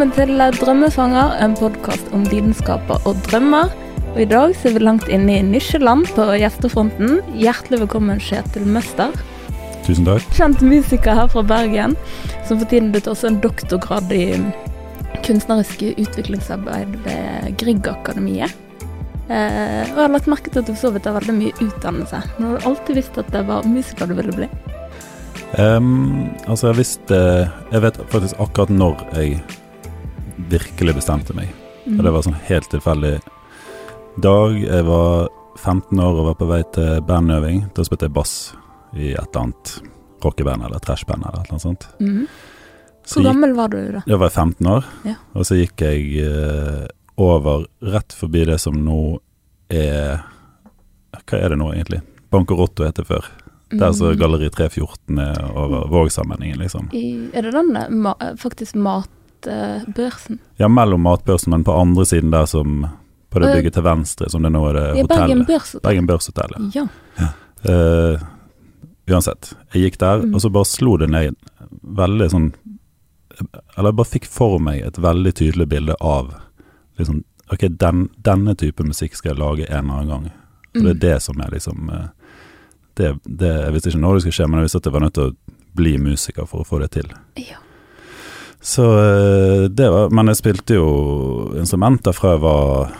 Velkommen 0.00 0.16
til 0.16 0.62
Drømmefanger, 0.64 1.32
en 1.44 1.54
podkast 1.60 2.06
om 2.16 2.22
lidenskaper 2.24 3.02
og 3.04 3.18
drømmer. 3.26 3.68
Og 4.14 4.22
I 4.22 4.24
dag 4.30 4.54
så 4.56 4.70
er 4.70 4.78
vi 4.78 4.80
langt 4.80 5.10
inne 5.12 5.34
i 5.36 5.42
nisjeland 5.44 6.08
på 6.16 6.24
gjestefronten. 6.40 7.18
Hjertelig 7.36 7.82
velkommen, 7.82 8.22
Kjetil 8.24 8.64
Møster. 8.64 9.12
Tusen 9.84 10.08
takk. 10.08 10.24
Kjent 10.38 10.64
musiker 10.64 11.20
her 11.20 11.28
fra 11.28 11.44
Bergen, 11.44 11.98
som 12.48 12.62
for 12.62 12.64
tiden 12.72 12.88
blitt 12.96 13.12
også 13.12 13.28
en 13.28 13.38
doktorgrad 13.44 14.08
i 14.16 14.40
kunstnerisk 15.20 15.84
utviklingsarbeid 15.90 16.96
ved 17.04 17.52
Griegakademiet. 17.60 18.56
Eh, 19.28 19.84
og 19.84 19.84
jeg 19.84 20.00
har 20.00 20.16
lagt 20.16 20.32
merke 20.32 20.48
til 20.48 20.64
at 20.64 20.72
du 20.72 20.80
så 20.80 20.96
vidt 20.96 21.12
har 21.12 21.20
veldig 21.20 21.38
mye 21.42 21.58
utdannelse. 21.60 22.24
Men 22.38 22.48
har 22.48 22.56
du 22.56 22.72
alltid 22.72 23.02
visst 23.02 23.20
at 23.20 23.28
det 23.36 23.44
var 23.52 23.68
musiker 23.68 24.08
du 24.08 24.16
ville 24.16 24.32
bli? 24.32 24.52
Um, 25.60 26.30
altså, 26.46 26.70
jeg 26.70 26.76
visste 26.78 27.16
Jeg 27.72 27.82
vet 27.82 27.96
faktisk 28.08 28.38
akkurat 28.38 28.70
når 28.70 29.00
jeg 29.18 29.42
virkelig 30.48 30.94
bestemte 30.94 31.34
meg. 31.36 31.50
Og 31.86 32.02
det 32.04 32.12
var 32.12 32.22
sånn 32.22 32.38
helt 32.48 32.68
tilfeldig 32.70 33.20
dag. 34.22 34.56
Jeg 34.62 34.84
var 34.86 35.28
15 35.58 35.98
år 36.00 36.20
og 36.20 36.26
var 36.30 36.34
på 36.40 36.48
vei 36.50 36.60
til 36.74 37.00
bandøving. 37.08 37.64
Da 37.74 37.84
spilte 37.86 38.08
jeg 38.08 38.14
bass 38.16 38.34
i 38.94 39.12
et 39.12 39.18
eller 39.20 39.42
annet 39.44 39.74
rockeband 40.24 40.64
eller 40.66 40.82
trashband 40.84 41.24
eller 41.26 41.44
annet 41.48 41.64
sånt. 41.64 41.86
Mm. 42.00 42.26
Hvor 43.10 43.24
gammel 43.26 43.54
var 43.56 43.68
du 43.72 43.78
da? 43.96 44.02
Da 44.06 44.16
var 44.20 44.28
jeg 44.30 44.36
15 44.38 44.66
år, 44.70 44.84
Ja. 45.08 45.14
og 45.34 45.44
så 45.48 45.56
gikk 45.58 45.80
jeg 45.82 46.24
uh, 46.28 46.86
over 47.18 47.66
rett 47.82 48.12
forbi 48.14 48.44
det 48.46 48.60
som 48.60 48.76
nå 48.84 49.18
er 49.70 50.20
Hva 51.26 51.38
er 51.38 51.48
det 51.52 51.58
nå 51.58 51.72
egentlig? 51.72 52.00
Bankerotto 52.30 52.84
het 52.86 52.94
det 53.00 53.06
før. 53.08 53.24
Der 53.70 53.92
så 53.94 54.10
Mhm. 54.12 54.18
Galleri 54.18 54.48
314 54.50 55.18
er 55.18 55.50
over 55.56 55.88
Vågsammenhengen, 55.88 56.58
liksom. 56.58 56.88
I, 56.92 57.30
er 57.34 57.42
det 57.42 57.52
den 57.54 57.76
eh, 57.76 57.88
ma 57.90 58.14
faktisk 58.36 58.74
matbørsen? 59.46 60.38
Ja, 60.58 60.68
mellom 60.68 61.00
matbørsen, 61.02 61.50
men 61.50 61.64
på 61.64 61.72
andre 61.80 62.04
siden 62.06 62.30
der 62.30 62.46
som 62.46 62.86
På 63.30 63.38
det 63.40 63.52
bygget 63.54 63.74
til 63.74 63.82
venstre, 63.86 64.28
som 64.30 64.42
det 64.42 64.50
nå 64.52 64.64
er 64.68 64.72
det 64.74 64.86
hotellet. 64.88 65.08
Bergen 65.08 65.38
hotellet. 65.38 65.46
Børs? 65.46 65.76
Bergen 65.82 66.06
Børshotell. 66.06 66.70
Ja. 66.74 66.86
Uh, 67.62 68.18
uansett, 69.10 69.52
jeg 69.74 69.82
gikk 69.92 69.98
der, 70.00 70.22
Mm. 70.24 70.34
og 70.34 70.40
så 70.40 70.50
bare 70.50 70.64
slo 70.64 70.96
det 70.96 71.10
ned 71.10 71.36
veldig 71.84 72.30
sånn 72.30 72.52
Eller 73.76 73.88
jeg 73.90 73.96
bare 73.96 74.04
fikk 74.10 74.26
for 74.26 74.58
meg 74.58 74.82
et 74.84 74.96
veldig 74.98 75.32
tydelig 75.34 75.68
bilde 75.68 75.94
av 76.00 76.34
liksom 76.98 77.22
Ok, 77.52 77.60
den, 77.68 78.08
denne 78.22 78.54
type 78.54 78.84
musikk 78.84 79.14
skal 79.16 79.32
jeg 79.34 79.38
lage 79.40 79.66
en 79.70 79.84
eller 79.90 79.94
annen 79.94 80.08
gang. 80.08 80.24
Og 80.76 80.82
det 80.82 80.82
Mm. 80.82 80.90
er 80.90 80.94
det 81.00 81.22
som 81.22 81.40
er 81.40 81.50
liksom 81.50 81.90
eh, 81.90 82.08
det, 82.96 83.18
det, 83.26 83.46
Jeg 83.64 83.72
visste 83.72 83.88
ikke 83.90 84.00
når 84.00 84.14
det 84.14 84.22
skulle 84.22 84.32
skje, 84.38 84.48
men 84.48 84.58
jeg 84.60 84.64
visste 84.64 84.76
at 84.76 84.84
jeg 84.84 84.92
var 84.92 85.00
nødt 85.00 85.14
til 85.14 85.30
å 85.30 85.36
bli 85.74 85.96
musiker 85.98 86.46
for 86.46 86.60
å 86.60 86.66
få 86.66 86.78
det 86.80 86.90
til. 86.92 87.08
Ja. 87.36 87.56
Så 88.60 88.84
eh, 89.00 89.62
det 89.72 89.86
var 89.90 90.10
Men 90.12 90.28
jeg 90.28 90.36
spilte 90.36 90.76
jo 90.76 90.88
instrumenter 91.56 92.12
fra 92.12 92.34
jeg 92.34 92.42
var 92.44 92.90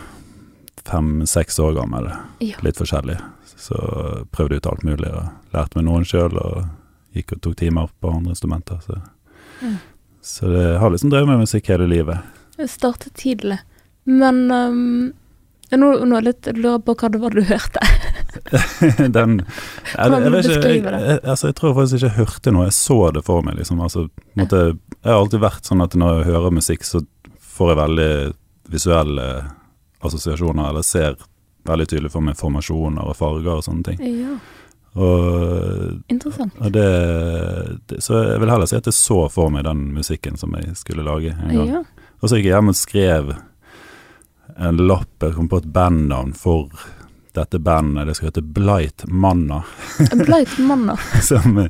fem-seks 0.91 1.58
år 1.62 1.75
gammel. 1.77 2.08
Ja. 2.42 2.56
Litt 2.64 2.80
forskjellig. 2.80 3.19
Så 3.61 3.77
prøvde 4.33 4.56
ut 4.58 4.67
alt 4.67 4.83
mulig 4.89 5.11
og 5.12 5.28
lærte 5.55 5.77
meg 5.78 5.84
noen 5.86 6.06
sjøl 6.08 6.33
og 6.41 6.64
gikk 7.14 7.36
og 7.36 7.42
tok 7.44 7.56
timer 7.61 7.91
på 8.00 8.11
andre 8.17 8.33
instrumenter. 8.36 8.80
Så, 8.86 9.00
Mm. 9.61 9.75
så 10.25 10.48
det 10.48 10.78
har 10.80 10.89
liksom 10.91 11.11
drevet 11.12 11.28
med 11.28 11.42
musikk 11.42 11.67
hele 11.68 11.85
livet. 11.86 12.18
Jeg 12.56 12.70
startet 12.73 13.12
tidlig. 13.20 13.58
Men 14.08 14.39
um, 14.51 15.12
nå, 15.77 15.90
nå 16.08 16.20
litt 16.24 16.48
jeg 16.48 16.56
lurer 16.56 16.80
på 16.80 16.95
hva 16.96 17.11
det 17.12 17.20
var 17.20 17.36
du 17.36 17.42
hørte. 17.45 17.83
Den 19.17 19.42
jeg, 19.42 20.08
jeg, 20.08 20.33
jeg, 20.33 20.56
ikke, 20.56 20.95
jeg, 20.96 21.20
altså, 21.29 21.51
jeg 21.51 21.56
tror 21.61 21.74
faktisk 21.77 21.98
ikke 22.01 22.08
jeg 22.08 22.17
hørte 22.23 22.55
noe. 22.56 22.64
Jeg 22.70 22.79
så 22.79 22.96
det 23.12 23.24
for 23.29 23.45
meg, 23.45 23.58
liksom. 23.61 23.83
Altså, 23.85 24.06
måte, 24.40 24.62
jeg 25.02 25.12
har 25.12 25.18
alltid 25.20 25.40
vært 25.42 25.64
sånn 25.68 25.83
at 25.84 25.94
når 25.96 26.18
jeg 26.20 26.28
hører 26.33 26.55
musikk, 26.56 26.84
så 26.84 27.00
får 27.40 27.72
jeg 27.72 27.80
veldig 27.80 28.11
visuelle 28.70 29.27
assosiasjoner, 30.05 30.68
eller 30.70 30.84
ser 30.86 31.16
veldig 31.68 31.86
tydelig 31.90 32.11
for 32.12 32.24
meg 32.24 32.38
formasjoner 32.40 33.05
og 33.11 33.16
farger 33.18 33.52
og 33.58 33.64
sånne 33.66 33.84
ting. 33.90 34.00
Ja, 34.22 34.36
Og, 34.90 36.00
interessant. 36.11 36.56
og 36.58 36.72
det, 36.74 36.86
det 37.86 38.00
Så 38.02 38.16
jeg 38.24 38.40
vil 38.42 38.50
heller 38.50 38.66
si 38.66 38.74
at 38.74 38.88
jeg 38.88 38.96
så 38.96 39.20
for 39.30 39.52
meg 39.55 39.62
den 39.68 39.84
musikken 39.94 40.34
som 40.40 40.56
jeg 40.58 40.72
skulle 40.80 41.05
lage 41.06 41.30
en 41.36 41.52
gang. 41.55 41.68
Ja. 41.77 41.82
Og 42.20 42.28
så 42.28 42.36
gikk 42.40 42.48
jeg 42.48 42.56
hjem 42.56 42.72
og 42.72 42.78
skrev 42.80 43.30
en 44.61 44.80
lapp, 44.82 45.12
jeg 45.22 45.36
kom 45.36 45.46
på 45.48 45.61
et 45.62 45.68
bandnavn 45.72 46.32
for 46.36 46.68
dette 47.38 47.61
bandet. 47.62 48.08
Det 48.08 48.17
skulle 48.18 48.32
hete 48.32 48.42
Blight 48.42 49.05
Manna. 49.06 49.62
Blight 50.24 50.58
Manna. 50.58 50.96
mann, 50.98 51.22
som, 51.30 51.61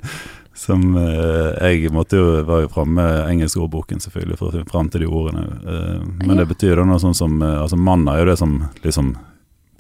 som 0.61 0.83
eh, 1.01 1.71
Jeg 1.73 1.91
måtte 1.95 2.19
jo, 2.21 2.27
være 2.45 2.67
jo 2.67 2.73
framme 2.75 3.01
med 3.01 3.31
engelskordboken, 3.31 4.03
selvfølgelig, 4.05 4.37
for 4.41 4.51
å 4.51 4.53
finne 4.59 4.69
fram 4.71 4.91
til 4.93 5.01
de 5.07 5.09
ordene. 5.09 5.47
Eh, 5.65 6.03
men 6.27 6.35
Ja. 6.37 6.43
det 6.43 6.49
betyr 6.53 6.77
da 6.77 6.85
noe 6.85 7.01
sånn 7.01 7.17
som 7.17 7.41
eh, 7.43 7.57
Altså, 7.63 7.79
mannen 7.81 8.09
er 8.13 8.19
jo 8.21 8.31
det 8.31 8.39
som 8.39 8.59
liksom 8.85 9.15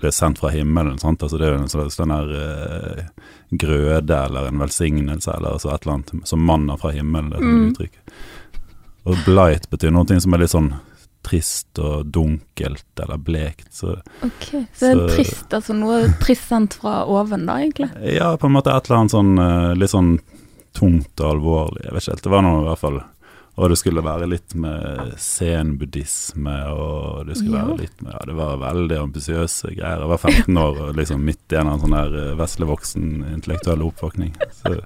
blir 0.01 0.11
sendt 0.17 0.39
fra 0.41 0.49
himmelen. 0.49 0.97
sant? 0.99 1.21
Altså 1.21 1.37
Det 1.39 1.47
er 1.47 1.57
jo 1.59 1.63
en 1.63 1.69
slags 1.69 1.97
den 2.01 2.09
der 2.09 2.31
uh, 2.33 3.03
grøde 3.53 4.17
eller 4.25 4.47
en 4.49 4.59
velsignelse 4.63 5.29
eller 5.37 5.59
altså 5.59 5.75
et 5.75 5.83
eller 5.85 5.99
annet 5.99 6.27
som 6.31 6.41
manna 6.41 6.77
fra 6.81 6.91
himmelen, 6.97 7.29
det 7.29 7.37
er 7.37 7.43
Mm. 7.45 7.67
uttrykk. 7.75 7.99
Og 9.05 9.17
blight 9.27 9.69
betyr 9.71 9.93
noe 9.93 10.21
som 10.21 10.33
er 10.35 10.39
litt 10.39 10.55
sånn 10.55 10.73
trist 11.23 11.79
og 11.79 12.07
dunkelt 12.11 13.03
eller 13.03 13.19
blekt. 13.19 13.69
Så 13.77 13.99
Ok, 14.25 14.65
Så 14.73 14.81
det 14.81 14.91
er 14.97 14.97
Så- 14.97 15.17
trist, 15.17 15.49
altså 15.53 15.75
noe 15.77 16.09
trist 16.19 16.49
sendt 16.49 16.75
fra 16.81 17.05
oven, 17.05 17.45
da, 17.45 17.59
egentlig? 17.59 17.91
Ja, 18.17 18.37
på 18.37 18.47
en 18.47 18.53
måte 18.57 18.75
et 18.75 18.89
eller 18.89 19.01
annet 19.01 19.11
sånn 19.13 19.79
litt 19.79 19.91
sånn 19.91 20.19
tungt 20.73 21.21
og 21.21 21.31
alvorlig. 21.35 21.85
Jeg 21.85 21.93
vet 21.95 22.03
ikke 22.03 22.13
helt. 22.15 22.23
Det 22.23 22.31
var 22.33 22.43
noe 22.47 22.61
i 22.63 22.69
hvert 22.69 22.79
fall 22.79 23.01
Og 23.61 23.69
det 23.69 23.77
skulle 23.81 24.01
være 24.07 24.29
litt 24.31 24.55
med 24.55 25.11
zen-buddhisme, 25.21 26.55
og 26.71 27.27
det 27.27 27.37
skulle 27.37 27.59
Ja. 27.59 27.65
være 27.67 27.79
litt 27.83 28.03
med 28.03 28.13
Ja, 28.15 28.21
det 28.27 28.35
var 28.39 28.57
veldig 28.57 28.97
ambisiøse 29.03 29.75
greier. 29.77 30.01
Jeg 30.01 30.09
var 30.09 30.19
15 30.23 30.57
år 30.57 30.79
og 30.89 30.95
liksom 30.97 31.25
midt 31.25 31.53
i 31.53 31.57
en 31.57 31.67
sånn 31.83 31.91
der 31.97 32.15
eh, 32.31 32.35
vesle 32.39 32.67
voksen 32.71 33.25
intellektuell 33.35 33.83
oppvåkning. 33.83 34.33
Så 34.53 34.81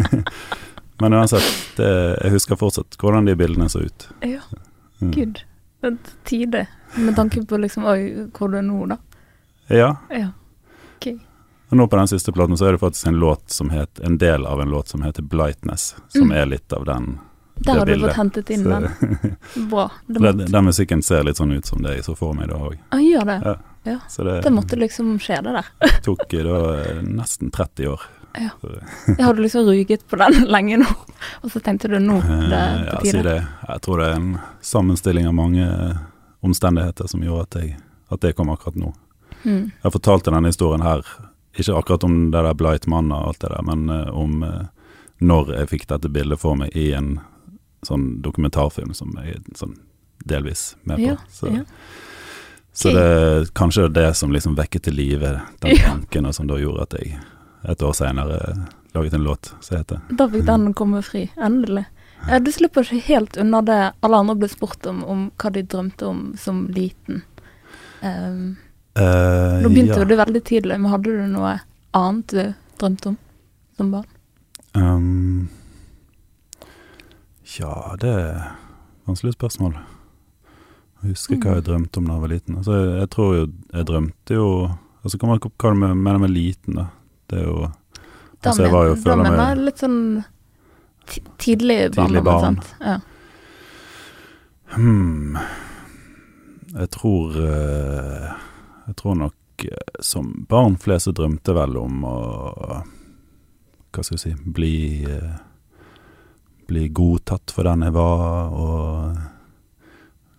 Men 1.00 1.14
uansett, 1.16 1.76
det, 1.76 1.90
jeg 2.22 2.32
husker 2.34 2.56
fortsatt 2.60 2.96
hvordan 3.00 3.24
de 3.28 3.34
bildene 3.36 3.68
så 3.72 3.80
ut. 3.84 4.08
Ja, 4.22 4.40
Mm. 5.00 5.10
gud. 5.14 5.38
Det 5.80 5.88
er 5.92 5.96
tide. 6.28 6.66
Med 6.98 7.14
tanke 7.16 7.40
på 7.48 7.56
liksom 7.56 7.86
Oi, 7.88 8.26
hvor 8.36 8.50
du 8.52 8.58
er 8.58 8.62
nå, 8.66 8.86
da. 8.90 8.96
Ja. 9.72 9.94
Ja. 10.12 10.26
Og 11.70 11.76
nå 11.78 11.86
på 11.86 11.96
den 11.96 12.08
siste 12.10 12.32
platen 12.34 12.56
så 12.58 12.66
er 12.68 12.72
det 12.76 12.80
faktisk 12.82 13.06
en 13.06 13.18
låt 13.22 13.50
som 13.50 13.70
het 13.70 14.00
En 14.04 14.18
del 14.18 14.46
av 14.46 14.60
en 14.60 14.70
låt 14.70 14.88
som 14.88 15.02
heter 15.02 15.22
'Blightness', 15.22 15.94
som 16.08 16.28
Mm. 16.28 16.36
er 16.36 16.46
litt 16.46 16.72
av 16.72 16.84
den. 16.84 17.18
Der 17.62 17.78
har 17.78 17.86
du 17.86 17.98
fått 18.00 18.12
hentet 18.16 18.50
inn 18.50 18.64
den. 18.64 18.88
Bra. 19.70 19.90
Den, 20.06 20.38
den 20.50 20.64
musikken 20.64 21.02
ser 21.02 21.22
litt 21.24 21.36
sånn 21.36 21.52
ut 21.52 21.66
som 21.66 21.82
det 21.82 21.94
jeg 21.96 22.04
så 22.04 22.14
for 22.16 22.32
meg 22.34 22.48
da 22.48 22.54
òg. 22.54 22.78
ah, 22.90 22.96
gjør 22.98 23.24
det. 23.26 23.58
Så 24.08 24.24
det, 24.24 24.42
Det 24.42 24.50
måtte 24.52 24.76
liksom 24.76 25.18
skje, 25.18 25.42
det 25.42 25.52
der. 25.52 26.00
tok 26.02 26.28
da 26.28 26.82
eh, 26.82 27.02
nesten 27.02 27.50
30 27.50 27.86
år. 27.88 28.00
Ja. 28.38 28.50
Jeg 29.06 29.24
hadde 29.26 29.42
liksom 29.42 29.66
ruget 29.66 30.06
på 30.08 30.16
den 30.16 30.44
lenge 30.54 30.76
nå, 30.78 30.86
og 31.42 31.50
så 31.50 31.60
tenkte 31.60 31.88
du 31.88 31.98
nå 31.98 32.20
det 32.20 32.52
er 32.52 32.76
eh, 32.78 32.84
ja, 32.86 32.98
på 32.98 33.04
si 33.04 33.12
tide. 33.12 33.22
det. 33.22 33.46
Jeg 33.68 33.80
tror 33.82 33.98
det 33.98 34.06
er 34.06 34.16
en 34.16 34.38
sammenstilling 34.60 35.26
av 35.26 35.34
mange 35.34 35.62
eh, 35.90 35.96
omstendigheter 36.42 37.06
som 37.08 37.20
gjorde 37.22 37.42
at, 37.42 37.54
jeg, 37.62 37.76
at 38.10 38.20
det 38.20 38.36
kom 38.36 38.48
akkurat 38.48 38.76
nå. 38.76 38.92
Mm. 39.44 39.72
Jeg 39.82 39.92
fortalte 39.92 40.30
denne 40.30 40.46
historien 40.48 40.82
her, 40.82 41.02
ikke 41.58 41.74
akkurat 41.78 42.04
om 42.04 42.30
det 42.30 42.42
der 42.42 42.54
Blight 42.54 42.86
Mann 42.86 43.12
og 43.12 43.28
alt 43.28 43.40
det 43.40 43.50
der, 43.50 43.62
men 43.66 43.88
eh, 43.90 44.08
om 44.14 44.42
eh, 44.42 44.68
når 45.20 45.54
jeg 45.58 45.70
fikk 45.74 45.88
dette 45.90 46.08
bildet 46.08 46.40
for 46.40 46.56
meg 46.56 46.76
i 46.76 46.92
en 46.96 47.18
sånn 47.86 48.20
dokumentarfilm 48.24 48.94
som 48.96 49.12
jeg 49.20 49.42
sånn 49.56 49.76
delvis 50.24 50.76
med 50.82 51.00
på. 51.00 51.10
Ja, 51.12 51.16
så 51.32 51.48
ja. 51.52 51.64
så 52.72 52.92
det 52.92 53.04
er 53.04 53.46
kanskje 53.56 53.88
det 53.92 54.10
som 54.16 54.32
liksom 54.32 54.56
vekket 54.56 54.88
til 54.88 54.96
live 54.96 55.40
den 55.60 55.76
Ja. 55.76 55.90
tanken, 55.90 56.26
og 56.26 56.34
som 56.34 56.46
da 56.46 56.58
gjorde 56.60 56.82
at 56.88 56.98
jeg 57.00 57.18
et 57.68 57.82
år 57.82 57.92
senere 57.92 58.66
laget 58.94 59.14
en 59.14 59.24
låt 59.24 59.54
som 59.60 59.76
heter 59.76 60.00
Da 60.16 60.28
fikk 60.28 60.46
den 60.46 60.74
komme 60.74 61.02
fri. 61.02 61.30
Endelig. 61.36 61.84
Du 62.40 62.52
slipper 62.52 62.84
ikke 62.84 63.06
helt 63.06 63.36
unna 63.36 63.62
det 63.64 63.92
alle 64.00 64.16
andre 64.16 64.36
ble 64.36 64.48
spurt 64.48 64.86
om, 64.86 65.04
om 65.04 65.30
hva 65.40 65.52
de 65.52 65.62
drømte 65.62 66.06
om 66.06 66.34
som 66.36 66.66
liten. 66.68 67.22
Um, 68.02 68.56
Eh, 69.00 69.60
nå 69.64 69.68
begynte 69.72 70.00
ja. 70.02 70.04
du 70.04 70.16
veldig 70.18 70.42
tidlig, 70.44 70.76
men 70.80 70.90
hadde 70.92 71.12
du 71.14 71.26
noe 71.30 71.54
annet 71.96 72.34
du 72.34 72.42
drømte 72.80 73.12
om 73.12 73.16
som 73.78 73.92
barn? 73.94 74.08
Um, 74.74 75.48
ja, 77.58 77.72
det 78.00 78.10
er 78.10 78.28
et 78.36 79.08
vanskelig 79.08 79.32
spørsmål. 79.34 79.78
Jeg 81.00 81.14
husker 81.14 81.40
hva 81.40 81.56
jeg 81.56 81.64
drømte 81.70 81.98
om 82.02 82.08
da 82.10 82.16
jeg 82.18 82.24
var 82.26 82.32
liten. 82.34 82.58
Altså, 82.60 82.76
jeg, 82.76 82.88
jeg 83.00 83.10
tror 83.14 83.30
jo 83.34 83.44
Jeg 83.72 83.86
drømte 83.88 84.36
jo 84.36 84.48
Altså, 85.00 85.16
hva 85.16 85.28
man- 85.30 85.38
hva 85.40 85.70
du 85.72 85.78
mener 85.80 86.18
med 86.20 86.30
liten, 86.30 86.74
da? 86.76 86.86
Det 87.30 87.38
er 87.38 87.46
jo 87.46 87.70
Da 88.42 88.50
Altså, 88.50 88.62
jeg 88.62 88.72
var 88.72 88.84
jo 88.84 88.94
mener- 88.94 89.16
da 89.24 89.30
mener 89.30 89.48
jeg 89.48 89.64
litt 89.64 89.78
sånn 89.78 90.24
tidlig 91.38 91.94
barn. 91.94 92.06
Tidlig 92.06 92.24
barn. 92.24 92.60
Ja. 92.80 92.98
Hmm. 94.76 95.36
Jeg 96.74 96.90
tror 96.90 97.34
eh, 97.34 98.34
Jeg 98.90 98.96
tror 98.98 99.14
nok 99.20 99.64
eh, 99.68 100.00
som 100.02 100.32
barn 100.50 100.76
flest 100.82 101.06
så 101.08 101.12
drømte 101.14 101.54
vel 101.56 101.76
om 101.80 102.02
å 102.08 102.16
Hva 103.90 104.02
skal 104.04 104.16
jeg 104.16 104.22
si 104.24 104.50
Bli 104.58 104.74
eh, 105.06 105.36
Bli 106.70 106.88
godtatt 106.94 107.50
for 107.54 107.66
den 107.66 107.82
jeg 107.82 107.94
var, 107.96 108.52
og 108.54 109.16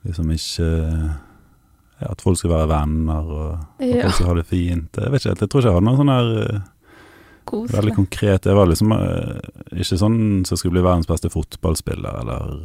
liksom 0.08 0.30
ikke 0.36 0.70
ja, 0.72 2.08
At 2.12 2.22
folk 2.24 2.40
skal 2.40 2.54
være 2.56 2.70
venner, 2.72 3.28
og 3.28 3.50
at 3.58 3.84
Ja, 3.88 4.06
folk 4.06 4.16
skal 4.20 4.30
ha 4.32 4.38
det 4.40 4.46
fint. 4.50 4.96
Jeg 4.96 5.12
vet 5.12 5.20
ikke 5.22 5.34
helt, 5.34 5.44
jeg 5.44 5.52
tror 5.52 5.62
ikke 5.62 5.70
jeg 5.70 5.76
hadde 5.78 5.88
noe 5.90 6.00
sånn 6.00 6.14
der 6.14 6.62
Koselig. 7.52 7.76
veldig 7.76 7.96
konkret 7.98 8.48
Jeg 8.48 8.56
var 8.58 8.70
liksom 8.72 8.96
eh, 8.96 9.52
ikke 9.84 10.00
sånn 10.00 10.20
som 10.48 10.58
skulle 10.62 10.78
bli 10.78 10.86
verdens 10.88 11.10
beste 11.10 11.30
fotballspiller, 11.34 12.22
eller 12.24 12.64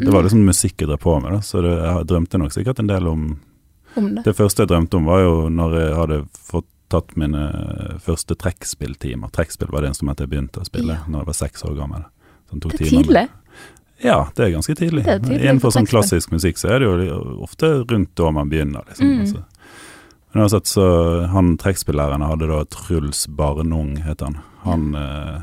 Det 0.00 0.08
var 0.08 0.22
Mm. 0.22 0.26
liksom 0.30 0.46
musikk 0.46 0.80
jeg 0.80 0.88
drev 0.88 1.00
på 1.02 1.18
med, 1.20 1.32
da, 1.34 1.40
så 1.44 1.60
det, 1.60 1.74
jeg 1.76 2.06
drømte 2.08 2.38
nok 2.40 2.52
sikkert 2.54 2.78
en 2.80 2.86
del 2.88 3.06
Om 3.10 3.24
det. 3.94 4.24
Det 4.24 4.36
første 4.36 4.62
jeg 4.62 4.68
drømte 4.68 4.96
om, 5.00 5.04
var 5.10 5.20
jo 5.24 5.48
når 5.50 5.74
jeg 5.80 5.94
hadde 5.98 6.20
fått 6.34 6.66
tatt 6.90 7.12
mine 7.16 7.40
første 8.02 8.34
trekkspilltimer. 8.34 9.30
Trekkspill 9.30 9.70
var 9.70 9.82
det 9.84 9.92
instrumentet 9.92 10.24
jeg 10.26 10.30
begynte 10.32 10.60
å 10.62 10.66
spille 10.66 10.96
Ja. 10.96 11.04
når 11.06 11.20
jeg 11.22 11.26
var 11.26 11.36
seks 11.38 11.62
år 11.62 11.76
gammel. 11.78 12.04
Sånn 12.50 12.60
det 12.64 12.72
er 12.74 12.90
tidlig. 12.90 13.28
Ja, 14.02 14.28
det 14.34 14.44
er 14.46 14.50
ganske 14.56 14.74
tidlig. 14.74 15.06
Er 15.06 15.20
tidlig 15.20 15.40
Innenfor 15.44 15.70
sånn 15.70 15.86
klassisk 15.86 16.32
musikk 16.32 16.58
så 16.58 16.70
er 16.72 16.78
det 16.80 16.88
jo 16.88 17.42
ofte 17.44 17.84
rundt 17.86 18.14
da 18.16 18.30
man 18.32 18.48
begynner, 18.50 18.82
liksom. 18.88 19.06
Mm. 19.06 19.20
Altså. 19.20 19.44
Men 20.32 20.42
uansett, 20.42 20.66
så 20.70 21.26
han 21.30 21.56
trekkspillæreren 21.58 22.22
hadde 22.26 22.48
da 22.48 22.64
Truls 22.64 23.26
Barnung, 23.28 23.96
het 24.02 24.20
han. 24.20 24.38
Han 24.62 24.94
eh, 24.94 25.40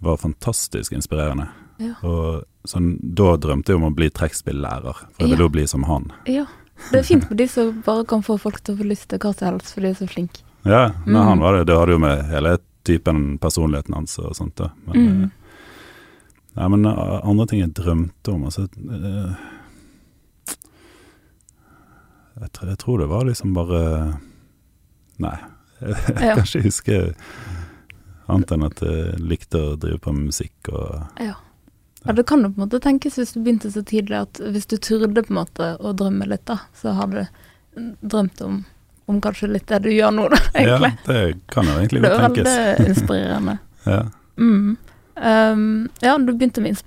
var 0.00 0.16
fantastisk 0.16 0.92
inspirerende. 0.92 1.48
Ja. 1.82 1.94
Og 2.06 2.44
sånn, 2.66 2.96
da 3.02 3.36
drømte 3.36 3.72
jeg 3.74 3.80
om 3.80 3.88
å 3.90 3.94
bli 3.94 4.08
trekkspillærer, 4.10 4.94
for 5.10 5.18
jeg 5.24 5.30
ville 5.34 5.42
Ja. 5.42 5.46
jo 5.46 5.48
bli 5.48 5.66
som 5.66 5.82
han. 5.84 6.10
Ja. 6.26 6.46
Det 6.90 6.98
er 6.98 7.02
fint 7.06 7.28
med 7.30 7.38
de 7.38 7.46
som 7.48 7.82
bare 7.86 8.04
kan 8.04 8.22
få 8.22 8.38
folk 8.40 8.60
til 8.64 8.74
å 8.74 8.78
få 8.78 8.84
lyst 8.88 9.08
til 9.08 9.18
hva 9.22 9.32
som 9.34 9.48
helst, 9.52 9.72
for 9.74 9.80
de 9.80 9.88
er 9.88 9.94
så 9.94 10.08
flinke. 10.08 10.42
Ja, 10.64 10.92
men 11.06 11.14
Mm. 11.16 11.26
han 11.28 11.38
var 11.40 11.52
det. 11.56 11.66
Det 11.66 11.76
hadde 11.78 11.92
jo 11.92 11.98
med 11.98 12.24
hele 12.26 12.58
typen 12.84 13.38
personligheten 13.38 13.94
hans 13.94 14.18
og 14.18 14.34
sånt 14.36 14.54
da. 14.56 14.70
Men, 14.86 14.96
Mm. 14.96 15.22
eh, 15.24 15.28
nei, 16.56 16.68
men 16.68 16.86
eh, 16.86 17.20
andre 17.24 17.46
ting 17.46 17.60
jeg 17.60 17.74
drømte 17.74 18.32
om 18.34 18.44
altså, 18.44 18.62
eh, 18.64 19.34
jeg, 22.40 22.52
tror, 22.52 22.68
jeg 22.68 22.78
tror 22.78 22.98
det 22.98 23.08
var 23.10 23.24
liksom 23.28 23.54
bare 23.54 24.18
Nei, 25.22 25.36
jeg, 25.80 25.96
Ja. 26.20 26.34
kan 26.34 26.44
ikke 26.44 26.62
huske 26.64 27.14
annet 28.28 28.52
enn 28.54 28.64
at 28.64 28.80
jeg 28.80 29.18
likte 29.20 29.58
å 29.60 29.76
drive 29.78 29.98
på 30.00 30.12
med 30.14 30.30
musikk 30.30 30.68
og 30.72 31.20
Ja. 31.20 31.34
Ja, 32.04 32.12
det 32.12 32.24
kan 32.26 32.42
jo 32.42 32.50
på 32.50 32.60
en 32.60 32.64
måte 32.66 32.80
tenkes 32.82 33.18
hvis 33.20 33.34
du 33.34 33.40
begynte 33.42 33.70
så 33.70 33.82
tidlig 33.86 34.18
at 34.18 34.40
hvis 34.42 34.68
du 34.70 34.76
turde 34.82 35.22
på 35.22 35.32
en 35.32 35.40
måte 35.42 35.72
å 35.78 35.92
drømme 35.96 36.26
litt, 36.30 36.44
da, 36.50 36.58
så 36.78 36.94
har 36.98 37.10
du 37.12 37.20
drømt 38.00 38.40
om, 38.44 38.62
om 39.06 39.20
kanskje 39.22 39.50
litt 39.52 39.68
det 39.70 39.82
du 39.86 39.90
gjør 39.92 40.14
nå, 40.16 40.28
da, 40.32 40.40
egentlig. 40.54 40.94
Ja, 40.96 41.12
det 41.12 41.52
kan 41.52 41.68
jo 41.68 41.76
egentlig 41.78 42.02
det 42.02 42.10
godt 42.10 42.18
er 42.18 42.26
tenkes. 42.26 42.48
veldig 42.48 42.88
inspirerende. 42.94 43.58
Ja. 43.86 44.00
Mm. 44.40 44.72
Um, 45.12 45.64
ja, 46.00 46.16
du 46.18 46.32
begynte 46.32 46.62
med 46.64 46.80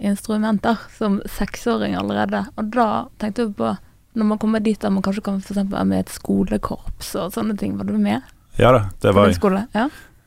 instrumenter 0.00 0.80
som 0.96 1.20
seksåring 1.28 1.94
allerede, 1.98 2.46
og 2.56 2.74
da 2.74 2.90
tenkte 3.22 3.50
du 3.50 3.54
på 3.60 3.74
når 4.18 4.26
man 4.26 4.40
kommer 4.42 4.62
dit 4.64 4.82
at 4.82 4.90
man 4.90 5.04
kanskje 5.06 5.22
kan 5.22 5.38
for 5.44 5.54
være 5.60 5.86
med 5.86 6.00
i 6.00 6.02
et 6.02 6.10
skolekorps 6.10 7.12
og 7.20 7.34
sånne 7.36 7.54
ting, 7.60 7.76
var 7.78 7.86
du 7.86 7.94
med? 7.94 8.24
ja 8.58 8.72
da, 8.74 8.80
det 9.00 9.12
var 9.14 9.30
jeg. 9.30 9.66
Ja. 9.72 9.86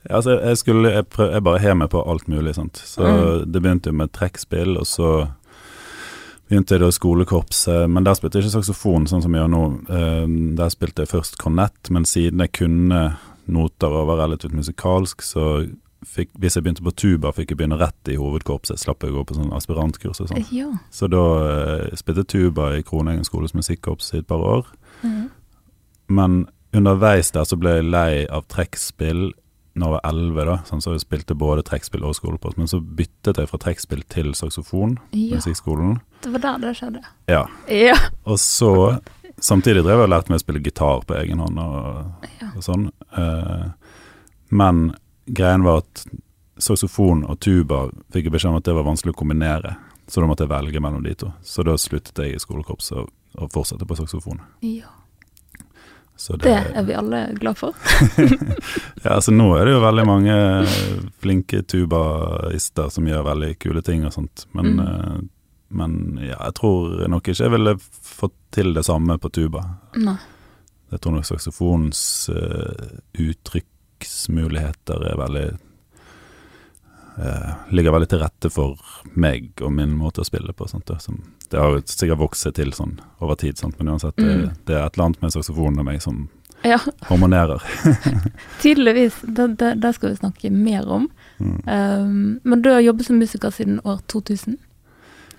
Altså, 0.10 0.40
jeg 0.44 0.58
skulle 0.58 0.90
Jeg, 0.92 1.06
prøv, 1.10 1.32
jeg 1.32 1.44
bare 1.44 1.60
har 1.60 1.76
meg 1.76 1.90
på 1.90 2.02
alt 2.12 2.28
mulig, 2.28 2.56
sant. 2.56 2.74
Så 2.86 3.02
Mm. 3.04 3.52
det 3.52 3.62
begynte 3.62 3.86
jo 3.90 3.94
med 3.94 4.12
trekkspill, 4.12 4.78
og 4.78 4.86
så 4.86 5.28
begynte 6.50 6.76
jeg 6.76 6.82
da 6.82 6.90
skolekorpset, 6.92 7.90
men 7.90 8.04
der 8.04 8.14
spilte 8.14 8.38
jeg 8.40 8.46
ikke 8.46 8.58
saksofon, 8.62 9.08
sånn 9.08 9.22
som 9.24 9.34
jeg 9.34 9.42
gjør 9.42 9.54
nå. 9.54 9.64
Eh, 9.90 10.56
der 10.58 10.70
spilte 10.70 11.02
jeg 11.06 11.08
først 11.14 11.38
kornett, 11.38 11.90
men 11.90 12.04
siden 12.06 12.40
jeg 12.40 12.52
kunne 12.52 13.18
noter 13.48 13.88
og 13.92 14.08
var 14.08 14.18
relativt 14.28 14.54
musikalsk, 14.54 15.22
så 15.22 15.70
fikk, 16.06 16.30
hvis 16.38 16.56
jeg 16.56 16.64
begynte 16.64 16.84
på 16.84 16.92
tuba, 16.96 17.32
fikk 17.32 17.52
jeg 17.52 17.58
begynne 17.58 17.80
rett 17.80 18.10
i 18.12 18.18
hovedkorpset. 18.20 18.78
Slapp 18.80 19.04
jeg 19.04 19.12
å 19.14 19.22
gå 19.22 19.26
på 19.26 19.36
sånn 19.36 19.54
aspirantkurs 19.56 20.20
og 20.22 20.28
sånn. 20.30 20.46
ja. 20.52 20.68
Så 20.92 21.08
da 21.10 21.24
eh, 21.88 21.96
spilte 21.96 22.26
jeg 22.26 22.28
tuba 22.28 22.74
i 22.78 22.84
Kronengen 22.84 23.24
skoles 23.24 23.54
musikkorps 23.56 24.14
i 24.14 24.18
et 24.20 24.28
par 24.28 24.40
år. 24.44 24.66
Mm. 25.04 25.30
Men 26.10 26.48
underveis 26.76 27.32
der 27.32 27.44
så 27.48 27.56
ble 27.60 27.78
jeg 27.78 27.86
lei 27.90 28.26
av 28.30 28.44
trekkspill 28.52 29.32
når 29.76 29.88
jeg 29.88 29.94
var 29.96 30.04
11, 30.14 30.46
da. 30.46 30.56
Sånn, 30.70 30.82
så 30.86 30.92
jeg 30.94 31.02
spilte 31.02 31.36
både 31.38 31.64
trekkspill 31.66 32.04
og 32.06 32.14
skolepost. 32.18 32.58
Men 32.62 32.68
så 32.70 32.78
byttet 32.80 33.40
jeg 33.42 33.50
fra 33.50 33.58
trekkspill 33.64 34.04
til 34.14 34.34
saksofon 34.38 35.00
ja. 35.18 35.34
musikkskolen. 35.40 35.96
Det 36.22 36.32
var 36.36 36.44
der 36.46 36.60
det 36.68 36.74
skjedde. 36.78 37.02
Ja. 37.32 37.46
Ja. 37.72 37.98
Og 38.30 38.38
så 38.40 39.00
Samtidig 39.44 39.82
drev 39.84 39.98
jeg 39.98 40.06
og 40.06 40.12
lærte 40.14 40.30
meg 40.30 40.38
å 40.38 40.44
spille 40.44 40.60
gitar 40.62 41.02
på 41.10 41.16
egen 41.18 41.40
hånd 41.42 41.58
og, 41.60 42.28
Ja. 42.40 42.52
og 42.56 42.62
sånn. 42.64 42.84
Eh, 43.18 43.64
men 44.54 44.94
greien 45.26 45.64
var 45.66 45.82
at 45.82 46.04
saksofon 46.62 47.26
og 47.26 47.40
tuba 47.42 47.88
fikk 48.14 48.30
jeg 48.30 48.36
beskjed 48.36 48.52
om 48.54 48.60
at 48.62 48.68
det 48.70 48.76
var 48.78 48.86
vanskelig 48.86 49.16
å 49.16 49.18
kombinere. 49.24 49.74
Så 50.08 50.22
da 50.22 50.30
måtte 50.30 50.46
jeg 50.46 50.54
velge 50.54 50.80
mellom 50.86 51.02
de 51.04 51.16
to. 51.18 51.32
Så 51.42 51.66
da 51.66 51.74
sluttet 51.82 52.22
jeg 52.22 52.36
i 52.38 52.40
skolekorpset 52.46 53.00
og, 53.02 53.10
og 53.42 53.50
fortsatte 53.52 53.90
på 53.90 53.98
saksofon. 54.00 54.40
ja. 54.62 54.94
Så 56.24 56.38
Det 56.40 56.54
er 56.56 56.86
vi 56.88 56.94
alle 56.96 57.26
glad 57.36 57.58
for. 57.60 57.76
Ja, 59.04 59.18
altså 59.18 59.34
nå 59.36 59.50
er 59.58 59.66
det 59.68 59.74
jo 59.74 59.82
veldig 59.84 60.06
mange 60.08 60.36
flinke 61.20 61.60
tubaister 61.68 62.88
som 62.94 63.08
gjør 63.10 63.26
veldig 63.28 63.50
kule 63.60 63.82
ting 63.84 64.06
og 64.08 64.14
sånt, 64.16 64.46
men, 64.56 64.70
Mm. 64.78 64.80
eh, 64.86 65.18
men 65.76 65.98
ja, 66.24 66.38
jeg 66.46 66.54
tror 66.62 67.08
nok 67.12 67.28
ikke 67.28 67.44
jeg 67.44 67.52
ville 67.58 67.74
fått 67.82 68.38
til 68.56 68.72
det 68.78 68.86
samme 68.88 69.18
på 69.20 69.32
tuba. 69.36 69.66
Nei. 70.00 70.16
Jeg 70.94 71.02
tror 71.02 71.16
nok 71.18 71.26
saksofonens 71.26 72.04
uh, 72.30 73.00
uttrykksmuligheter 73.18 75.06
er 75.10 75.16
veldig 75.18 75.46
uh, 77.18 77.54
Ligger 77.74 77.96
veldig 77.96 78.10
til 78.12 78.22
rette 78.22 78.52
for 78.54 78.78
meg 79.18 79.52
og 79.66 79.74
min 79.74 79.96
måte 79.98 80.22
å 80.22 80.28
spille 80.28 80.54
på. 80.54 80.68
sånt, 80.70 80.92
Som, 81.02 81.20
det 81.54 81.62
har 81.62 81.76
jo 81.78 81.82
sikkert 81.86 82.20
vokst 82.20 82.44
seg 82.48 82.56
til 82.58 82.72
sånn 82.74 82.96
over 83.22 83.38
tid, 83.40 83.58
sant? 83.62 83.78
men 83.80 83.94
uansett, 83.94 84.16
det, 84.18 84.26
Mm. 84.26 84.56
det 84.66 84.76
er 84.76 84.86
et 84.88 84.98
eller 84.98 85.06
annet 85.12 85.22
med 85.22 85.32
saksofonen 85.36 85.80
og 85.80 85.86
meg 85.86 86.02
som 86.02 86.26
Ja, 86.66 86.78
harmonerer. 87.10 87.62
tydeligvis. 88.62 89.22
Det, 89.22 89.48
det, 89.60 89.74
det 89.84 89.94
skal 89.96 90.10
vi 90.10 90.16
snakke 90.16 90.52
mer 90.52 90.88
om. 90.90 91.10
Mm. 91.40 91.58
Um, 91.68 92.40
men 92.44 92.62
du 92.62 92.70
har 92.72 92.80
jobbet 92.80 93.06
som 93.06 93.18
musiker 93.20 93.52
siden 93.52 93.80
år 93.84 94.00
2000, 94.08 94.58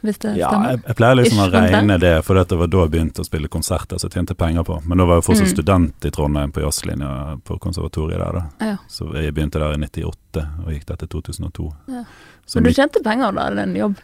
hvis 0.04 0.18
det 0.20 0.34
Ja, 0.36 0.50
stemmer? 0.52 0.70
jeg, 0.74 0.82
jeg 0.86 0.96
pleier 0.98 1.16
liksom 1.16 1.38
å 1.40 1.46
Ikke 1.48 1.56
rundt 1.62 1.72
regne 1.72 1.98
det, 2.02 2.12
for 2.26 2.36
det 2.36 2.58
var 2.60 2.68
da 2.68 2.82
jeg 2.84 2.92
begynte 2.92 3.22
å 3.24 3.28
spille 3.28 3.48
konserter 3.48 3.96
som 3.98 4.10
jeg 4.10 4.18
tjente 4.18 4.36
penger 4.36 4.66
på. 4.68 4.76
Men 4.84 5.00
da 5.00 5.06
var 5.08 5.16
jeg 5.22 5.24
fortsatt 5.30 5.48
Mm. 5.48 5.54
student 5.56 6.04
i 6.04 6.10
Trondheim 6.12 6.52
på 6.52 6.60
jazzlinja 6.60 7.40
på 7.44 7.56
konservatoriet 7.58 8.20
der, 8.20 8.32
da. 8.32 8.44
Ja. 8.72 8.76
Så 8.88 9.08
jeg 9.16 9.32
begynte 9.34 9.58
der 9.64 9.72
i 9.72 9.80
98 9.80 10.44
og 10.66 10.72
gikk 10.76 10.84
der 10.86 10.96
til 10.96 11.08
2002. 11.08 11.70
Ja. 11.88 12.04
Så 12.46 12.60
Men 12.60 12.64
du 12.68 12.72
tjente 12.76 13.00
penger 13.02 13.32
da, 13.32 13.46
eller 13.48 13.62
en 13.62 13.74
jobb? 13.80 13.96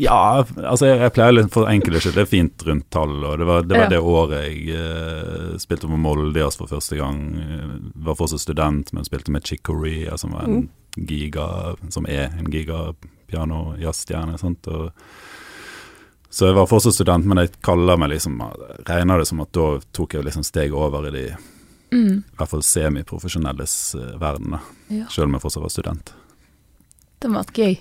Ja, 0.00 0.42
altså 0.64 0.86
jeg, 0.88 0.98
jeg 1.02 1.12
pleier 1.16 1.34
litt 1.36 1.50
for 1.52 1.68
enkelt 1.68 1.98
ikke. 2.00 2.12
Det 2.16 2.22
er 2.24 2.28
fint 2.30 2.62
rundt 2.66 2.86
tall, 2.94 3.18
og 3.24 3.38
det 3.40 3.46
var 3.48 3.62
det, 3.66 3.76
var 3.76 3.84
Ja. 3.84 3.88
det 3.92 4.00
året 4.00 4.44
jeg 4.46 4.74
uh, 4.74 5.58
spilte 5.60 5.90
med 5.90 6.00
Molde 6.00 6.46
for 6.56 6.66
første 6.70 6.96
gang. 6.96 7.18
Eh, 7.38 7.74
Var 8.06 8.16
fortsatt 8.16 8.40
student, 8.40 8.92
men 8.96 9.04
spilte 9.04 9.30
med 9.34 9.44
Chick 9.46 9.62
Corea, 9.66 10.16
som 10.18 10.32
var 10.32 10.48
en 10.48 10.68
giga 10.96 11.76
Som 11.90 12.06
er 12.08 12.30
en 12.38 12.48
giga 12.50 12.94
piano-jazzstjerne. 13.30 14.38
så 16.30 16.46
jeg 16.46 16.54
var 16.54 16.66
fortsatt 16.70 16.94
student, 16.94 17.26
men 17.26 17.38
jeg 17.38 17.52
kaller 17.62 17.96
meg 17.98 18.10
liksom 18.10 18.40
regner 18.86 19.18
det 19.18 19.26
som 19.26 19.40
at 19.40 19.52
da 19.52 19.80
tok 19.92 20.14
jeg 20.14 20.24
liksom 20.24 20.44
steg 20.46 20.72
over 20.74 21.06
i 21.08 21.10
de 21.10 21.26
i 21.30 21.36
Mm. 21.90 22.22
hvert 22.38 22.48
fall 22.48 22.62
semiprofesjonelles 22.62 23.94
eh, 23.98 24.12
verden, 24.20 24.52
da. 24.54 24.60
Ja. 24.94 25.08
Selv 25.10 25.24
om 25.26 25.32
jeg 25.34 25.42
fortsatt 25.42 25.62
var 25.64 25.72
student. 25.74 26.12
Det 27.18 27.30
var 27.32 27.44
gøy. 27.50 27.80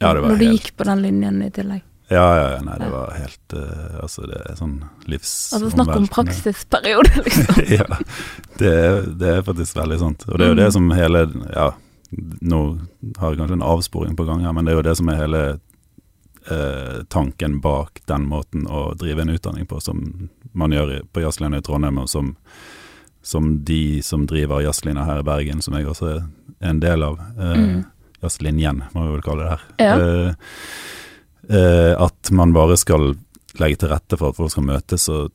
Ja, 0.00 0.12
det 0.14 0.20
var 0.22 0.28
Når 0.32 0.38
du 0.38 0.44
helt- 0.44 0.60
gikk 0.60 0.76
på 0.76 0.84
den 0.84 1.02
linjen 1.02 1.42
i 1.42 1.50
tillegg. 1.50 1.82
Ja, 2.08 2.26
ja, 2.38 2.50
ja, 2.54 2.58
nei, 2.62 2.74
det 2.78 2.88
var 2.92 3.08
helt 3.18 3.54
uh, 3.58 3.96
Altså, 4.02 4.26
det 4.30 4.36
er 4.46 4.54
sånn 4.54 4.76
livs... 5.10 5.30
Altså 5.56 5.70
snakk 5.72 5.88
om 5.96 6.04
praksisperiode, 6.06 7.10
liksom. 7.26 7.62
ja, 7.66 7.86
det 8.60 8.70
er, 8.70 9.00
det 9.18 9.32
er 9.32 9.42
faktisk 9.42 9.74
veldig 9.80 9.98
sant. 9.98 10.22
Og 10.28 10.38
det 10.38 10.46
er 10.46 10.52
jo 10.52 10.58
det 10.60 10.68
Mm. 10.68 10.76
som 10.76 10.90
hele 10.94 11.24
Ja, 11.56 11.66
nå 12.46 12.60
har 13.18 13.32
jeg 13.34 13.40
kanskje 13.40 13.56
en 13.58 13.66
avsporing 13.66 14.14
på 14.16 14.24
gang 14.28 14.44
her, 14.46 14.52
men 14.54 14.64
det 14.68 14.72
er 14.72 14.78
jo 14.78 14.84
det 14.86 14.94
som 15.00 15.08
er 15.10 15.18
hele 15.24 15.40
uh, 16.50 17.02
tanken 17.10 17.58
bak 17.60 18.00
den 18.06 18.28
måten 18.30 18.68
å 18.70 18.92
drive 18.94 19.22
en 19.26 19.34
utdanning 19.34 19.66
på, 19.66 19.80
som 19.82 20.28
man 20.54 20.70
gjør 20.70 21.00
på 21.12 21.24
jazzlinja 21.24 21.58
i 21.58 21.66
Trondheim, 21.66 21.98
og 21.98 22.08
som, 22.08 22.36
som 23.26 23.50
de 23.66 24.00
som 24.06 24.28
driver 24.30 24.62
jazzlinja 24.62 25.04
her 25.08 25.24
i 25.24 25.26
Bergen, 25.26 25.58
som 25.62 25.74
jeg 25.74 25.90
også 25.90 26.12
er 26.14 26.24
en 26.70 26.80
del 26.80 27.02
av. 27.02 27.18
Uh, 27.34 27.54
Mm. 27.56 27.84
Jazzlinjen, 28.26 28.82
må 28.94 29.06
vi 29.06 29.14
vel 29.16 29.24
kalle 29.24 29.46
det 29.46 29.54
her. 29.54 29.64
Ja. 29.80 29.96
Uh, 29.96 30.34
uh, 31.50 32.04
at 32.06 32.30
man 32.34 32.52
bare 32.56 32.76
skal 32.76 33.14
legge 33.60 33.78
til 33.80 33.88
rette 33.94 34.18
for 34.20 34.34
at 34.34 34.36
folk 34.38 34.52
skal 34.52 34.66
møtes 34.68 35.08
og 35.08 35.30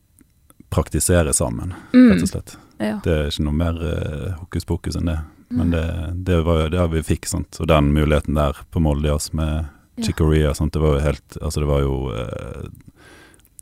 praktisere 0.71 1.33
sammen, 1.36 1.74
rett 1.91 1.98
Mm. 1.98 2.21
og 2.21 2.29
slett. 2.29 2.57
Ja. 2.79 3.00
Det 3.03 3.12
er 3.13 3.27
ikke 3.31 3.43
noe 3.48 3.57
mer 3.57 3.75
uh, 3.81 4.31
hokus 4.39 4.65
pokus 4.65 4.95
enn 5.00 5.10
det. 5.10 5.19
Men 5.51 5.67
Mm. 5.67 5.71
det, 5.75 6.24
det 6.29 6.38
var 6.48 6.62
jo 6.62 6.69
det 6.71 6.86
vi 6.93 7.01
fikk, 7.15 7.25
sant. 7.27 7.57
Og 7.60 7.67
den 7.67 7.89
muligheten 7.93 8.36
der 8.38 8.55
på 8.71 8.79
Molde 8.79 9.10
Jazz 9.10 9.33
med 9.33 9.65
Chicoria, 10.01 10.53
sant. 10.55 10.71
Det 10.74 10.79
var 10.79 10.95
jo 10.95 11.03
helt 11.03 11.38
Altså, 11.41 11.60
det 11.60 11.67
var 11.67 11.81
jo 11.81 11.98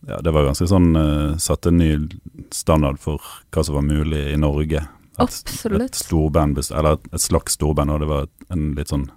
Ja, 0.07 0.21
det 0.23 0.31
var 0.31 0.45
ganske 0.47 0.67
sånn 0.69 0.93
uh, 0.95 1.35
Satte 1.41 1.69
en 1.73 1.77
ny 1.81 1.89
standard 2.55 2.99
for 3.01 3.19
hva 3.51 3.63
som 3.65 3.75
var 3.75 3.83
mulig 3.83 4.21
i 4.33 4.37
Norge. 4.39 4.79
Et, 4.85 5.19
Absolutt. 5.25 5.81
et 5.89 5.95
storband, 5.99 6.61
eller 6.71 6.95
et 7.11 7.19
slags 7.21 7.57
storband, 7.57 7.91
og 7.91 7.99
det 7.99 8.07
var 8.07 8.27
en 8.55 8.69
litt 8.77 8.87
sånn 8.93 9.09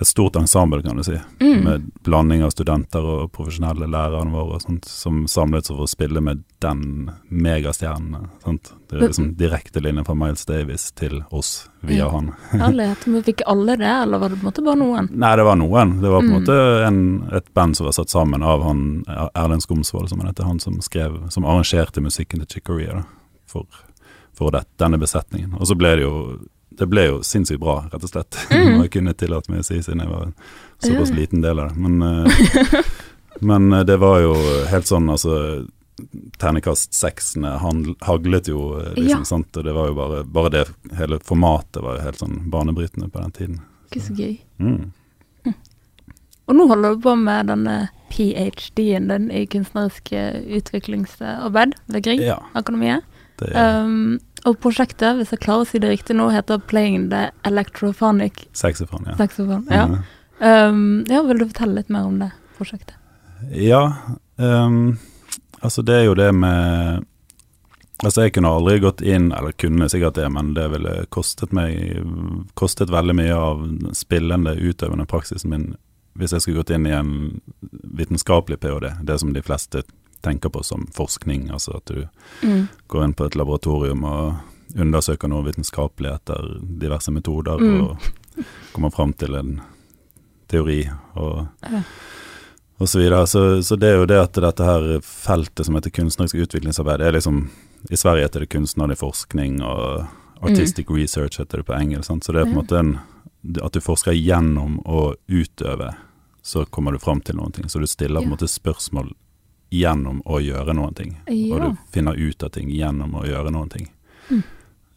et 0.00 0.06
stort 0.08 0.36
ensemble, 0.36 0.82
kan 0.82 0.96
du 0.96 1.02
si. 1.04 1.18
Mm. 1.40 1.64
Med 1.64 1.90
blanding 2.02 2.42
av 2.42 2.50
studenter 2.50 3.04
og 3.04 3.32
profesjonelle 3.32 3.86
lærerne 3.86 4.32
våre 4.32 4.56
og 4.56 4.62
sånt, 4.64 4.84
som 4.88 5.26
samlet 5.30 5.66
seg 5.68 5.76
for 5.76 5.84
å 5.84 5.90
spille 5.90 6.20
med 6.24 6.42
den 6.64 7.10
megastjernen. 7.28 8.28
Sant? 8.42 8.72
Det 8.88 8.96
er 8.98 9.04
liksom 9.06 9.28
direkte 9.38 9.80
linje 9.84 10.04
fra 10.04 10.14
Miles 10.18 10.44
Davis 10.48 10.90
til 10.98 11.22
oss 11.30 11.68
via 11.80 12.04
Ja. 12.04 12.08
han. 12.10 12.32
Herlighet. 12.50 13.06
Men 13.06 13.22
fikk 13.22 13.42
alle 13.46 13.76
det, 13.76 13.86
eller 14.02 14.18
var 14.18 14.28
det 14.32 14.36
på 14.40 14.46
en 14.46 14.50
måte 14.50 14.64
bare 14.64 14.80
noen? 14.80 15.08
Nei, 15.12 15.36
det 15.36 15.44
var 15.46 15.56
noen. 15.56 15.94
Det 16.02 16.10
var 16.10 16.20
på 16.20 16.30
Mm. 16.32 16.40
måte 16.40 16.86
en, 16.86 17.28
et 17.32 17.54
band 17.54 17.76
som 17.76 17.86
var 17.86 17.92
satt 17.92 18.10
sammen 18.10 18.42
av 18.42 18.62
han 18.62 19.04
Erlend 19.34 19.62
Skomsvold, 19.62 20.08
som 20.08 20.20
han 20.20 20.28
heter, 20.28 20.44
han 20.44 20.60
som 20.60 20.80
skrev, 20.80 21.30
som 21.30 21.44
arrangerte 21.44 22.00
musikken 22.00 22.40
til 22.40 22.46
Chick 22.48 22.64
Corea 22.64 23.04
for, 23.46 23.66
for 24.34 24.50
det, 24.50 24.64
denne 24.78 24.98
besetningen. 24.98 25.54
Og 25.60 25.66
så 25.66 25.76
ble 25.76 25.96
det 25.96 26.02
jo 26.06 26.38
det 26.78 26.86
ble 26.90 27.04
jo 27.08 27.18
sinnssykt 27.26 27.60
bra, 27.60 27.84
rett 27.92 28.04
og 28.04 28.10
slett. 28.12 28.38
Mm. 28.52 28.82
Jeg 28.82 28.90
kunne 28.94 29.14
tillate 29.14 29.50
meg 29.52 29.60
å 29.62 29.66
si, 29.66 29.78
siden 29.82 30.00
jeg 30.04 30.10
var 30.10 30.22
en 30.28 30.34
såpass 30.82 31.10
liten 31.16 31.40
del 31.44 31.58
av 31.62 31.70
det. 31.72 31.76
Men, 31.76 32.02
eh, 32.26 32.90
men 33.40 33.72
eh, 33.72 33.84
det 33.88 33.96
var 34.02 34.20
jo 34.22 34.34
helt 34.70 34.86
sånn, 34.90 35.08
altså 35.12 35.36
Ternekast 36.40 36.94
seksene 36.96 37.50
haglet 37.60 38.48
jo, 38.48 38.78
eh, 38.80 38.94
liksom, 38.96 39.20
Ja. 39.22 39.28
sant. 39.28 39.56
Og 39.60 39.64
det 39.66 39.74
var 39.76 39.90
jo 39.90 39.94
bare 39.98 40.22
Bare 40.24 40.50
det 40.50 40.62
hele 40.98 41.18
formatet 41.20 41.82
var 41.84 41.98
jo 41.98 42.06
helt 42.06 42.18
sånn 42.22 42.38
banebrytende 42.50 43.10
på 43.12 43.20
den 43.22 43.30
tiden. 43.36 43.60
Ikke 43.90 44.00
så 44.08 44.16
gøy. 44.16 44.32
Mm. 44.58 44.90
Og 46.48 46.56
nå 46.58 46.66
holder 46.66 46.96
du 46.96 47.02
på 47.04 47.12
med 47.16 47.46
denne 47.52 47.76
ph.d.-en 48.10 49.06
din 49.08 49.28
i 49.30 49.44
kunstnerisk 49.46 50.10
utviklingsarbeid 50.58 51.76
ved 51.86 52.02
Grieg 52.04 52.24
Ja, 52.26 52.40
Akademiet. 52.58 53.04
det 53.38 53.52
Um, 53.56 54.18
og 54.48 54.58
prosjektet, 54.62 55.16
hvis 55.18 55.32
jeg 55.34 55.42
klarer 55.44 55.66
å 55.66 55.68
si 55.68 55.80
det 55.82 55.92
riktig 55.92 56.16
nå, 56.18 56.30
heter 56.34 56.58
'Playing 56.58 57.10
the 57.10 57.30
Electrophonic 57.44 58.48
saxofon, 58.52 59.06
ja. 59.06 59.16
Saxofon, 59.16 59.66
Ja. 59.70 59.86
Mhm. 59.86 60.02
Um, 60.42 61.04
ja, 61.08 61.22
vil 61.22 61.38
du 61.38 61.46
fortelle 61.46 61.74
litt 61.74 61.88
mer 61.88 62.02
om 62.08 62.18
det 62.18 62.32
prosjektet? 62.58 62.94
Ja, 63.52 63.92
um, 64.36 64.98
altså 65.60 65.84
det 65.84 65.94
er 65.94 66.04
jo 66.04 66.14
det 66.14 66.34
med 66.34 67.06
Altså 68.02 68.24
jeg 68.24 68.32
kunne 68.34 68.50
aldri 68.50 68.80
gått 68.82 69.00
inn, 69.00 69.30
eller 69.30 69.52
kunne 69.52 69.86
sikkert 69.88 70.14
det, 70.14 70.26
men 70.32 70.54
det 70.54 70.64
ville 70.72 71.06
kostet 71.14 71.52
meg 71.52 72.02
Kostet 72.58 72.90
veldig 72.90 73.14
mye 73.14 73.36
av 73.36 73.62
spillende, 73.94 74.56
utøvende 74.58 75.06
praksisen 75.06 75.50
min 75.50 75.76
hvis 76.18 76.34
jeg 76.34 76.44
skulle 76.44 76.60
gått 76.60 76.70
inn 76.74 76.86
i 76.86 76.92
en 76.92 77.12
vitenskapelig 77.96 78.58
ph.d., 78.60 78.90
det 79.00 79.18
som 79.20 79.32
de 79.32 79.42
fleste 79.42 79.80
tenker 80.22 80.48
på 80.54 80.62
som 80.64 80.86
forskning, 80.94 81.50
altså 81.50 81.76
at 81.76 81.84
du 81.86 82.08
Mm. 82.42 82.68
går 82.88 83.04
inn 83.04 83.14
på 83.14 83.26
et 83.26 83.34
laboratorium 83.36 84.04
og 84.04 84.34
undersøker 84.78 85.28
noe 85.28 85.44
vitenskapelig 85.44 86.14
etter 86.14 86.58
diverse 86.80 87.10
metoder, 87.12 87.58
Mm. 87.58 87.82
og 87.82 87.98
kommer 88.72 88.90
fram 88.90 89.12
til 89.12 89.34
en 89.34 89.60
teori 90.48 90.88
og, 91.16 91.46
og 92.80 92.88
så 92.88 92.98
videre. 92.98 93.26
Så, 93.26 93.62
så 93.62 93.76
det 93.78 93.88
er 93.90 93.96
jo 94.00 94.06
det 94.06 94.18
at 94.20 94.32
dette 94.32 94.64
her 94.64 95.00
feltet 95.04 95.66
som 95.66 95.74
heter 95.74 95.90
kunstnerisk 95.90 96.34
utviklingsarbeid, 96.46 97.00
er 97.00 97.12
liksom 97.12 97.48
I 97.90 97.96
Sverige 97.96 98.22
heter 98.28 98.40
det 98.40 98.50
kunstnerlig 98.54 98.96
forskning, 99.00 99.60
og 99.62 100.06
artistic 100.42 100.86
research 100.90 101.38
heter 101.40 101.58
det 101.62 101.66
på 101.66 101.74
engelsk. 101.74 102.04
Sant? 102.06 102.24
Så 102.24 102.32
det 102.32 102.42
er 102.42 102.44
på 102.50 102.54
en 102.54 102.62
måte 102.62 102.78
en 102.78 102.98
At 103.60 103.72
du 103.72 103.80
forsker 103.80 104.12
gjennom 104.14 104.76
å 104.86 105.16
utøve, 105.28 105.96
så 106.42 106.64
kommer 106.70 106.92
du 106.92 106.98
fram 107.02 107.20
til 107.20 107.34
noen 107.34 107.50
ting. 107.52 107.64
Så 107.68 107.80
du 107.80 107.86
stiller 107.90 108.20
på 108.20 108.28
en 108.28 108.30
måte 108.36 108.46
spørsmål 108.46 109.08
gjennom 109.72 110.20
å 110.28 110.38
gjøre 110.44 110.74
noen 110.76 110.94
ting. 110.98 111.14
Og 111.52 111.60
du 111.62 111.68
finner 111.94 112.18
ut 112.20 112.42
av 112.44 112.50
ting 112.54 112.68
gjennom 112.70 113.14
å 113.16 113.24
gjøre 113.26 113.52
noen 113.54 113.70
ting. 113.72 113.88
Mm. 114.30 114.42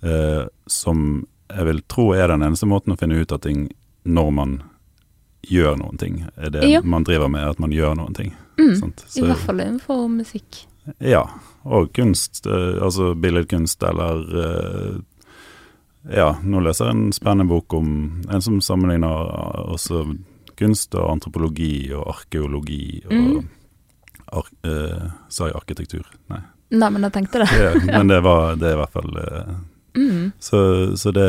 Eh, 0.05 0.43
som 0.67 1.25
jeg 1.49 1.65
vil 1.69 1.81
tro 1.91 2.09
er 2.17 2.27
den 2.33 2.43
eneste 2.43 2.67
måten 2.67 2.93
å 2.93 2.99
finne 2.99 3.15
ut 3.21 3.31
av 3.31 3.39
ting 3.45 3.69
når 4.05 4.31
man 4.35 4.55
gjør 5.47 5.77
noen 5.79 5.97
ting. 6.01 6.23
Er 6.37 6.49
det 6.49 6.63
Ja. 6.69 6.81
man 6.81 7.03
driver 7.05 7.29
med, 7.29 7.47
at 7.47 7.59
man 7.59 7.71
gjør 7.71 7.95
noen 7.95 8.13
ting. 8.17 8.33
Mm. 8.57 8.75
Sant? 8.79 9.05
I 9.15 9.21
hvert 9.21 9.37
fall 9.45 9.59
innenfor 9.61 10.07
musikk. 10.09 10.65
ja, 10.99 11.23
og 11.65 11.91
kunst, 11.93 12.45
eh, 12.45 12.81
altså 12.83 13.13
billedkunst 13.15 13.83
eller 13.83 14.25
eh, 14.45 15.01
Ja, 16.15 16.35
nå 16.43 16.59
leser 16.61 16.85
jeg 16.85 16.95
en 16.95 17.11
spennende 17.13 17.47
bok 17.49 17.73
om 17.73 18.21
en 18.29 18.41
som 18.41 18.59
sammenligner 18.61 19.07
også 19.73 20.03
kunst 20.55 20.93
og 20.93 21.09
antropologi 21.15 21.91
og 21.97 22.05
arkeologi 22.11 23.01
og 23.07 23.11
Mm. 23.11 23.47
Ar 24.31 24.49
eh, 24.65 25.07
Sa 25.29 25.49
jeg 25.49 25.57
arkitektur? 25.57 26.05
Nei. 26.31 26.41
Nei, 26.75 26.89
men 26.89 27.05
jeg 27.05 27.13
tenkte 27.13 27.43
det. 27.43 27.49
Det, 27.53 27.85
men 27.93 28.09
det, 28.09 28.19
var, 28.25 28.55
det 28.59 28.71
er 28.71 28.77
i 28.77 28.81
hvert 28.81 28.95
fall 28.95 29.17
eh, 29.21 29.55
Mm. 29.95 30.31
Så, 30.39 30.57
så 30.97 31.11
det, 31.11 31.27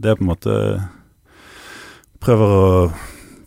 det 0.00 0.08
er 0.08 0.16
på 0.16 0.24
en 0.24 0.30
måte 0.30 0.54
Prøver 2.22 2.52
å 2.56 2.92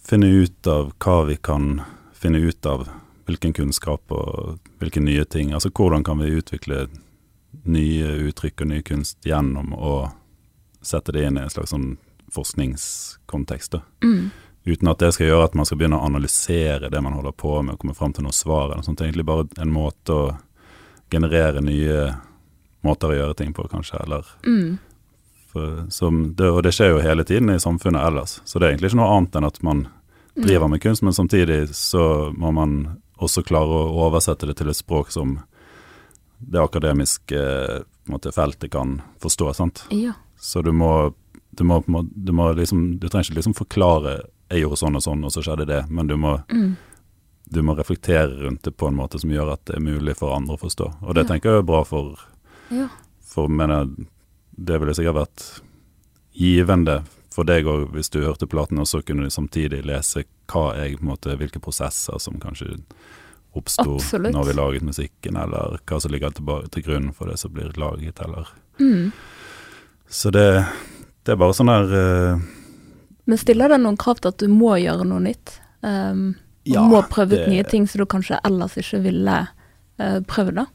finne 0.05 0.27
ut 0.29 0.67
av 0.70 0.91
hva 1.01 1.15
vi 1.25 1.38
kan 1.41 1.79
finne 2.13 2.41
ut 2.44 2.65
av. 2.70 2.84
Hvilken 3.25 3.55
kunnskap 3.58 4.12
og 4.13 4.60
hvilke 4.77 5.01
nye 5.01 5.24
ting. 5.25 5.53
Altså 5.55 5.72
hvordan 5.74 6.03
kan 6.05 6.20
vi 6.22 6.36
utvikle 6.36 6.84
nye 7.65 8.12
uttrykk 8.27 8.62
og 8.62 8.70
ny 8.70 8.82
kunst 8.86 9.25
gjennom 9.25 9.72
å 9.74 9.96
sette 10.86 11.15
det 11.15 11.24
inn 11.25 11.39
i 11.39 11.46
en 11.46 11.50
slags 11.50 11.74
sånn 11.74 11.96
forskningskontekst. 12.36 13.79
da. 13.79 13.82
Mm. 14.03 14.29
Uten 14.65 14.88
at 14.89 14.98
det 15.00 15.12
skal 15.13 15.27
gjøre 15.27 15.43
at 15.45 15.53
man 15.55 15.65
skal 15.65 15.77
begynne 15.77 16.00
å 16.00 16.05
analysere 16.07 16.89
det 16.89 17.01
man 17.05 17.13
holder 17.13 17.31
på 17.38 17.62
med 17.63 17.75
og 17.75 17.79
komme 17.84 17.93
fram 17.95 18.13
til 18.13 18.24
noe 18.25 18.34
svar. 18.34 18.72
eller 18.72 18.81
sånt. 18.84 19.01
Egentlig 19.01 19.25
bare 19.25 19.45
en 19.62 19.72
måte 19.74 20.10
å 20.13 20.38
generere 21.12 21.62
nye 21.62 22.15
måter 22.84 23.10
å 23.13 23.17
gjøre 23.19 23.36
ting 23.38 23.53
på, 23.53 23.67
kanskje. 23.69 24.01
Eller 24.03 24.25
Mm. 24.43 24.77
for, 25.51 25.86
som 25.89 26.34
det, 26.36 26.50
og 26.50 26.63
det 26.63 26.74
skjer 26.74 26.89
jo 26.95 27.00
hele 27.01 27.24
tiden 27.24 27.50
i 27.50 27.60
samfunnet 27.60 28.01
ellers. 28.07 28.41
Så 28.45 28.60
det 28.60 28.65
er 28.67 28.72
egentlig 28.74 28.91
ikke 28.91 29.01
noe 29.03 29.17
annet 29.17 29.36
enn 29.36 29.45
at 29.48 29.62
man 29.63 29.88
driver 30.36 30.67
med 30.67 30.81
kunst, 30.81 31.01
men 31.03 31.13
samtidig 31.13 31.69
så 31.74 32.34
må 32.36 32.51
man 32.51 32.98
også 33.22 33.43
klare 33.45 33.69
å 33.69 34.10
oversette 34.10 34.45
det 34.48 34.57
til 34.57 34.67
et 34.69 34.75
språk 34.75 35.12
som 35.12 35.38
det 36.39 36.60
akademiske 36.60 37.84
måte, 38.10 38.31
feltet 38.34 38.72
kan 38.72 39.01
forstå. 39.22 39.53
sant? 39.55 39.86
Ja. 39.89 40.13
Så 40.38 40.62
du 40.62 40.72
må, 40.74 41.13
du 41.55 41.63
må, 41.63 41.81
du 42.15 42.31
må 42.34 42.50
liksom 42.53 43.00
Du 43.00 43.07
trenger 43.07 43.29
ikke 43.29 43.36
liksom 43.39 43.53
forklare 43.55 44.25
'jeg 44.55 44.63
gjorde 44.63 44.79
sånn 44.79 44.95
og 44.95 45.03
sånn, 45.03 45.25
og 45.25 45.31
så 45.31 45.41
skjedde 45.43 45.65
det', 45.67 45.89
men 45.89 46.07
du 46.07 46.15
må, 46.17 46.43
Mm. 46.50 46.75
du 47.51 47.62
må 47.62 47.75
reflektere 47.77 48.41
rundt 48.43 48.63
det 48.63 48.75
på 48.77 48.88
en 48.88 48.95
måte 48.95 49.19
som 49.19 49.29
gjør 49.29 49.53
at 49.53 49.65
det 49.65 49.75
er 49.75 49.79
mulig 49.81 50.15
for 50.17 50.33
andre 50.35 50.55
å 50.55 50.59
forstå. 50.59 50.93
Og 51.03 51.13
det 51.15 51.27
Ja. 51.27 51.33
tenker 51.33 51.50
jeg 51.51 51.59
er 51.59 51.63
bra 51.63 51.83
for 51.83 52.15
ja. 52.71 52.88
for 53.21 53.47
mener, 53.47 53.85
det 54.57 54.79
ville 54.79 54.93
sikkert 54.93 55.15
vært 55.27 55.62
givende 56.35 57.03
for 57.29 57.43
deg 57.43 57.65
òg, 57.65 57.89
hvis 57.91 58.09
du 58.09 58.21
hørte 58.24 58.47
platen, 58.47 58.79
og 58.79 58.85
så 58.88 59.01
kunne 59.03 59.24
du 59.24 59.29
samtidig 59.29 59.83
lese 59.85 60.24
hva 60.47 60.75
jeg, 60.75 60.97
på 60.97 61.01
en 61.03 61.09
måte, 61.09 61.38
hvilke 61.38 61.59
prosesser 61.59 62.17
som 62.21 62.39
kanskje 62.39 62.79
oppsto 63.55 63.97
når 64.31 64.45
vi 64.45 64.53
laget 64.53 64.81
musikken, 64.83 65.35
eller 65.41 65.77
hva 65.85 66.00
som 66.01 66.12
ligger 66.12 66.29
tilbake 66.31 66.69
til 66.71 66.83
grunn 66.83 67.13
for 67.13 67.25
det 67.27 67.38
som 67.39 67.51
blir 67.51 67.71
laget, 67.77 68.19
eller 68.24 68.47
Mm. 68.79 69.12
Så 70.09 70.29
det, 70.31 70.65
det 71.24 71.31
er 71.31 71.35
bare 71.38 71.53
sånn 71.53 71.67
der 71.67 71.95
eh, 72.35 72.39
Men 73.25 73.41
stiller 73.41 73.70
det 73.74 73.79
noen 73.82 73.98
krav 73.98 74.20
til 74.22 74.32
at 74.34 74.41
du 74.41 74.48
må 74.51 74.75
gjøre 74.82 75.05
noe 75.08 75.24
nytt? 75.24 75.58
Um, 75.86 76.36
og 76.65 76.75
du 76.75 76.91
må 76.91 77.01
prøve 77.10 77.34
ut 77.34 77.39
det- 77.39 77.50
nye 77.50 77.63
ting 77.63 77.88
som 77.88 78.00
du 78.01 78.05
kanskje 78.10 78.39
ellers 78.46 78.77
ikke 78.77 79.01
ville 79.03 79.39
uh, 80.01 80.20
prøvd, 80.29 80.55
da? 80.62 80.65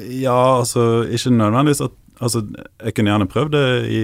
Ja, 0.00 0.58
altså 0.60 1.04
ikke 1.08 1.30
nødvendigvis 1.34 1.84
at 1.84 2.00
Altså, 2.22 2.44
jeg 2.78 2.94
kunne 2.94 3.10
gjerne 3.10 3.26
prøvd 3.26 3.50
det 3.50 3.68
i 3.90 4.00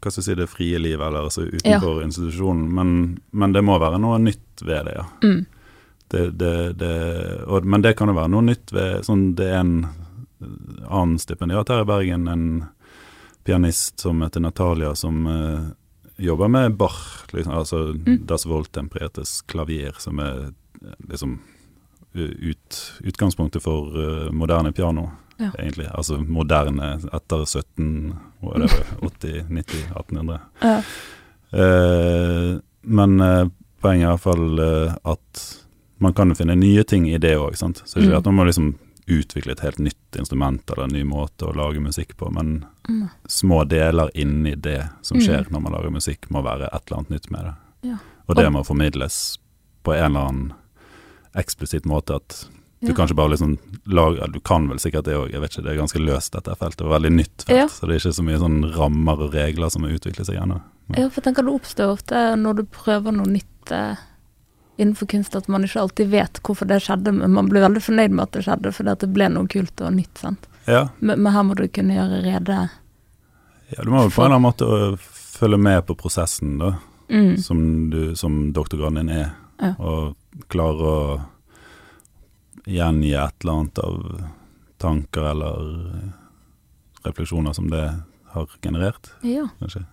hva 0.00 0.08
skal 0.08 0.22
jeg 0.22 0.24
si, 0.30 0.34
det 0.38 0.46
frie 0.48 0.78
livet, 0.80 1.02
eller 1.06 1.26
altså 1.28 1.42
utenfor 1.44 1.98
institusjonen, 2.02 2.70
men, 2.72 2.92
men 3.36 3.52
det 3.52 3.60
må 3.68 3.74
være 3.78 3.98
noe 4.00 4.16
nytt 4.22 4.62
ved 4.64 4.86
det, 4.88 4.94
ja. 4.96 5.04
Mm. 5.20 5.42
Det, 6.08 6.22
det, 6.40 6.54
det, 6.80 6.94
og, 7.44 7.66
men 7.68 7.84
det 7.84 7.92
kan 7.98 8.08
jo 8.08 8.16
være 8.16 8.32
noe 8.32 8.46
nytt 8.48 8.72
ved 8.72 9.04
sånn, 9.04 9.34
Det 9.36 9.50
er 9.52 9.58
en 9.60 9.74
annen 10.88 11.18
stipendiat 11.20 11.68
her 11.68 11.84
i 11.84 11.88
Bergen, 11.92 12.24
en 12.32 12.46
pianist 13.44 14.00
som 14.00 14.24
heter 14.24 14.40
Natalia, 14.40 14.94
som 14.96 15.20
eh, 15.28 15.68
jobber 16.20 16.48
med 16.48 16.76
Bach, 16.76 17.26
liksom, 17.32 17.52
altså 17.56 17.80
Mm. 18.06 18.26
Das 18.26 18.44
Voltempretes 18.46 19.40
klavier, 19.48 19.92
som 19.98 20.18
er 20.18 20.50
eh, 20.82 20.94
liksom 21.08 21.38
ut, 22.14 22.78
utgangspunktet 23.06 23.62
for 23.62 23.92
uh, 23.94 24.32
moderne 24.32 24.72
piano, 24.72 25.08
Ja. 25.38 25.50
egentlig. 25.58 25.86
Altså 25.94 26.18
moderne 26.28 26.98
etter 27.14 27.44
17, 27.46 28.14
whatever, 28.42 28.84
80, 29.02 29.44
90, 29.48 29.84
1800. 29.96 30.40
Ja. 30.62 30.82
Uh, 31.54 32.58
men 32.82 33.20
uh, 33.20 33.46
poenget 33.82 34.04
er 34.04 34.08
i 34.08 34.14
hvert 34.14 34.24
fall 34.26 34.60
eh, 34.60 34.94
at 35.08 35.42
man 36.00 36.12
kan 36.16 36.34
finne 36.36 36.54
nye 36.56 36.82
ting 36.84 37.06
i 37.10 37.18
det 37.20 37.34
òg. 37.38 37.54
Så 37.56 37.70
ikke 38.00 38.10
Mm. 38.10 38.16
at 38.18 38.24
man 38.26 38.34
må 38.34 38.44
liksom 38.44 38.74
utvikle 39.10 39.52
et 39.52 39.60
helt 39.64 39.78
nytt 39.82 40.18
instrument 40.18 40.70
eller 40.70 40.84
en 40.88 40.94
ny 40.94 41.02
måte 41.04 41.46
å 41.48 41.54
lage 41.56 41.80
musikk 41.82 42.16
på, 42.16 42.30
men 42.32 42.64
Mm. 42.88 43.08
små 43.28 43.64
deler 43.68 44.10
inni 44.14 44.54
det 44.60 44.88
som 45.02 45.18
Mm. 45.18 45.26
skjer 45.26 45.50
når 45.50 45.60
man 45.62 45.72
lager 45.72 45.90
musikk, 45.90 46.28
må 46.30 46.42
være 46.42 46.68
et 46.74 46.82
eller 46.86 46.98
annet 46.98 47.10
nytt 47.10 47.30
med 47.30 47.44
det. 47.44 47.54
Ja. 47.90 47.96
Og 48.28 48.36
det 48.36 48.50
må 48.52 48.64
formidles 48.66 49.38
på 49.84 49.94
en 49.94 50.04
eller 50.16 50.26
annen 50.28 50.52
eksplisitt 51.36 51.84
måte 51.86 52.16
at 52.16 52.46
Du 52.82 52.86
Ja. 52.88 52.94
kan 52.94 53.06
ikke 53.08 53.16
bare 53.16 53.28
liksom 53.36 53.58
lage 53.88 54.32
Du 54.32 54.40
kan 54.40 54.66
vel 54.66 54.78
sikkert 54.78 55.04
det 55.04 55.14
òg, 55.14 55.30
jeg 55.32 55.40
vet 55.42 55.50
ikke. 55.50 55.62
Det 55.64 55.72
er 55.72 55.82
ganske 55.82 56.00
løst, 56.00 56.30
dette 56.32 56.56
feltet. 56.56 56.80
Og 56.80 56.90
veldig 57.02 57.12
nytt 57.12 57.44
felt. 57.44 57.56
Ja. 57.58 57.66
Så 57.66 57.80
det 57.86 57.90
er 57.90 58.08
ikke 58.08 58.16
så 58.16 58.24
mye 58.24 58.38
sånn 58.38 58.74
rammer 58.74 59.20
og 59.20 59.32
regler 59.34 59.70
som 59.70 59.82
har 59.82 59.90
utviklet 59.92 60.24
seg 60.26 60.36
ennå. 60.40 60.62
Ja, 60.96 61.08
for 61.10 61.20
jeg 61.20 61.24
tenker 61.34 61.44
det 61.44 61.60
oppstår 61.60 61.92
ofte 61.92 62.16
når 62.40 62.56
du 62.56 62.62
prøver 62.64 63.12
noe 63.12 63.26
nytt 63.26 63.70
eh, 63.70 63.96
innenfor 64.80 65.06
kunst, 65.12 65.36
at 65.36 65.48
man 65.52 65.64
ikke 65.66 65.80
alltid 65.84 66.10
vet 66.12 66.40
hvorfor 66.46 66.68
det 66.70 66.80
skjedde, 66.84 67.12
men 67.16 67.34
man 67.36 67.48
blir 67.52 67.62
veldig 67.64 67.82
fornøyd 67.84 68.14
med 68.16 68.24
at 68.26 68.36
det 68.38 68.44
skjedde, 68.46 68.72
fordi 68.76 68.92
at 68.94 69.04
det 69.04 69.10
ble 69.14 69.28
noe 69.32 69.50
kult 69.52 69.82
og 69.84 69.92
nytt, 69.96 70.12
sant. 70.22 70.48
Ja. 70.66 70.86
Men, 70.98 71.20
men 71.24 71.34
her 71.34 71.44
må 71.48 71.56
du 71.58 71.66
kunne 71.68 71.96
gjøre 71.96 72.22
rede 72.24 72.60
ja, 73.70 73.84
du 73.84 73.90
må 73.92 74.02
jo 74.02 74.10
på 74.10 74.24
en 74.24 74.32
eller 74.32 74.40
annen 74.40 74.48
måte 74.48 74.96
følge 75.38 75.58
med 75.62 75.84
på 75.86 75.94
prosessen, 75.94 76.56
da. 76.58 76.72
mm. 77.08 77.36
som, 77.38 77.60
du, 77.92 78.16
som 78.18 78.40
doktorgraden 78.56 79.04
din 79.04 79.14
er, 79.20 79.30
Ja. 79.60 79.74
og 79.78 80.16
klare 80.48 80.90
å 80.90 81.20
gjengi 82.64 83.10
et 83.14 83.44
eller 83.44 83.52
annet 83.52 83.78
av 83.84 84.22
tanker 84.80 85.26
eller 85.30 85.58
refleksjoner 87.04 87.52
som 87.52 87.70
det 87.70 87.84
har 88.32 88.48
generert, 88.62 89.12
Ja. 89.22 89.48
kanskje. 89.60 89.84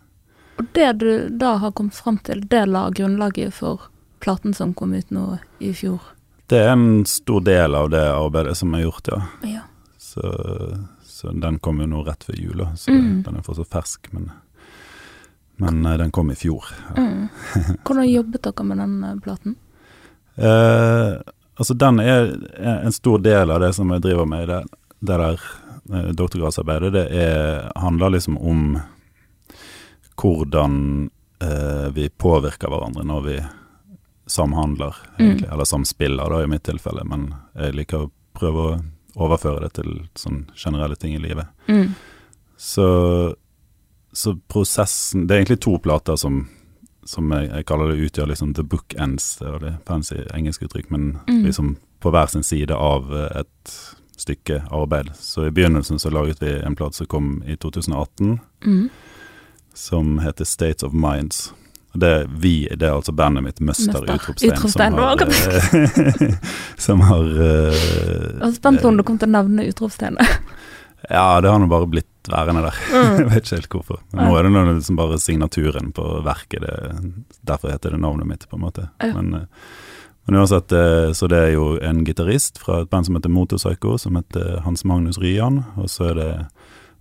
Og 0.57 0.65
det 0.73 0.91
du 1.03 1.29
da 1.29 1.57
har 1.61 1.71
kommet 1.71 1.93
fram 1.93 2.17
til, 2.17 2.41
det 2.47 2.65
la 2.65 2.87
grunnlaget 2.89 3.53
for 3.53 3.89
platen 4.19 4.53
som 4.53 4.73
kom 4.73 4.93
ut 4.93 5.09
nå 5.11 5.37
i 5.59 5.73
fjor. 5.73 5.99
Det 6.47 6.57
er 6.63 6.69
en 6.73 7.05
stor 7.05 7.41
del 7.43 7.75
av 7.75 7.89
det 7.91 8.03
arbeidet 8.07 8.55
som 8.57 8.73
er 8.77 8.85
gjort, 8.85 9.07
ja. 9.11 9.21
Ja. 9.43 9.61
Så, 9.99 10.23
så 11.03 11.31
den 11.35 11.57
kom 11.59 11.81
jo 11.83 11.87
nå 11.91 12.03
rett 12.07 12.23
før 12.23 12.37
jul, 12.39 12.65
så 12.79 12.91
Mm. 12.93 13.23
den 13.25 13.35
er 13.37 13.43
fortsatt 13.43 13.67
fersk, 13.73 14.07
men, 14.15 14.29
men 15.59 15.85
eh, 15.85 15.97
den 15.97 16.11
kom 16.11 16.31
i 16.31 16.35
fjor. 16.39 16.63
Ja. 16.95 17.03
Mm. 17.03 17.29
Hvordan 17.83 18.07
jobbet 18.09 18.43
dere 18.47 18.63
med 18.69 18.77
den 18.83 18.95
eh, 19.03 19.15
platen? 19.25 19.55
Eh, 20.37 21.17
altså 21.57 21.73
den 21.73 21.99
er 21.99 22.31
en 22.85 22.91
stor 22.95 23.19
del 23.19 23.51
av 23.51 23.59
det 23.65 23.73
som 23.75 23.89
jeg 23.91 24.01
driver 24.05 24.25
med 24.29 24.43
i 24.43 24.51
det, 24.53 24.61
det 25.01 25.17
der 25.19 25.41
eh, 25.93 26.11
doktorgradsarbeidet. 26.15 26.93
Det 26.93 27.05
er, 27.11 27.71
handler 27.75 28.15
liksom 28.15 28.37
om 28.37 28.77
hvordan 30.17 31.09
eh, 31.41 31.87
vi 31.93 32.09
påvirker 32.09 32.69
hverandre 32.71 33.03
når 33.05 33.21
vi 33.27 33.37
samhandler, 34.27 34.95
egentlig. 35.19 35.47
Eller 35.51 35.65
samspiller, 35.65 36.29
da, 36.29 36.43
i 36.43 36.47
mitt 36.51 36.63
tilfelle. 36.67 37.03
Men 37.07 37.29
jeg 37.55 37.73
liker 37.79 38.05
å 38.05 38.11
prøve 38.37 38.65
å 38.67 38.77
overføre 39.17 39.61
det 39.63 39.73
til 39.79 39.93
sånn 40.19 40.43
generelle 40.55 40.95
ting 40.99 41.15
i 41.15 41.21
livet. 41.23 41.47
Mm. 41.67 41.93
Så, 42.57 42.85
så 44.13 44.33
prosessen 44.49 45.27
Det 45.27 45.35
er 45.35 45.41
egentlig 45.43 45.59
to 45.61 45.77
plater 45.79 46.15
som, 46.17 46.47
som 47.05 47.31
jeg, 47.31 47.49
jeg 47.51 47.65
kaller 47.69 47.91
det 47.93 48.07
utgjør 48.09 48.31
liksom 48.31 48.53
the 48.57 48.63
book 48.63 48.93
ends, 48.97 49.35
det 49.39 49.47
er 49.47 49.59
det 49.63 49.73
fancy 49.87 50.19
engelsk 50.33 50.67
uttrykk, 50.67 50.89
men 50.91 51.19
Mm. 51.27 51.43
liksom 51.45 51.75
på 51.99 52.11
hver 52.13 52.27
sin 52.29 52.43
side 52.43 52.71
av 52.73 53.09
eh, 53.13 53.39
et 53.41 53.77
stykke 54.17 54.63
arbeid. 54.73 55.11
Så 55.15 55.47
i 55.47 55.51
begynnelsen 55.53 55.99
så 55.99 56.09
laget 56.13 56.41
vi 56.41 56.51
en 56.61 56.75
plate 56.75 56.95
som 56.97 57.07
kom 57.07 57.43
i 57.45 57.55
2018, 57.55 58.39
Mm. 58.65 58.89
som 59.73 60.19
heter 60.19 60.45
States 60.45 60.83
of 60.83 60.93
Minds. 60.93 61.53
Det, 61.97 62.09
er 62.13 62.27
vi, 62.29 62.67
det 62.69 62.85
er 62.85 62.93
altså 62.93 63.13
bandet 63.17 63.45
mitt, 63.45 63.61
Møster 63.63 63.95
Møster. 63.95 64.19
Utropstegn, 64.19 64.53
Utropstegn, 64.53 64.93
som 64.93 65.01
har, 65.01 65.15
det 65.17 66.27
eh, 66.27 66.53
som 66.87 67.01
har 67.07 67.31
eh, 67.47 67.81
Jeg 67.81 68.43
var 68.43 68.55
spent 68.59 68.83
på 68.83 68.91
om 68.91 68.99
du 68.99 69.05
kom 69.07 69.17
til 69.21 69.31
å 69.31 69.35
nevne 69.39 69.67
utropstegnet. 69.71 70.37
Ja, 71.09 71.41
det 71.41 71.49
har 71.49 71.59
nå 71.61 71.67
bare 71.71 71.87
blitt 71.87 72.27
værende 72.27 72.61
der. 72.65 72.77
Mm. 72.91 73.17
jeg 73.21 73.27
vet 73.29 73.45
ikke 73.45 73.59
helt 73.59 73.75
hvorfor. 73.75 73.99
Men 74.11 74.27
nå 74.27 74.37
er 74.37 74.47
det 74.47 74.53
noe 74.53 74.77
liksom 74.77 74.97
bare 74.99 75.19
signaturen 75.21 75.91
på 75.95 76.05
verket. 76.25 76.65
Det, 76.65 77.35
derfor 77.47 77.71
heter 77.71 77.95
det 77.95 78.01
navnet 78.03 78.27
mitt, 78.27 78.47
på 78.49 78.57
en 78.57 78.65
måte. 78.65 78.89
Ja. 79.03 79.13
Men, 79.15 79.33
eh, 79.33 79.69
men 80.27 80.41
uansett, 80.41 80.73
eh, 80.75 81.13
så 81.15 81.29
det 81.31 81.39
er 81.39 81.53
jo 81.53 81.69
en 81.79 82.01
gitarist 82.03 82.59
fra 82.59 82.81
et 82.81 82.89
band 82.91 83.07
som 83.07 83.15
heter 83.15 83.31
Motorpsycho, 83.31 83.95
som 84.01 84.17
heter 84.19 84.59
Hans 84.65 84.83
Magnus 84.83 85.21
Ryan. 85.21 85.61
Og 85.79 85.87
så 85.93 86.09
er 86.11 86.19
det 86.19 86.31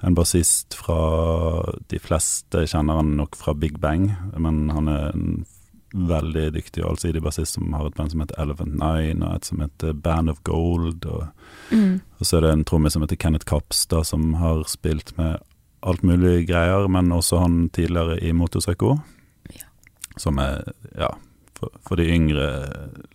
en 0.05 0.15
bassist 0.15 0.75
fra 0.77 0.97
De 1.89 1.99
fleste 2.03 2.67
kjenner 2.69 2.99
han 3.01 3.15
nok 3.17 3.37
fra 3.37 3.55
Big 3.55 3.79
Bang, 3.81 4.11
men 4.37 4.69
han 4.71 4.89
er 4.93 5.13
en 5.15 5.45
veldig 5.97 6.51
dyktig 6.53 6.83
og 6.85 6.91
allsidig 6.91 7.23
bassist 7.25 7.57
som 7.57 7.73
har 7.73 7.87
et 7.89 7.95
band 7.97 8.13
som 8.13 8.21
heter 8.21 8.41
Elephant 8.43 8.75
Nine, 8.77 9.25
og 9.25 9.37
et 9.39 9.49
som 9.49 9.63
heter 9.65 9.95
Band 9.95 10.31
of 10.31 10.43
Gold. 10.45 11.07
og 11.07 11.29
Mm. 11.73 12.01
og 12.21 12.27
så 12.27 12.37
er 12.37 12.41
det 12.41 12.51
en 12.53 12.65
trommis 12.65 12.93
som 12.93 13.03
heter 13.03 13.17
Kenneth 13.17 13.45
Kapstad, 13.47 14.05
som 14.07 14.35
har 14.35 14.63
spilt 14.69 15.17
med 15.19 15.39
alt 15.83 16.03
mulig 16.03 16.47
greier, 16.47 16.89
men 16.89 17.11
også 17.13 17.39
han 17.41 17.69
tidligere 17.71 18.21
i 18.23 18.33
Motorpsycho. 18.33 18.99
Ja. 19.51 19.67
Som 20.17 20.39
er, 20.39 20.63
ja 20.99 21.09
for, 21.57 21.71
for 21.89 21.97
de 21.97 22.05
yngre 22.13 22.47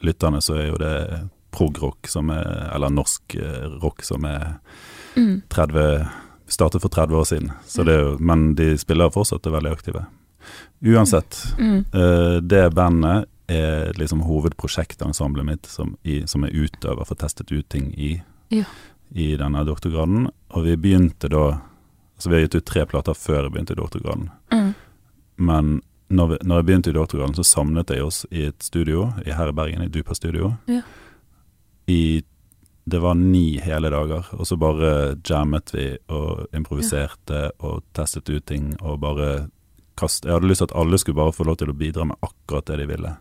lytterne 0.02 0.42
så 0.42 0.58
er 0.58 0.68
jo 0.72 0.80
det 0.82 1.30
prog-rock 1.52 2.08
som 2.10 2.30
er 2.34 2.72
Eller 2.74 2.90
norsk 2.90 3.36
eh, 3.36 3.68
rock 3.82 4.04
som 4.04 4.26
er 4.26 4.60
Mm. 5.16 5.42
30 5.50 6.08
Startet 6.52 6.84
for 6.84 6.92
30 6.92 7.16
år 7.16 7.28
siden, 7.30 7.52
så 7.66 7.86
det 7.88 7.96
jo, 7.96 8.16
men 8.20 8.50
de 8.60 8.74
spiller 8.78 9.12
fortsatt 9.14 9.46
og 9.48 9.54
er 9.54 9.58
veldig 9.60 9.72
aktive. 9.78 10.06
Uansett, 10.84 11.38
Mm. 11.58 11.86
uh, 11.96 12.40
det 12.42 12.74
bandet 12.76 13.26
er 13.48 13.94
liksom 14.00 14.22
hovedprosjektensemblet 14.28 15.46
mitt 15.46 15.66
som, 15.66 15.96
i, 16.04 16.22
som 16.28 16.44
er 16.44 16.52
utøver 16.56 17.06
for 17.08 17.16
testet 17.16 17.52
ut 17.52 17.68
ting 17.70 17.94
i, 17.98 18.22
Ja. 18.52 18.64
i 19.16 19.36
denne 19.38 19.64
doktorgraden. 19.68 20.30
Og 20.52 20.64
vi 20.66 20.76
begynte 20.78 21.30
da 21.30 21.62
Altså 22.22 22.30
vi 22.30 22.36
har 22.36 22.42
gitt 22.46 22.56
ut 22.56 22.66
tre 22.70 22.86
plater 22.86 23.14
før 23.18 23.44
jeg 23.48 23.52
begynte 23.52 23.74
i 23.74 23.80
doktorgraden. 23.80 24.28
Mm. 24.54 24.74
Men 25.42 25.82
når, 26.14 26.28
vi, 26.30 26.38
når 26.46 26.56
jeg 26.60 26.66
begynte 26.68 26.90
i 26.92 26.94
doktorgraden, 26.94 27.34
så 27.34 27.44
samlet 27.44 27.90
jeg 27.90 28.04
oss 28.06 28.26
i 28.30 28.44
et 28.46 28.62
studio 28.62 29.08
i 29.26 29.32
her 29.34 29.50
i 29.50 29.52
Bergen, 29.58 29.82
i 29.82 29.88
Dupa 29.90 30.14
studio. 30.14 30.52
Ja. 30.70 30.84
I 31.90 32.22
Det 32.92 33.00
var 33.00 33.16
ni 33.16 33.60
hele 33.64 33.90
dager, 33.90 34.28
og 34.36 34.48
så 34.48 34.58
bare 34.60 35.16
jammet 35.24 35.72
vi 35.72 35.86
og 36.12 36.50
improviserte 36.56 37.46
og 37.64 37.86
testet 37.96 38.28
ut 38.28 38.46
ting 38.50 38.74
og 38.82 39.00
bare 39.00 39.30
kast, 39.96 40.26
Jeg 40.26 40.34
hadde 40.34 40.50
lyst 40.50 40.60
til 40.60 40.70
at 40.72 40.76
alle 40.76 41.00
skulle 41.00 41.20
bare 41.20 41.36
få 41.36 41.46
lov 41.48 41.60
til 41.62 41.72
å 41.72 41.78
bidra 41.78 42.08
med 42.10 42.20
akkurat 42.26 42.68
det 42.68 42.82
de 42.82 42.90
ville. 42.90 43.14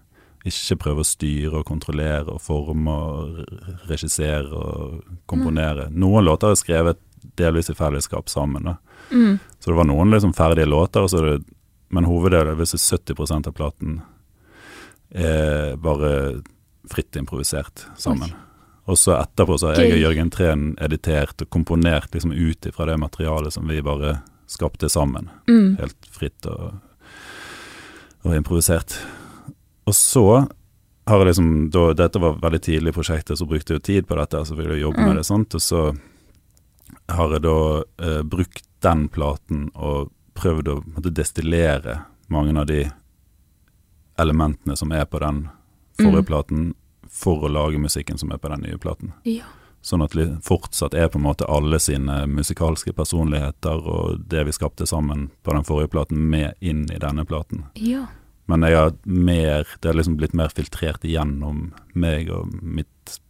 Ikke 0.48 0.78
prøve 0.80 1.04
å 1.04 1.06
styre 1.06 1.60
og 1.60 1.68
kontrollere 1.68 2.34
og 2.34 2.42
forme 2.42 2.90
og 2.90 3.86
regissere 3.90 4.48
og 4.48 5.00
komponere. 5.30 5.86
Noen 5.92 6.26
låter 6.26 6.50
er 6.50 6.58
skrevet 6.58 7.02
delvis 7.38 7.70
i 7.70 7.78
fellesskap 7.78 8.30
sammen, 8.32 8.72
da. 8.72 8.76
Mm. 9.12 9.38
Så 9.58 9.70
det 9.70 9.78
var 9.78 9.90
noen 9.90 10.10
liksom 10.10 10.34
ferdige 10.34 10.66
låter, 10.66 11.04
er 11.04 11.30
det, 11.30 11.38
men 11.94 12.10
hoveddelen, 12.10 12.56
hvis 12.58 12.74
det 12.74 12.80
er 12.80 13.14
70% 13.14 13.50
av 13.50 13.54
platen, 13.54 13.98
er 15.10 15.76
bare 15.76 16.12
fritt 16.90 17.18
improvisert 17.18 17.86
sammen. 17.98 18.32
Og 18.90 18.98
så 18.98 19.14
etterpå 19.20 19.56
så 19.60 19.70
har 19.70 19.78
jeg 19.84 19.94
og 19.94 20.02
Jørgen 20.02 20.30
Treen 20.34 20.62
editert 20.82 21.44
og 21.44 21.50
komponert 21.54 22.10
liksom 22.14 22.32
ut 22.34 22.66
ifra 22.66 22.88
det 22.90 22.96
materialet 22.98 23.54
som 23.54 23.68
vi 23.70 23.78
bare 23.86 24.16
skapte 24.50 24.88
sammen. 24.90 25.28
Mm. 25.46 25.76
Helt 25.78 26.08
fritt 26.10 26.46
og, 26.50 26.80
og 28.26 28.34
improvisert. 28.34 28.96
Og 29.86 29.94
så 29.94 30.24
har 31.06 31.22
jeg 31.22 31.30
liksom 31.30 31.52
da, 31.74 31.84
Dette 31.96 32.20
var 32.22 32.36
veldig 32.42 32.60
tidlig 32.62 32.92
i 32.92 32.96
prosjektet, 32.98 33.38
så 33.38 33.46
brukte 33.48 33.72
jeg 33.74 33.80
jo 33.80 33.86
tid 33.86 34.08
på 34.10 34.18
dette, 34.18 34.42
så 34.46 34.54
ville 34.58 34.74
jeg 34.76 34.82
jobbe 34.88 35.00
Mm. 35.00 35.06
med 35.08 35.16
det. 35.16 35.26
sant, 35.26 35.54
Og 35.54 35.60
så 35.62 35.96
har 37.08 37.30
jeg 37.32 37.42
da 37.42 37.56
eh, 38.02 38.22
brukt 38.22 38.64
den 38.82 39.08
platen 39.08 39.70
og 39.74 40.10
prøvd 40.34 40.68
å 40.68 40.76
måtte, 40.86 41.10
destillere 41.14 42.00
mange 42.28 42.58
av 42.58 42.66
de 42.66 42.84
elementene 44.18 44.76
som 44.76 44.92
er 44.92 45.04
på 45.06 45.18
den 45.22 45.48
forrige 46.00 46.22
Mm. 46.22 46.26
platen, 46.26 46.74
for 47.10 47.42
å 47.44 47.50
lage 47.50 47.78
musikken 47.82 48.18
som 48.18 48.30
er 48.32 48.38
på 48.38 48.48
den 48.52 48.62
nye 48.62 48.78
platen. 48.78 49.12
Ja. 49.28 49.44
Sånn 49.82 50.02
at 50.04 50.12
det 50.12 50.26
fortsatt 50.44 50.94
er 50.94 51.08
på 51.08 51.16
en 51.18 51.24
måte 51.24 51.46
alle 51.48 51.78
sine 51.80 52.26
musikalske 52.28 52.92
personligheter 52.92 53.80
og 53.88 54.26
det 54.28 54.44
vi 54.46 54.52
skapte 54.52 54.86
sammen 54.86 55.30
på 55.42 55.54
den 55.56 55.64
forrige 55.64 55.88
platen, 55.94 56.20
med 56.30 56.54
inn 56.60 56.84
i 56.92 56.98
denne 57.00 57.24
platen. 57.24 57.64
ja. 57.74 58.06
Men 58.50 58.62
jeg 58.66 58.74
har 58.74 58.92
mer, 59.04 59.64
det 59.80 59.88
har 59.88 59.94
liksom 59.94 60.16
blitt 60.18 60.32
mer 60.34 60.48
filtrert 60.50 61.04
igjennom 61.06 61.68
meg 61.94 62.30
og 62.34 62.48
mitt, 62.62 63.20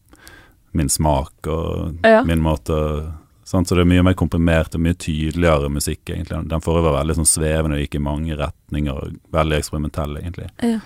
min 0.72 0.88
smak 0.88 1.46
og 1.46 1.98
Ja. 2.02 2.22
min 2.24 2.40
måte 2.40 3.12
sant? 3.44 3.68
Så 3.68 3.74
det 3.74 3.82
er 3.82 3.90
mye 3.90 4.02
mer 4.02 4.14
komprimert 4.14 4.74
og 4.74 4.80
mye 4.80 4.94
tydeligere 4.96 5.68
musikk, 5.68 6.06
egentlig. 6.08 6.48
Den 6.48 6.60
forrige 6.64 6.84
var 6.88 7.04
veldig 7.04 7.16
sånn 7.18 7.28
svevende 7.28 7.76
og 7.76 7.82
gikk 7.84 7.96
i 7.96 7.98
mange 7.98 8.34
retninger, 8.34 9.12
veldig 9.30 9.58
eksperimentell, 9.58 10.16
egentlig. 10.22 10.48
ja. 10.62 10.80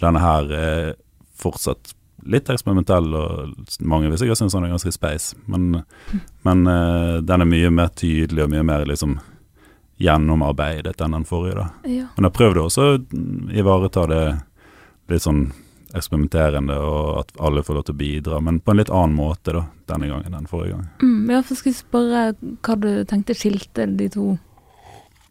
Denne 0.00 0.20
her 0.20 0.50
er 0.52 0.94
fortsatt 1.36 1.92
litt 2.30 2.48
eksperimentell, 2.50 3.10
og 3.14 3.76
mange 3.80 4.10
vil 4.10 4.20
sikkert 4.20 4.40
synes 4.40 4.56
den 4.56 4.66
er 4.66 4.74
ganske 4.74 4.92
space, 4.94 5.36
men, 5.50 5.82
men 6.46 6.66
uh, 6.68 7.20
den 7.24 7.44
er 7.44 7.50
mye 7.50 7.72
mer 7.74 7.92
tydelig 7.96 8.46
og 8.46 8.52
mye 8.54 8.64
mer 8.66 8.86
liksom 8.88 9.18
gjennomarbeidet 10.02 11.00
enn 11.00 11.14
den 11.14 11.26
forrige, 11.28 11.60
da. 11.60 11.90
ja. 11.90 12.08
Men 12.16 12.28
jeg 12.28 12.36
prøvde 12.38 12.64
også 12.64 12.86
å 12.88 12.96
ivareta 13.54 14.08
det 14.10 14.24
litt 15.12 15.22
sånn 15.22 15.44
eksperimenterende, 15.94 16.74
og 16.82 17.20
at 17.20 17.36
alle 17.38 17.62
får 17.62 17.78
lov 17.78 17.84
til 17.86 17.94
å 17.94 18.00
bidra, 18.00 18.40
men 18.42 18.58
på 18.58 18.72
en 18.72 18.80
litt 18.80 18.90
annen 18.90 19.14
måte 19.14 19.54
da, 19.54 19.62
denne 19.92 20.08
gangen 20.10 20.34
enn 20.34 20.48
forrige 20.50 20.74
gang. 20.74 20.88
Mm, 21.04 21.30
ja, 21.30 21.42
for 21.46 21.60
skal 21.60 21.70
jeg 21.70 21.78
spørre 21.84 22.24
hva 22.34 22.76
du 22.82 22.90
tenkte 23.06 23.36
skilte 23.38 23.86
de 24.00 24.08
to? 24.10 24.32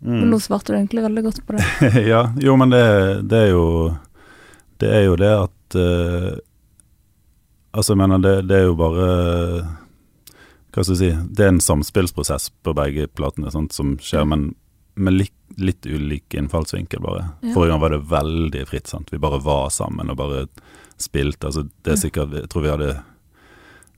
Men 0.04 0.32
nå 0.32 0.40
svarte 0.44 0.74
du 0.74 0.78
egentlig 0.78 1.04
veldig 1.04 1.24
godt 1.24 1.44
på 1.48 1.56
det. 1.58 1.68
ja, 2.12 2.26
jo, 2.40 2.56
men 2.60 2.72
det, 2.74 2.86
det 3.32 3.46
er 3.46 3.54
jo 3.54 3.68
Det 4.80 4.90
er 4.92 5.06
jo 5.06 5.14
det 5.16 5.30
at 5.32 5.78
eh, 5.80 6.32
Altså, 7.74 7.94
jeg 7.94 8.02
mener, 8.04 8.20
det, 8.22 8.34
det 8.48 8.58
er 8.60 8.68
jo 8.68 8.76
bare 8.78 9.06
Hva 10.74 10.84
skal 10.84 10.94
jeg 10.94 11.00
si 11.00 11.12
Det 11.34 11.46
er 11.46 11.54
en 11.54 11.64
samspillsprosess 11.64 12.52
på 12.66 12.74
begge 12.78 13.08
platene 13.18 13.52
sant, 13.54 13.74
som 13.74 13.96
skjer, 14.02 14.28
men 14.30 14.52
med 14.94 15.16
litt, 15.18 15.34
litt 15.58 15.88
ulik 15.90 16.36
innfallsvinkel, 16.38 17.02
bare. 17.02 17.24
Ja. 17.42 17.54
Forrige 17.56 17.72
gang 17.74 17.80
var 17.82 17.90
det 17.96 18.04
veldig 18.12 18.62
fritt. 18.70 18.86
sant? 18.92 19.10
Vi 19.10 19.18
bare 19.18 19.40
var 19.42 19.72
sammen 19.74 20.12
og 20.14 20.20
bare 20.20 20.44
spilte. 21.02 21.48
Altså, 21.50 21.64
det 21.82 21.96
er 21.96 21.98
sikkert 22.04 22.36
Jeg 22.38 22.50
tror 22.54 22.62
vi 22.68 22.70
hadde 22.76 22.92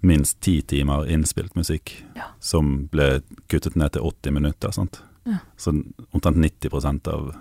minst 0.07 0.39
ti 0.45 0.61
timer 0.61 1.03
innspilt 1.11 1.55
musikk 1.59 1.97
Ja. 2.15 2.29
som 2.39 2.87
ble 2.87 3.21
kuttet 3.51 3.75
ned 3.75 3.91
til 3.91 4.07
80 4.07 4.31
minutter. 4.37 4.71
sant? 4.71 5.01
Ja. 5.25 5.39
Så 5.57 5.73
omtrent 6.13 6.37
90 6.37 7.07
av, 7.11 7.35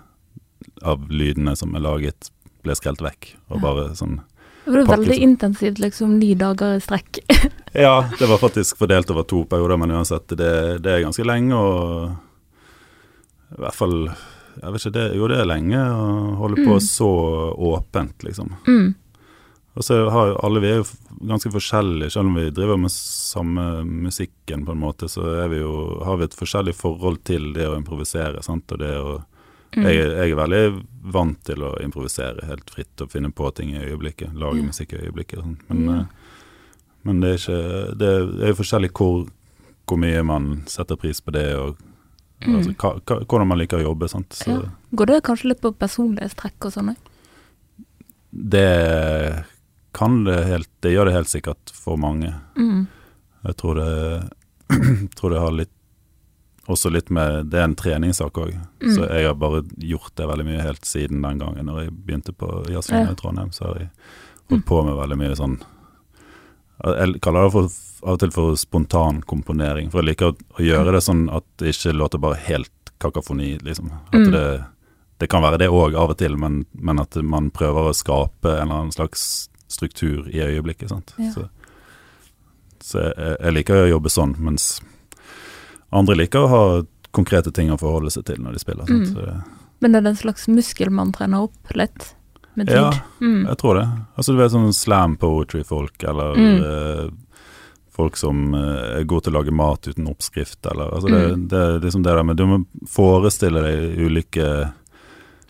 av 0.82 1.08
lydene 1.10 1.54
som 1.56 1.74
er 1.76 1.80
laget, 1.86 2.30
ble 2.64 2.74
skrelt 2.74 3.02
vekk. 3.06 3.36
Og 3.50 3.60
bare 3.62 3.90
sånn 3.94 4.18
Det 4.64 4.70
var 4.70 4.86
Pakke 4.86 5.00
veldig 5.00 5.16
intensivt, 5.20 5.78
liksom 5.78 6.18
ni 6.18 6.34
dager 6.34 6.76
i 6.78 6.80
strekk. 6.80 7.20
Ja, 7.74 8.08
det 8.18 8.28
var 8.30 8.38
faktisk 8.38 8.78
fordelt 8.78 9.08
over 9.10 9.24
to 9.26 9.40
perioder, 9.50 9.76
men 9.76 9.90
uansett, 9.90 10.28
det, 10.38 10.78
det 10.84 10.92
er 10.92 11.00
ganske 11.02 11.24
lenge 11.26 11.56
og 11.58 12.12
I 13.56 13.64
hvert 13.64 13.74
fall 13.74 13.96
Jeg 14.06 14.70
vet 14.76 14.84
ikke, 14.84 14.92
det, 14.94 15.06
jo 15.18 15.26
det 15.26 15.40
er 15.42 15.48
lenge 15.50 15.80
å 15.82 16.04
holde 16.38 16.62
på 16.62 16.76
Mm. 16.76 16.84
så 16.86 17.08
åpent, 17.72 18.22
liksom. 18.22 18.52
Mm. 18.68 18.94
Og 19.74 19.82
så 19.82 19.98
har 20.14 20.36
alle 20.46 20.62
Vi 20.62 20.70
er 20.70 20.76
jo 20.84 20.86
ganske 21.26 21.50
forskjellige, 21.50 22.12
selv 22.14 22.30
om 22.30 22.38
vi 22.38 22.50
driver 22.54 22.78
med 22.78 22.94
samme 22.94 23.82
musikken, 23.82 24.62
på 24.66 24.72
en 24.72 24.78
måte, 24.78 25.08
så 25.10 25.48
vi 25.50 25.58
jo, 25.58 26.00
har 26.06 26.16
vi 26.20 26.28
et 26.28 26.38
forskjellig 26.38 26.74
forhold 26.78 27.24
til 27.26 27.52
det 27.58 27.66
å 27.66 27.74
improvisere. 27.76 28.42
sant, 28.42 28.70
og 28.70 28.78
det 28.78 28.94
å 29.00 29.18
Mm. 29.76 29.86
jeg, 29.88 29.96
jeg 30.10 30.30
er 30.30 30.36
veldig 30.38 30.84
vant 31.14 31.40
til 31.44 31.62
å 31.66 31.72
improvisere 31.82 32.46
helt 32.46 32.70
fritt 32.70 33.00
og 33.02 33.10
finne 33.10 33.30
på 33.34 33.48
ting 33.54 33.72
i 33.74 33.80
øyeblikket. 33.84 34.34
Lage 34.38 34.60
mm. 34.62 34.68
musikk 34.70 34.92
i 34.94 35.00
øyeblikket. 35.06 35.44
Men, 35.68 35.84
Ja. 35.84 35.96
eh, 36.00 36.04
men 37.04 37.20
det 37.20 37.30
er 37.30 37.38
ikke 37.38 37.98
Det 37.98 38.10
er 38.44 38.52
jo 38.52 38.60
forskjellig 38.62 38.92
hvor, 38.92 39.26
hvor 39.86 39.98
mye 39.98 40.22
man 40.24 40.62
setter 40.66 40.96
pris 40.96 41.20
på 41.20 41.32
det, 41.32 41.54
og 41.56 41.76
Mm. 42.44 42.56
altså, 42.58 42.72
hva, 42.76 42.88
hva, 43.06 43.24
hvordan 43.24 43.46
man 43.48 43.58
liker 43.58 43.78
å 43.78 43.84
jobbe. 43.94 44.08
Sant? 44.08 44.28
Så 44.36 44.50
Ja. 44.50 44.68
Går 44.92 45.06
det 45.06 45.22
kanskje 45.24 45.48
litt 45.48 45.60
på 45.62 45.70
personlighetstrekk 45.72 46.66
og 46.66 46.72
sånn 46.72 46.90
òg? 46.90 46.96
det 48.34 49.44
kan 49.92 50.24
det 50.24 50.44
helt 50.44 50.68
Det 50.82 50.90
gjør 50.92 51.04
det 51.06 51.14
helt 51.14 51.28
sikkert 51.30 51.70
for 51.72 51.96
mange. 51.96 52.34
Mm. 52.58 52.86
Jeg 53.44 53.56
tror 53.56 53.74
det, 53.78 54.30
tror 55.16 55.30
det 55.30 55.40
har 55.40 55.52
litt 55.52 55.70
også 56.68 56.90
litt 56.92 57.10
med 57.10 57.50
Det 57.52 57.58
er 57.60 57.64
en 57.68 57.74
treningssak 57.76 58.38
òg. 58.40 58.54
Mm. 58.82 58.94
Så 58.94 59.08
jeg 59.10 59.26
har 59.26 59.34
bare 59.34 59.62
gjort 59.78 60.14
det 60.16 60.26
veldig 60.30 60.46
mye 60.48 60.62
helt 60.64 60.84
siden 60.88 61.20
den 61.22 61.38
gangen 61.42 61.66
når 61.66 61.82
jeg 61.84 61.92
begynte 62.06 62.32
på 62.32 62.48
Jazzlinja 62.72 63.06
Ja. 63.10 63.12
i 63.12 63.18
Trondheim. 63.20 63.52
Så 63.52 63.64
har 63.68 63.78
jeg 63.82 63.90
holdt 64.50 64.64
på 64.66 64.82
med 64.84 64.96
veldig 64.96 65.18
mye 65.18 65.36
sånn 65.36 65.58
Jeg 66.84 67.20
kaller 67.22 67.44
det 67.46 67.52
for, 67.54 67.68
av 68.04 68.16
og 68.16 68.20
til 68.20 68.30
for 68.34 68.56
spontan 68.60 69.22
komponering. 69.22 69.90
For 69.92 70.02
jeg 70.02 70.08
liker 70.10 70.32
å, 70.32 70.36
å 70.58 70.64
gjøre 70.64 70.92
det 70.96 71.02
sånn 71.06 71.28
at 71.32 71.44
det 71.62 71.70
ikke 71.72 71.92
låter 71.94 72.18
bare 72.20 72.40
helt 72.48 72.70
kakafoni, 73.00 73.58
liksom. 73.62 73.92
At 74.12 74.18
Mm. 74.18 74.32
det, 74.32 74.64
det 75.20 75.28
kan 75.30 75.42
være 75.42 75.58
det 75.58 75.68
òg 75.70 75.94
av 75.94 76.10
og 76.10 76.18
til, 76.18 76.36
men, 76.36 76.64
men 76.74 76.98
at 77.00 77.14
man 77.22 77.50
prøver 77.50 77.90
å 77.90 77.94
skape 77.94 78.48
en 78.56 78.66
eller 78.68 78.80
annen 78.82 78.92
slags 78.92 79.48
struktur 79.68 80.26
i 80.28 80.40
øyeblikket. 80.42 80.88
Sant? 80.90 81.14
Ja. 81.18 81.30
Så, 81.32 81.48
så 82.82 82.98
jeg, 83.06 83.36
jeg 83.40 83.54
liker 83.54 83.84
å 83.84 83.88
jobbe 83.94 84.10
sånn, 84.12 84.34
mens 84.38 84.80
andre 85.94 86.16
liker 86.18 86.44
å 86.44 86.48
ha 86.52 86.64
konkrete 87.14 87.52
ting 87.54 87.70
å 87.70 87.78
forholde 87.78 88.10
seg 88.10 88.24
til 88.26 88.40
når 88.42 88.56
de 88.56 88.62
spiller. 88.64 88.90
Mm. 88.90 89.42
Men 89.80 89.92
det, 89.92 89.98
er 90.00 90.06
det 90.08 90.12
en 90.14 90.22
slags 90.22 90.48
muskel 90.50 90.90
man 90.90 91.12
trener 91.14 91.44
opp 91.46 91.74
litt 91.78 92.14
med 92.54 92.66
tid? 92.70 92.76
Ja, 92.78 92.90
Mm. 93.20 93.44
jeg 93.46 93.58
tror 93.60 93.74
det. 93.80 93.84
Altså 94.16 94.32
du 94.34 94.38
vet 94.40 94.50
sånn 94.54 94.72
slam 94.74 95.16
poetry-folk, 95.16 96.02
eller 96.04 96.34
Mm. 96.34 96.62
eh, 96.64 97.10
folk 97.94 98.16
som 98.18 98.54
eh, 98.54 98.98
er 99.00 99.04
gode 99.04 99.24
til 99.28 99.32
å 99.34 99.38
lage 99.38 99.52
mat 99.54 99.86
uten 99.86 100.08
oppskrift, 100.10 100.58
eller 100.66 100.90
altså 100.96 101.08
det, 101.12 101.48
det, 101.48 101.48
det 101.50 101.60
er 101.62 101.80
liksom 101.86 102.02
det 102.02 102.14
der 102.16 102.24
med 102.26 102.36
Du 102.36 102.46
må 102.46 102.64
forestille 102.90 103.62
deg 103.62 103.98
ulike 104.08 104.72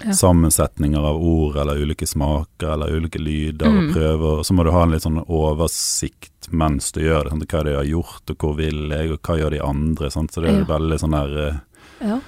Ja. 0.05 0.13
sammensetninger 0.13 0.99
av 1.01 1.17
ord, 1.17 1.57
eller 1.57 1.77
ulike 1.81 2.07
smaker, 2.07 2.73
eller 2.75 2.93
ulike 2.97 3.19
lyder, 3.19 3.67
Mm. 3.67 3.89
og 3.89 3.95
prøver. 3.95 4.39
og 4.39 4.45
Så 4.45 4.53
må 4.55 4.65
du 4.65 4.71
ha 4.71 4.83
en 4.83 4.91
litt 4.91 5.03
sånn 5.03 5.25
oversikt 5.29 6.51
mens 6.53 6.93
du 6.93 7.01
gjør 7.01 7.25
det. 7.25 7.31
Sant? 7.31 7.49
Hva 7.49 7.65
de 7.65 7.75
har 7.77 7.85
gjort, 7.85 8.31
og 8.31 8.37
hvor 8.39 8.57
vil 8.57 8.89
jeg, 8.91 9.11
og 9.13 9.23
hva 9.23 9.39
gjør 9.39 9.51
de 9.51 9.61
andre? 9.65 10.11
Sant? 10.11 10.31
Så 10.33 10.43
det 10.43 10.51
er 10.51 10.59
Ja. 10.59 10.65
veldig 10.65 10.99
sånn 11.01 11.11
der 11.13 11.49
eh, 11.49 12.09
Ja. 12.09 12.21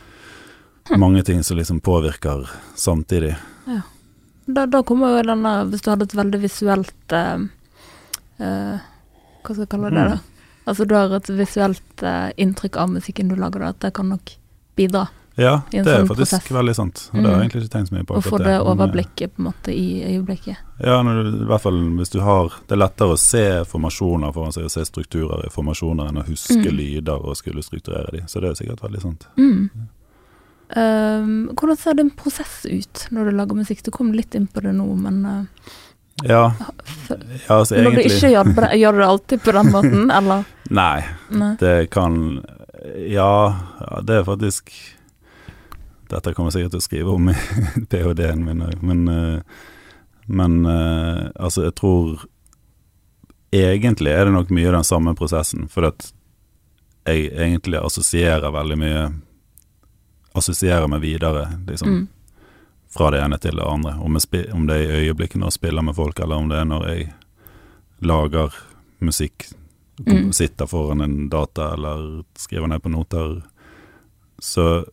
Mange 0.97 1.23
ting 1.25 1.43
som 1.43 1.57
liksom 1.59 1.81
påvirker 1.81 2.49
samtidig. 2.77 3.37
Da, 4.49 4.65
da 4.67 4.83
kommer 4.83 5.09
jo 5.19 5.23
denne 5.27 5.69
Hvis 5.69 5.83
du 5.83 5.91
hadde 5.91 6.03
et 6.07 6.15
veldig 6.15 6.41
visuelt 6.41 7.13
eh, 7.13 7.39
eh, 8.39 8.79
Hva 9.43 9.53
skal 9.55 9.65
jeg 9.65 9.69
kalle 9.69 9.91
det, 9.91 9.99
Mm. 9.99 10.11
da? 10.11 10.19
Altså 10.69 10.87
du 10.87 10.95
har 10.95 11.13
et 11.15 11.27
visuelt 11.29 12.03
eh, 12.03 12.33
inntrykk 12.39 12.77
av 12.77 12.89
musikken 12.91 13.29
du 13.29 13.37
lager, 13.37 13.59
da, 13.61 13.69
at 13.69 13.81
det 13.81 13.93
kan 13.95 14.09
nok 14.09 14.33
bidra. 14.77 15.09
Ja, 15.37 15.63
det 15.71 15.83
sånn 15.83 15.85
det 15.85 15.95
er 15.95 16.05
faktisk 16.09 16.33
prosess. 16.41 16.53
veldig 16.57 16.75
sant. 16.75 17.01
Og 17.13 17.17
det 17.19 17.25
har 17.25 17.33
Mm. 17.35 17.41
jeg 17.41 17.51
egentlig 17.51 17.63
ikke 17.67 17.73
tenkt 17.77 17.89
så 17.91 17.95
mye 17.97 18.07
på. 18.09 18.15
Å 18.17 18.23
få 18.25 18.39
det 18.39 18.53
eh, 18.55 18.63
overblikket 18.73 19.35
på 19.37 19.43
en 19.43 19.45
måte 19.53 19.69
i 19.75 19.87
øyeblikket. 20.09 20.57
Ja, 20.81 21.03
du, 21.03 21.43
i 21.43 21.45
hvert 21.51 21.61
fall 21.61 21.77
hvis 21.99 22.11
du 22.11 22.21
har 22.21 22.49
Det 22.69 22.73
er 22.73 22.81
lettere 22.81 23.13
å 23.13 23.19
se 23.19 23.43
formasjoner 23.69 24.33
foran 24.33 24.53
seg, 24.53 24.65
å 24.65 24.71
se 24.71 24.85
strukturer 24.89 25.45
i 25.47 25.51
formasjoner, 25.53 26.09
enn 26.09 26.23
å 26.23 26.25
huske 26.27 26.57
Mm. 26.57 26.77
lyder 26.77 27.21
og 27.21 27.37
skulle 27.37 27.63
strukturere 27.63 28.11
de. 28.13 28.21
Så 28.27 28.41
det 28.41 28.49
er 28.51 28.55
sikkert 28.65 28.81
veldig 28.81 29.03
sant. 29.03 29.27
Mm. 29.37 29.71
Um, 30.77 31.49
hvordan 31.55 31.77
ser 31.79 31.95
din 31.95 32.11
prosess 32.11 32.65
ut 32.67 33.05
når 33.15 33.29
du 33.31 33.37
lager 33.37 33.55
musikk? 33.55 33.85
Du 33.87 33.91
kom 33.95 34.11
litt 34.13 34.35
inn 34.35 34.49
på 34.51 34.61
det 34.65 34.73
nå, 34.75 34.87
men 34.99 35.21
uh, 35.25 35.45
Ja, 36.25 36.55
ja 37.47 37.59
altså 37.61 37.77
når 37.77 37.95
du 37.95 38.01
ikke 38.09 38.33
gjør 38.33 38.51
det, 38.57 38.73
gjør 38.81 38.93
du 38.93 38.99
det 38.99 39.07
alltid 39.07 39.43
på 39.45 39.53
den 39.53 39.71
måten, 39.71 40.11
eller? 40.19 40.45
Nei, 40.71 41.05
Nei. 41.31 41.53
det 41.61 41.91
kan 41.95 42.43
Ja, 43.07 43.31
ja 43.81 44.01
det 44.03 44.17
er 44.23 44.25
faktisk 44.27 44.73
Dette 46.09 46.33
kommer 46.35 46.51
jeg 46.53 46.61
sikkert 46.61 46.77
til 46.77 46.83
å 46.83 46.87
skrive 46.87 47.15
om 47.17 47.29
i 47.33 47.35
ph.d.-en 47.91 48.45
min 48.47 48.63
òg, 48.67 48.83
men, 48.87 49.09
eh, 49.09 49.41
men 50.27 50.59
eh, 50.67 51.23
altså, 51.39 51.67
jeg 51.69 51.75
tror 51.79 52.25
Egentlig 53.57 54.11
er 54.13 54.27
det 54.27 54.33
nok 54.35 54.51
mye 54.53 54.73
den 54.75 54.85
samme 54.85 55.13
prosessen, 55.17 55.69
for 55.71 55.87
at 55.89 56.09
jeg 57.07 57.31
egentlig 57.31 57.79
assosierer 57.79 58.51
veldig 58.53 58.77
mye 58.83 59.05
Assosierer 60.37 60.85
meg 60.91 61.01
videre, 61.01 61.47
liksom, 61.65 61.89
Mm. 61.89 62.09
fra 62.93 63.11
det 63.11 63.23
ene 63.23 63.39
til 63.41 63.57
det 63.57 63.65
andre. 63.65 63.95
Om, 64.01 64.19
om 64.53 64.67
det 64.67 64.75
er 64.77 64.83
i 64.91 65.07
øyeblikket 65.07 65.39
når 65.41 65.47
jeg 65.47 65.53
spiller 65.57 65.83
med 65.87 65.95
folk, 65.97 66.19
eller 66.21 66.37
om 66.37 66.49
det 66.51 66.59
er 66.59 66.65
når 66.69 66.85
jeg 66.91 67.07
lager 68.03 68.53
musikk, 69.01 69.47
Mm. 70.05 70.33
sitter 70.33 70.67
foran 70.69 71.01
en 71.01 71.29
data 71.33 71.71
eller 71.73 72.23
skriver 72.37 72.69
ned 72.69 72.83
på 72.83 72.91
noter, 72.93 73.43
så, 74.39 74.85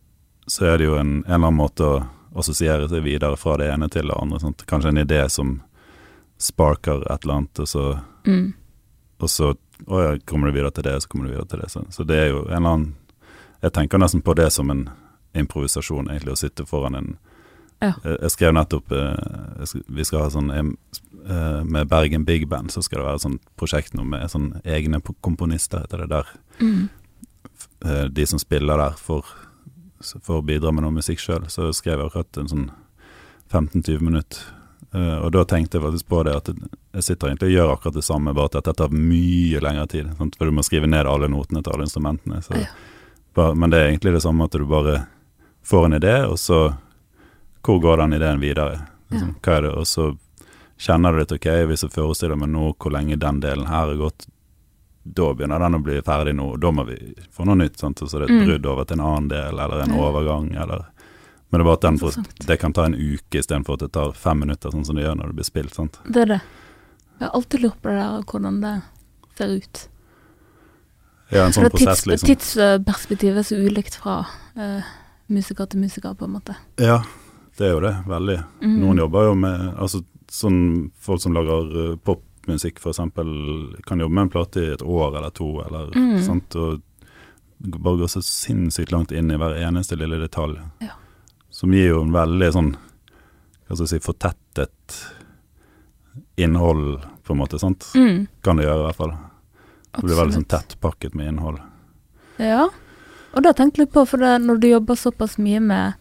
så 0.46 0.66
er 0.72 0.78
det 0.78 0.84
jo 0.88 0.96
en, 0.98 1.22
en 1.24 1.24
eller 1.26 1.46
annen 1.48 1.56
måte 1.60 1.84
å 1.84 2.06
assosiere 2.36 2.88
seg 2.90 3.02
videre 3.04 3.36
fra 3.38 3.56
det 3.56 3.70
ene 3.72 3.88
til 3.88 4.08
det 4.10 4.16
andre. 4.20 4.40
Sant? 4.42 4.64
Kanskje 4.66 4.88
en 4.92 4.98
idé 5.04 5.20
som 5.30 5.60
sparker 6.38 7.04
et 7.12 7.24
eller 7.24 7.34
annet, 7.34 7.58
og 7.64 7.68
så, 7.68 7.84
Mm. 8.26 8.54
og 9.20 9.28
så 9.28 9.54
å 9.86 9.98
ja, 10.02 10.18
kommer 10.26 10.48
du 10.48 10.52
videre 10.58 10.70
til 10.72 10.82
det, 10.84 11.02
så 11.02 11.08
kommer 11.08 11.26
du 11.28 11.32
videre 11.34 11.46
til 11.48 11.60
det. 11.60 11.70
Så, 11.70 11.84
så 11.92 12.04
det 12.06 12.16
er 12.16 12.28
jo 12.32 12.44
en 12.48 12.56
eller 12.56 12.70
annen 12.74 12.94
Jeg 13.62 13.72
tenker 13.72 13.98
nesten 13.98 14.20
på 14.22 14.34
det 14.36 14.50
som 14.52 14.68
en 14.70 14.90
improvisasjon, 15.34 16.10
egentlig, 16.10 16.32
å 16.34 16.36
sitte 16.36 16.66
foran 16.66 16.94
en 16.96 17.16
Ja. 17.82 17.92
Jeg 18.04 18.18
jeg 18.20 18.30
skrev 18.30 18.52
nettopp 18.54 18.92
eh, 18.92 19.58
jeg 19.58 19.68
skal- 19.68 19.84
Vi 19.88 20.04
skal 20.04 20.18
ha 20.20 20.28
sånn 20.30 20.50
eh, 20.50 21.64
Med 21.64 21.88
Bergen 21.88 22.24
Big 22.24 22.48
Band 22.48 22.70
så 22.70 22.82
skal 22.82 22.98
det 22.98 23.06
være 23.06 23.18
sånn 23.20 23.38
prosjekt 23.56 23.94
nå 23.94 24.04
med 24.04 24.30
sånn 24.30 24.60
egne 24.64 25.00
komponister, 25.22 25.80
heter 25.80 25.98
det 25.98 26.08
der. 26.08 26.26
Mm. 26.60 26.88
Eh, 27.84 28.08
De 28.08 28.26
som 28.26 28.38
spiller 28.38 28.76
der, 28.76 28.90
får, 30.04 30.38
å 30.40 30.44
bidra 30.44 30.72
med 30.72 30.84
noe 30.84 30.94
musikk 30.98 31.18
sjøl. 31.22 31.46
Så 31.48 31.70
skrev 31.76 31.98
jeg 32.00 32.06
akkurat 32.10 32.40
en 32.42 32.50
sånn 32.50 32.66
15-20 33.52 34.00
minutter. 34.00 34.40
Uh, 34.94 35.24
og 35.24 35.32
da 35.34 35.42
tenkte 35.48 35.78
jeg 35.78 35.82
faktisk 35.82 36.06
på 36.12 36.20
det 36.26 36.36
at 36.38 36.48
jeg 36.54 37.02
sitter 37.02 37.32
egentlig 37.32 37.48
og 37.50 37.54
gjør 37.56 37.72
akkurat 37.72 37.96
det 37.98 38.04
samme, 38.06 38.34
bare 38.36 38.46
at 38.52 38.58
dette 38.60 38.74
tar 38.78 38.92
mye 38.94 39.62
lengre 39.64 39.86
tid. 39.90 40.12
Sant? 40.18 40.36
For 40.38 40.46
du 40.46 40.54
må 40.54 40.62
skrive 40.66 40.86
ned 40.90 41.08
alle 41.10 41.30
notene 41.32 41.62
til 41.64 41.74
alle 41.74 41.88
instrumentene. 41.88 42.42
Så, 42.46 42.54
Ja. 42.60 42.66
bare, 43.34 43.54
men 43.58 43.70
det 43.70 43.78
er 43.80 43.88
egentlig 43.90 44.12
det 44.14 44.22
samme 44.22 44.44
at 44.44 44.52
du 44.54 44.64
bare 44.70 45.06
får 45.66 45.86
en 45.86 45.98
idé, 46.00 46.16
og 46.28 46.38
så 46.38 46.76
Hvor 47.64 47.80
går 47.80 47.96
den 47.96 48.12
ideen 48.12 48.40
videre? 48.40 48.86
Liksom, 49.10 49.36
Hva 49.40 49.52
er 49.56 49.62
det? 49.62 49.70
Og 49.72 49.86
så 49.88 50.18
kjenner 50.76 51.12
du 51.12 51.18
litt 51.18 51.32
ok, 51.32 51.46
hvis 51.64 51.82
jeg 51.82 51.94
forestiller 51.94 52.36
meg 52.36 52.50
nå 52.52 52.74
hvor 52.76 52.92
lenge 52.92 53.16
den 53.16 53.40
delen 53.40 53.66
her 53.66 53.86
har 53.88 53.96
gått, 53.96 54.26
da 55.04 55.34
begynner 55.34 55.60
den 55.60 55.74
å 55.76 55.82
bli 55.84 56.00
ferdig 56.02 56.32
nå, 56.34 56.46
og 56.54 56.60
da 56.60 56.70
må 56.72 56.86
vi 56.88 56.96
få 57.30 57.44
noe 57.44 57.58
nytt. 57.60 57.76
Sant? 57.78 57.98
Så 58.00 58.18
det 58.18 58.30
er 58.30 58.32
et 58.32 58.40
Mm. 58.40 58.46
brudd 58.48 58.66
over 58.66 58.84
til 58.84 58.98
en 59.00 59.06
annen 59.06 59.28
del, 59.28 59.58
eller 59.60 59.82
en 59.84 59.92
overgang, 59.98 60.50
eller 60.56 60.86
Men 61.52 61.60
det 61.60 61.66
er 61.66 61.68
bare 61.68 61.74
at 61.74 61.80
den 61.82 61.98
for, 61.98 62.10
det 62.48 62.58
kan 62.58 62.72
ta 62.72 62.84
en 62.84 62.94
uke 62.94 63.38
istedenfor 63.38 63.74
at 63.74 63.78
det 63.80 63.92
tar 63.92 64.12
fem 64.12 64.40
minutter, 64.40 64.70
sånn 64.72 64.84
som 64.84 64.96
det 64.96 65.04
gjør 65.04 65.14
når 65.20 65.26
det 65.28 65.36
blir 65.36 65.44
spilt. 65.44 65.74
Sant? 65.74 65.98
Det 66.10 66.22
er 66.22 66.26
det. 66.26 66.40
Jeg 67.20 67.28
har 67.28 67.30
alltid 67.30 67.60
lurt 67.62 67.80
på 67.82 67.88
det 67.90 68.00
der, 68.00 68.22
hvordan 68.26 68.60
det 68.60 68.82
ser 69.36 69.52
ut. 69.54 69.88
Ja, 71.30 71.44
en 71.46 71.52
sånn 71.52 71.70
prosess, 71.70 72.02
tids, 72.02 72.06
liksom. 72.10 72.28
Tidsperspektivet 72.32 73.38
er 73.38 73.46
så 73.46 73.56
ulikt 73.60 73.94
fra 73.94 74.16
uh, 74.58 74.82
musiker 75.30 75.66
til 75.70 75.80
musiker, 75.80 76.14
på 76.18 76.24
en 76.26 76.34
måte. 76.36 76.56
Ja, 76.82 76.98
det 77.58 77.68
er 77.68 77.72
jo 77.76 77.80
det. 77.80 77.94
Veldig. 78.10 78.38
Mm. 78.60 78.74
Noen 78.82 78.98
jobber 79.04 79.28
jo 79.30 79.34
med 79.38 79.74
Altså 79.78 80.02
sånn 80.34 80.90
folk 80.98 81.22
som 81.22 81.34
lager 81.36 81.70
uh, 81.92 81.96
pop, 81.96 82.22
popmusikk 82.44 82.78
f.eks. 82.80 82.96
kan 83.86 84.00
jobbe 84.00 84.14
med 84.14 84.22
en 84.22 84.30
plate 84.30 84.60
i 84.62 84.72
et 84.74 84.82
år 84.82 85.16
eller 85.16 85.30
to, 85.30 85.60
eller 85.66 85.90
Mm. 85.94 86.22
sant, 86.22 86.54
og 86.56 86.82
bare 87.60 87.96
gå 87.98 88.08
så 88.08 88.20
sinnssykt 88.22 88.92
langt 88.92 89.12
inn 89.12 89.30
i 89.30 89.36
hver 89.36 89.56
eneste 89.56 89.96
lille 89.96 90.18
detalj. 90.20 90.58
Ja. 90.80 90.90
Som 91.50 91.72
gir 91.72 91.88
jo 91.88 92.02
en 92.02 92.12
veldig 92.12 92.52
sånn, 92.52 92.76
hva 93.68 93.76
skal 93.76 93.86
jeg 93.86 93.88
si, 94.02 94.06
fortettet 94.12 95.14
innhold, 96.36 97.02
på 97.24 97.32
en 97.32 97.38
måte, 97.38 97.58
sant. 97.58 97.86
Mm. 97.94 98.26
Kan 98.42 98.56
det 98.56 98.66
gjøre, 98.66 98.80
i 98.80 98.86
hvert 98.88 98.96
fall. 98.96 99.14
Det 99.94 100.02
blir 100.04 100.16
veldig 100.18 100.34
sånn 100.34 100.48
tettpakket 100.50 101.14
med 101.14 101.28
innhold. 101.32 101.60
Ja, 102.38 102.68
og 103.34 103.42
da 103.42 103.52
tenkte 103.52 103.78
jeg 103.84 103.92
på, 103.94 104.04
for 104.06 104.18
det, 104.18 104.40
når 104.42 104.58
du 104.60 104.68
jobber 104.68 104.94
såpass 104.98 105.38
mye 105.38 105.60
med 105.62 105.94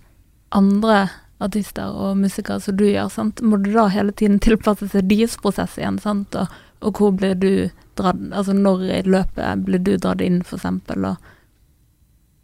andre 0.51 1.10
artister 1.39 1.89
og 1.91 2.17
musikere 2.17 2.59
som 2.61 2.75
du 2.77 2.85
gjør, 2.85 3.09
sant? 3.11 3.41
må 3.41 3.57
du 3.63 3.71
da 3.73 3.87
hele 3.91 4.11
tiden 4.11 4.39
tilpasse 4.39 4.87
seg 4.91 5.07
deres 5.09 5.37
prosess 5.41 5.77
igjen, 5.77 5.99
sant? 5.99 6.35
Og, 6.35 6.47
og 6.83 6.99
hvor 6.99 7.11
blir 7.15 7.35
du 7.35 7.69
dratt, 7.97 8.19
altså 8.31 8.53
når 8.53 8.83
i 8.89 9.01
løpet 9.07 9.65
blir 9.65 9.79
du 9.83 9.95
dratt 9.97 10.21
inn, 10.21 10.41
eksempel, 10.41 11.05
og 11.13 11.29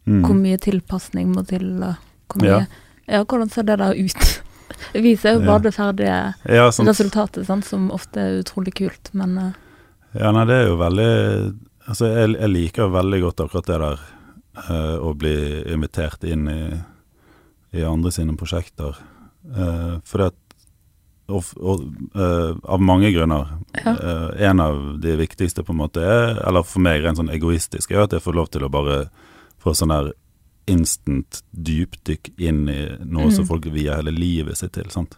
Mm. 0.10 0.24
hvor 0.26 0.34
mye 0.34 0.58
tilpasning 0.58 1.28
må 1.36 1.44
til, 1.46 1.84
og 1.84 1.96
hvor 2.32 2.42
mye 2.42 2.48
Ja. 2.50 2.66
Ja, 3.10 3.24
hvordan 3.24 3.50
ser 3.52 3.64
det 3.64 3.78
der 3.78 3.94
ut? 3.94 4.42
Viser 4.94 5.34
jo 5.36 5.46
bare 5.46 5.64
det 5.68 5.74
ferdige 5.76 6.34
Ja, 6.50 6.70
resultatet, 6.70 7.46
sant, 7.46 7.66
som 7.66 7.92
ofte 7.92 8.20
er 8.22 8.40
utrolig 8.42 8.74
kult, 8.74 9.10
men 9.14 9.38
uh. 9.38 9.52
Ja, 10.16 10.32
nei, 10.32 10.46
det 10.50 10.56
er 10.56 10.68
jo 10.70 10.78
veldig 10.80 11.10
Altså, 11.90 12.06
jeg, 12.06 12.36
jeg 12.40 12.50
liker 12.54 12.90
veldig 12.94 13.22
godt 13.22 13.40
akkurat 13.46 13.66
det 13.70 13.78
der 13.82 14.00
uh, 14.70 14.98
å 15.10 15.14
bli 15.18 15.36
invitert 15.74 16.24
inn 16.24 16.48
i, 16.48 16.60
i 17.72 17.84
andre 17.86 18.12
sine 18.12 18.36
prosjekter. 18.40 18.98
Uh, 19.50 20.00
for 20.06 20.24
det 20.24 20.32
og, 21.30 21.46
og, 21.62 21.84
uh, 22.18 22.58
Av 22.66 22.82
mange 22.82 23.12
grunner. 23.14 23.52
Ja. 23.78 23.94
Uh, 23.94 24.30
en 24.50 24.60
av 24.64 24.80
de 25.02 25.14
viktigste 25.20 25.62
på 25.64 25.76
en 25.76 25.82
måte 25.84 26.02
er, 26.02 26.40
eller 26.48 26.66
for 26.66 26.82
meg 26.82 27.04
rent 27.04 27.22
sånn 27.22 27.30
egoistisk, 27.30 27.94
er 27.94 28.08
at 28.08 28.16
jeg 28.18 28.26
får 28.26 28.38
lov 28.40 28.50
til 28.50 28.66
å 28.66 28.72
bare 28.74 29.04
få 29.62 29.76
sånn 29.78 29.94
der 29.94 30.12
instant 30.70 31.42
dypdykk 31.52 32.32
inn 32.38 32.68
i 32.70 32.82
noe 33.02 33.30
mm. 33.30 33.36
som 33.38 33.48
folk 33.50 33.66
vier 33.74 34.00
hele 34.00 34.14
livet 34.14 34.58
sitt 34.60 34.76
til. 34.78 34.90
sant? 34.94 35.18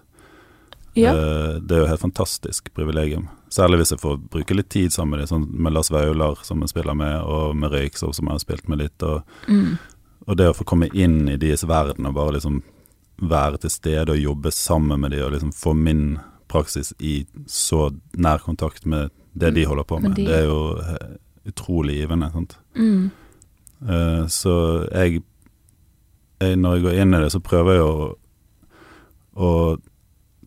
ja. 0.93 1.11
Eh, 1.11 1.59
Det 1.61 1.75
er 1.75 1.79
jo 1.79 1.85
et 1.85 1.93
helt 1.93 2.05
fantastisk 2.07 2.71
privilegium. 2.75 3.27
Særlig 3.51 3.81
hvis 3.81 3.93
jeg 3.93 4.01
får 4.03 4.17
bruke 4.31 4.55
litt 4.55 4.69
tid 4.71 4.93
sammen 4.95 5.15
med 5.17 5.23
dem, 5.23 5.31
sånn 5.31 5.47
med 5.51 5.75
Lars 5.75 5.91
Vaular, 5.91 6.39
som 6.47 6.63
jeg 6.63 6.71
spiller 6.71 6.95
med, 6.95 7.21
og 7.21 7.55
med 7.55 7.71
Røyksopp, 7.71 8.15
som 8.15 8.27
jeg 8.27 8.37
har 8.37 8.43
spilt 8.43 8.69
med 8.71 8.79
litt. 8.79 9.03
Og, 9.03 9.23
Mm. 9.47 9.77
Og 10.27 10.37
det 10.37 10.49
å 10.51 10.53
få 10.57 10.63
komme 10.69 10.89
inn 10.93 11.27
i 11.29 11.37
deres 11.41 11.63
verden 11.67 12.05
og 12.05 12.13
bare 12.17 12.35
liksom 12.37 12.61
være 13.21 13.57
til 13.61 13.69
stede 13.73 14.11
og 14.13 14.21
jobbe 14.21 14.51
sammen 14.53 14.99
med 15.01 15.11
dem, 15.13 15.23
og 15.25 15.31
liksom 15.35 15.51
få 15.53 15.73
min 15.77 16.19
praksis 16.49 16.93
i 16.99 17.25
så 17.47 17.91
nær 18.17 18.41
kontakt 18.43 18.85
med 18.85 19.09
det 19.33 19.53
de 19.55 19.63
holder 19.65 19.83
på 19.87 19.99
Med 20.01 20.09
med, 20.09 20.25
det 20.27 20.33
er 20.41 20.47
jo 20.49 20.77
eh, 20.81 21.17
utrolig 21.47 21.99
givende. 22.01 22.31
sant? 22.33 22.57
Mm. 22.75 23.11
Uh, 23.81 24.27
så 24.27 24.87
jeg, 24.91 25.23
jeg 26.41 26.57
Når 26.57 26.75
jeg 26.75 26.83
går 26.83 26.97
inn 27.01 27.13
i 27.13 27.21
det, 27.23 27.31
så 27.31 27.39
prøver 27.39 27.73
jeg 27.77 27.85
å, 27.85 28.15
å 29.41 29.51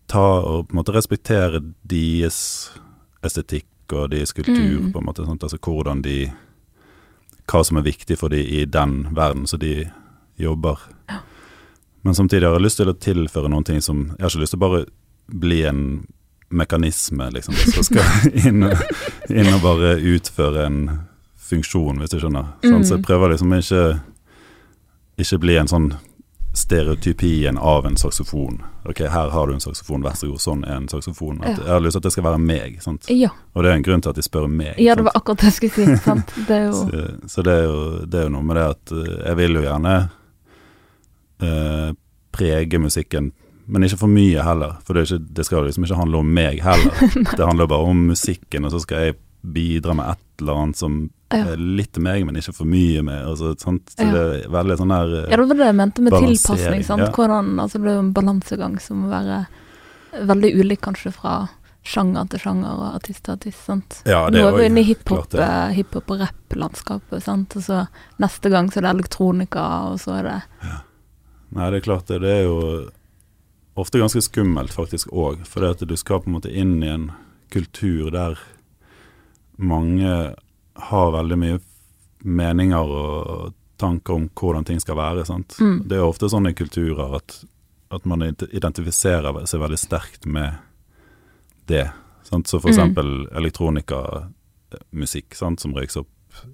ta 0.06 0.26
og 0.44 0.68
på 0.68 0.74
en 0.74 0.78
måte 0.82 0.94
respektere 0.94 1.62
deres 1.88 2.70
estetikk 3.24 3.66
og 3.92 4.10
deres 4.12 4.32
kultur, 4.32 4.80
Mm. 4.80 4.92
på 4.92 4.98
en 5.00 5.06
måte. 5.06 5.24
Sant? 5.26 5.42
Altså 5.42 5.58
hvordan 5.58 6.02
de 6.02 6.32
Hva 7.50 7.60
som 7.64 7.76
er 7.76 7.84
viktig 7.86 8.16
for 8.18 8.32
de 8.32 8.40
i 8.40 8.64
den 8.64 9.08
verden 9.14 9.46
som 9.46 9.58
de 9.60 9.90
jobber. 10.40 10.78
Ja. 11.10 11.18
Men 12.04 12.14
samtidig 12.16 12.46
har 12.48 12.56
jeg 12.58 12.64
lyst 12.66 12.80
til 12.80 12.88
å 12.90 12.96
tilføre 12.98 13.48
noen 13.52 13.64
ting 13.64 13.80
som 13.84 14.06
Jeg 14.18 14.22
har 14.24 14.30
ikke 14.32 14.40
lyst 14.44 14.54
til 14.56 14.60
å 14.62 14.64
bare 14.68 14.84
bli 15.28 15.62
en 15.64 16.06
mekanisme, 16.54 17.30
liksom, 17.32 17.54
som 17.72 17.84
skal 17.86 18.04
inn, 18.46 18.64
inn 19.32 19.52
og 19.54 19.62
bare 19.64 19.94
utføre 19.98 20.66
en 20.68 20.80
funksjon, 21.44 21.98
hvis 22.00 22.12
du 22.12 22.18
skjønner. 22.20 22.50
Sånn, 22.64 22.84
så 22.84 22.94
Mm. 22.94 22.98
jeg 22.98 23.04
prøver 23.06 23.32
liksom 23.34 23.52
ikke 23.56 23.84
Ikke 25.18 25.38
bli 25.38 25.56
en 25.60 25.68
sånn 25.70 25.92
stereotypien 26.54 27.58
av 27.58 27.86
en 27.86 27.96
saksofon. 27.98 28.60
Ok, 28.88 29.00
her 29.10 29.30
har 29.34 29.46
du 29.50 29.54
en 29.56 29.60
saksofon, 29.62 30.04
vær 30.06 30.14
så 30.14 30.28
god, 30.30 30.40
sånn 30.42 30.64
er 30.64 30.76
en 30.78 30.88
saksofon. 30.88 31.40
At 31.42 31.58
Ja. 31.58 31.64
Jeg 31.64 31.72
har 31.74 31.80
lyst 31.82 31.96
til 31.96 32.02
at 32.02 32.06
det 32.08 32.12
skal 32.14 32.24
være 32.28 32.38
meg, 32.38 32.76
sant. 32.82 33.08
ja. 33.10 33.28
Og 33.54 33.62
det 33.64 33.70
er 33.72 33.74
en 33.80 33.82
grunn 33.82 34.00
til 34.04 34.10
at 34.10 34.16
de 34.16 34.22
spør 34.22 34.46
meg. 34.48 34.78
Ja, 34.78 34.94
det 34.94 35.04
var 35.04 35.12
akkurat 35.18 35.38
det 35.42 35.50
jeg 35.50 35.56
skulle 35.58 35.74
si. 35.74 35.96
sant? 36.04 36.30
Det 36.48 36.54
er 36.56 36.64
jo 36.66 36.72
Så, 36.72 37.04
så 37.34 37.42
det, 37.42 37.52
er 37.52 37.64
jo, 37.64 37.80
det 38.06 38.20
er 38.20 38.28
jo 38.28 38.34
noe 38.36 38.42
med 38.46 38.56
det 38.56 38.66
at 38.70 38.92
eh, 38.92 39.16
jeg 39.28 39.36
vil 39.42 39.54
jo 39.58 39.64
gjerne 39.66 39.94
eh, 41.42 41.90
prege 42.34 42.78
musikken, 42.78 43.32
men 43.66 43.82
ikke 43.86 43.98
for 43.98 44.12
mye 44.12 44.42
heller. 44.44 44.76
For 44.86 44.94
det, 44.94 45.06
ikke, 45.10 45.24
det 45.34 45.46
skal 45.46 45.64
liksom 45.66 45.84
ikke 45.86 45.96
handle 45.98 46.18
om 46.22 46.32
meg 46.34 46.62
heller. 46.62 46.92
det 47.38 47.46
handler 47.46 47.66
bare 47.70 47.90
om 47.90 48.06
musikken, 48.12 48.64
og 48.64 48.74
så 48.74 48.82
skal 48.84 49.08
jeg 49.08 49.16
bidra 49.44 49.94
med 49.94 50.10
et 50.14 50.40
eller 50.42 50.52
annet 50.62 50.76
som 50.76 51.10
Ja. 51.34 51.44
er 51.52 51.56
litt 51.56 51.98
meg, 51.98 52.24
men 52.26 52.36
ikke 52.36 52.54
for 52.54 52.64
mye 52.70 53.02
meg. 53.02 53.24
Altså, 53.26 53.54
sant? 53.58 53.90
Så 53.96 54.04
Ja. 54.06 54.12
det 54.12 54.44
er 54.44 54.48
veldig 54.50 54.76
sånn 54.78 54.88
der 54.94 55.24
eh, 55.24 55.30
Ja, 55.30 55.36
det 55.36 55.48
var 55.48 55.54
det 55.56 55.66
jeg 55.66 55.74
mente 55.76 56.02
med 56.02 56.12
tilpasning. 56.12 56.84
sant? 56.84 57.00
ja. 57.02 57.10
Hvordan, 57.10 57.58
altså 57.60 57.78
det 57.82 57.90
er 57.90 57.94
jo 57.94 58.04
en 58.06 58.12
balansegang 58.14 58.80
som 58.80 59.02
må 59.02 59.08
være 59.10 59.46
veldig 60.26 60.54
ulik 60.60 60.80
kanskje 60.80 61.12
fra 61.12 61.48
sjanger 61.84 62.28
til 62.30 62.40
sjanger 62.40 62.70
og 62.78 62.94
artist 62.94 63.22
til 63.24 63.32
artist. 63.34 63.64
sant? 63.66 64.02
Ja, 64.06 64.30
det 64.30 64.40
Nå 64.40 64.48
er 64.48 64.56
vi 64.56 64.64
inne 64.70 64.80
i 64.80 64.84
hiphop, 64.84 65.34
ja. 65.34 65.68
eh, 65.68 65.74
hiphop 65.74 66.10
og 66.10 66.20
rapp-landskapet, 66.20 67.22
sant? 67.22 67.56
og 67.56 67.62
så 67.62 67.88
neste 68.20 68.48
gang 68.50 68.70
så 68.70 68.78
er 68.78 68.82
det 68.82 68.94
elektronika, 68.94 69.92
og 69.92 69.98
så 70.00 70.18
er 70.20 70.22
det 70.22 70.42
Nei, 71.54 71.70
det 71.70 71.76
er 71.82 71.84
klart 71.92 72.06
det. 72.06 72.20
Det 72.22 72.30
er 72.30 72.42
jo 72.44 72.88
ofte 73.76 73.98
ganske 74.00 74.22
skummelt 74.22 74.72
faktisk 74.72 75.08
òg, 75.12 75.44
for 75.46 75.60
det 75.60 75.70
at 75.82 75.88
du 75.88 75.96
skal 75.96 76.20
på 76.20 76.26
en 76.30 76.34
måte 76.40 76.50
inn 76.50 76.82
i 76.82 76.88
en 76.88 77.10
kultur 77.50 78.10
der 78.10 78.38
mange 79.58 80.34
har 80.90 81.12
veldig 81.14 81.38
mye 81.38 81.58
meninger 82.24 82.90
og 82.90 83.52
tanker 83.78 84.14
om 84.14 84.28
hvordan 84.34 84.64
ting 84.64 84.80
skal 84.80 84.96
være. 84.96 85.24
Mm. 85.60 85.82
Det 85.88 85.96
er 85.98 86.02
ofte 86.06 86.26
ofte 86.26 86.28
sånne 86.32 86.54
kulturer 86.56 87.16
at, 87.18 87.44
at 87.90 88.04
man 88.06 88.22
identifiserer 88.22 89.44
seg 89.46 89.60
veldig 89.60 89.78
sterkt 89.78 90.26
med 90.26 90.54
det. 91.66 91.90
Sant? 92.24 92.46
Så 92.48 92.60
for 92.60 92.70
Mm. 92.70 92.74
eksempel 92.74 93.28
elektronikamusikk, 93.36 95.34
som 95.58 95.74
røykes 95.74 95.96
opp 96.00 96.08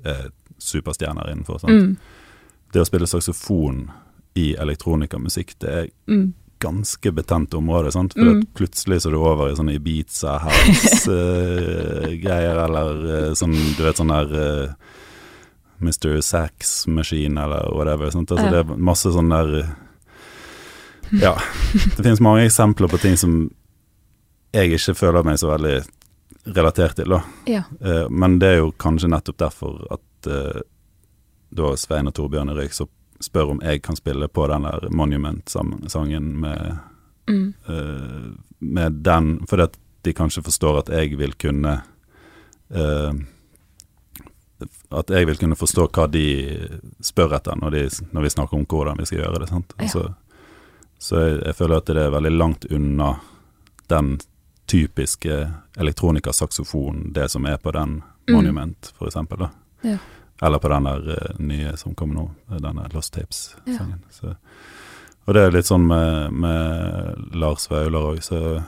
er 0.04 0.30
superstjerner 0.58 1.30
innenfor. 1.32 1.58
Mm, 1.68 1.96
Det 2.72 2.80
å 2.82 2.86
spille 2.86 3.06
saksofon 3.06 3.90
i 4.36 4.54
elektronikamusikk, 4.54 5.54
det 5.58 5.68
er 5.70 5.88
mm, 6.06 6.32
ganske 6.60 7.12
betent 7.16 7.54
område, 7.56 7.90
sant? 7.94 8.12
For 8.14 8.24
Mm. 8.36 8.42
plutselig 8.54 9.00
så 9.02 9.08
er 9.10 9.14
du 9.16 9.20
over 9.24 9.48
i 9.50 9.56
sånne 9.58 9.74
Ibiza 9.78 10.32
house-greier, 10.44 12.56
eller 12.66 12.90
uh, 13.30 13.34
sånn, 13.38 13.54
du 13.76 13.82
vet 13.84 13.96
sånn 14.00 14.12
der 14.12 14.28
uh, 14.34 14.68
Mr. 15.80 16.18
Sax 16.20 16.84
Machine, 16.92 17.40
eller 17.40 17.70
whatever. 17.74 18.10
Sant? 18.12 18.30
Altså. 18.34 18.50
Det 18.52 18.58
er 18.60 18.64
masse 18.90 19.08
sånn 19.14 19.30
der 19.32 19.48
eh, 19.62 19.70
Ja. 21.22 21.32
Det 21.96 22.04
finnes 22.04 22.20
mange 22.22 22.44
eksempler 22.44 22.88
på 22.92 22.98
ting 23.00 23.16
som 23.18 23.32
jeg 24.52 24.70
ikke 24.76 24.94
føler 24.98 25.24
meg 25.26 25.38
så 25.40 25.48
veldig 25.50 25.76
relatert 26.54 26.94
til, 27.00 27.08
da. 27.16 27.20
ja. 27.48 27.62
Eh, 27.80 28.06
men 28.12 28.36
det 28.42 28.48
er 28.52 28.58
jo 28.60 28.74
kanskje 28.80 29.08
nettopp 29.12 29.38
derfor 29.40 29.72
at 29.96 30.28
eh, 30.30 30.60
da 31.56 31.72
Svein 31.80 32.08
og 32.10 32.14
Torbjørn 32.18 32.52
Røyk 32.54 32.72
så 32.76 32.84
spør 33.20 33.54
om 33.54 33.60
jeg 33.64 33.82
kan 33.82 33.96
spille 33.96 34.28
på 34.28 34.46
den 34.50 34.66
der 34.68 34.88
Monument-sangen 34.90 36.32
med, 36.40 36.78
Mm, 37.30 37.52
uh, 37.68 38.32
med 38.58 38.92
den, 39.06 39.46
fordi 39.46 39.62
at 39.62 39.76
de 40.02 40.12
kanskje 40.12 40.42
forstår 40.42 40.78
at 40.80 40.88
jeg 40.88 41.18
vil 41.18 41.34
kunne 41.38 41.76
uh, 42.74 43.12
At 44.90 45.10
jeg 45.10 45.26
vil 45.26 45.38
kunne 45.38 45.56
forstå 45.56 45.86
hva 45.94 46.08
de 46.10 46.24
spør 47.00 47.36
etter 47.36 47.56
når, 47.60 47.70
de, 47.70 47.84
når 48.12 48.22
vi 48.22 48.30
snakker 48.34 48.56
om 48.58 48.66
hvordan 48.66 48.98
vi 48.98 49.06
skal 49.06 49.18
gjøre 49.22 49.38
det. 49.40 49.48
Sant? 49.48 49.74
Ja. 49.78 49.88
Så, 49.88 50.02
så 50.98 51.20
jeg, 51.20 51.42
jeg 51.46 51.54
føler 51.54 51.76
at 51.76 51.86
det 51.86 52.02
er 52.02 52.10
veldig 52.10 52.32
langt 52.34 52.64
unna 52.64 53.14
den 53.88 54.18
typiske 54.66 55.38
elektronikasaksofonen, 55.78 57.12
det 57.14 57.30
som 57.30 57.46
er 57.46 57.56
på 57.56 57.70
den 57.70 58.02
Mm. 58.30 58.36
Monument, 58.36 58.94
for 58.98 59.06
eksempel. 59.06 59.38
Da. 59.38 59.50
Ja. 59.82 59.98
Eller 60.42 60.58
på 60.58 60.68
den 60.72 60.86
der 60.88 61.08
uh, 61.14 61.40
nye 61.44 61.76
som 61.76 61.94
kommer 61.94 62.16
nå, 62.16 62.28
denne 62.60 62.86
Lost 62.94 63.12
Tapes-sangen. 63.14 64.00
Ja. 64.22 64.34
Og 65.28 65.34
det 65.36 65.42
er 65.44 65.52
litt 65.54 65.68
sånn 65.68 65.84
med, 65.86 66.32
med 66.32 67.36
Lars 67.38 67.68
Vaular 67.70 68.14
òg, 68.14 68.22
så, 68.24 68.62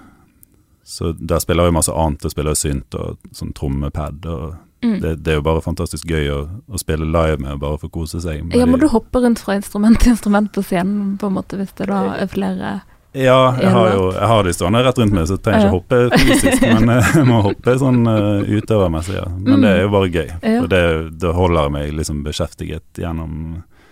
så 0.84 1.14
der 1.16 1.40
spiller 1.42 1.66
jeg 1.66 1.74
masse 1.74 1.94
annet. 1.96 2.26
Jeg 2.28 2.34
spiller 2.36 2.58
synt 2.58 2.94
og 3.00 3.16
sånn 3.34 3.54
trommepad, 3.56 4.28
og 4.28 4.44
mm. 4.84 4.98
det, 5.00 5.14
det 5.24 5.32
er 5.32 5.40
jo 5.40 5.46
bare 5.48 5.64
fantastisk 5.64 6.12
gøy 6.12 6.28
å, 6.30 6.38
å 6.68 6.78
spille 6.78 7.08
live 7.08 7.40
med, 7.40 7.56
og 7.56 7.64
bare 7.64 7.80
få 7.82 7.90
kose 7.96 8.20
seg. 8.22 8.44
med 8.44 8.58
Ja, 8.60 8.68
må 8.68 8.76
de- 8.76 8.84
du 8.84 8.92
hoppe 8.92 9.24
rundt 9.24 9.42
fra 9.42 9.56
instrument 9.58 9.98
til 10.04 10.12
instrument 10.12 10.52
på 10.54 10.62
scenen, 10.62 11.16
på 11.18 11.32
en 11.32 11.38
måte, 11.40 11.58
hvis 11.58 11.72
det 11.80 11.88
da 11.90 12.04
er 12.20 12.30
flere 12.30 12.76
Ja, 13.12 13.54
jeg 13.60 13.68
har 13.74 13.90
jo 13.92 14.04
jeg 14.14 14.28
har 14.30 14.46
de 14.46 14.52
stående 14.56 14.80
rett 14.86 14.98
rundt 15.02 15.12
meg, 15.12 15.26
så 15.28 15.36
jeg 15.36 15.42
trenger 15.44 15.66
ikke 15.66 15.74
hoppe 15.74 15.98
fysisk. 16.16 16.62
men 16.64 16.92
eh, 16.94 17.08
jeg 17.18 17.28
må 17.28 17.40
hoppe 17.44 17.74
sånn 17.82 18.00
uh, 18.08 18.40
utøvermessig, 18.48 19.16
ja. 19.18 19.26
Men 19.36 19.64
det 19.66 19.72
er 19.72 19.82
jo 19.82 19.90
bare 19.92 20.08
gøy. 20.12 20.30
Og 20.62 20.68
det, 20.72 20.82
det 21.20 21.32
holder 21.36 21.72
meg 21.74 21.92
liksom 21.98 22.22
beskjeftiget 22.24 23.02
gjennom, 23.04 23.34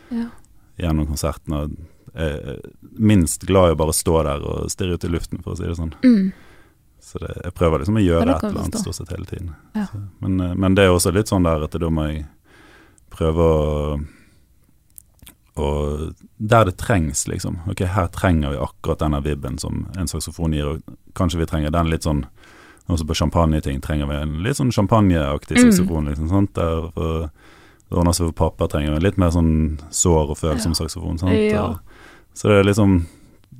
Ja. 0.08 0.28
gjennom 0.80 1.10
konserten. 1.10 1.56
Og 1.58 1.74
jeg 2.16 2.38
er 2.54 2.62
minst 2.96 3.44
glad 3.46 3.70
i 3.70 3.74
å 3.76 3.80
bare 3.82 3.96
stå 3.96 4.22
der 4.26 4.46
og 4.46 4.70
stirre 4.72 4.96
ut 4.96 5.04
i 5.04 5.12
luften, 5.12 5.42
for 5.44 5.52
å 5.52 5.60
si 5.60 5.68
det 5.68 5.76
sånn. 5.76 5.92
Mm. 6.00 6.30
Så 7.10 7.20
det, 7.20 7.34
jeg 7.44 7.54
prøver 7.56 7.82
liksom 7.82 7.98
å 8.00 8.04
gjøre 8.04 8.34
et 8.38 8.46
eller 8.48 8.64
annet 8.64 8.80
stort 8.80 8.96
sett 8.98 9.12
hele 9.12 9.28
tiden. 9.28 9.52
Ja. 9.76 9.84
Så, 9.90 10.00
men, 10.24 10.40
eh, 10.40 10.56
men 10.56 10.78
det 10.78 10.86
er 10.88 10.94
også 10.94 11.12
litt 11.12 11.28
sånn 11.28 11.44
der 11.44 11.68
at 11.68 11.76
da 11.76 11.92
må 11.92 12.08
jeg 12.08 12.24
prøve 13.12 13.52
å 13.52 14.00
og 15.60 16.14
der 16.38 16.64
det 16.64 16.76
trengs, 16.80 17.26
liksom. 17.28 17.58
Ok, 17.70 17.80
her 17.86 18.06
trenger 18.14 18.50
vi 18.54 18.56
akkurat 18.64 18.98
denne 19.02 19.20
vibben 19.24 19.58
som 19.58 19.86
en 19.98 20.08
saksofon 20.10 20.52
gir, 20.56 20.66
og 20.66 20.96
kanskje 21.14 21.38
vi 21.42 21.46
trenger 21.46 21.70
den 21.74 21.90
litt 21.92 22.02
sånn 22.08 22.24
Også 22.90 23.04
på 23.06 23.14
champagneting 23.14 23.80
trenger 23.80 24.08
vi 24.10 24.16
en 24.18 24.32
litt 24.42 24.56
sånn 24.58 24.72
champagneaktig 24.74 25.56
Mm. 25.56 25.70
saksofon, 25.70 26.08
liksom. 26.08 26.28
sant? 26.28 26.54
Der 26.54 26.90
for 26.94 27.30
seg 28.12 28.26
for 28.26 28.32
pappa, 28.32 28.66
trenger 28.66 28.90
vi 28.90 28.96
en 28.96 29.02
litt 29.02 29.18
mer 29.18 29.30
sånn 29.30 29.78
sår 29.90 30.30
og 30.30 30.36
følsom 30.38 30.72
Ja. 30.74 30.74
saksofon, 30.74 31.18
sant. 31.18 31.32
Ja. 31.32 31.74
Så 32.34 32.48
det 32.48 32.58
er 32.58 32.64
liksom 32.64 33.06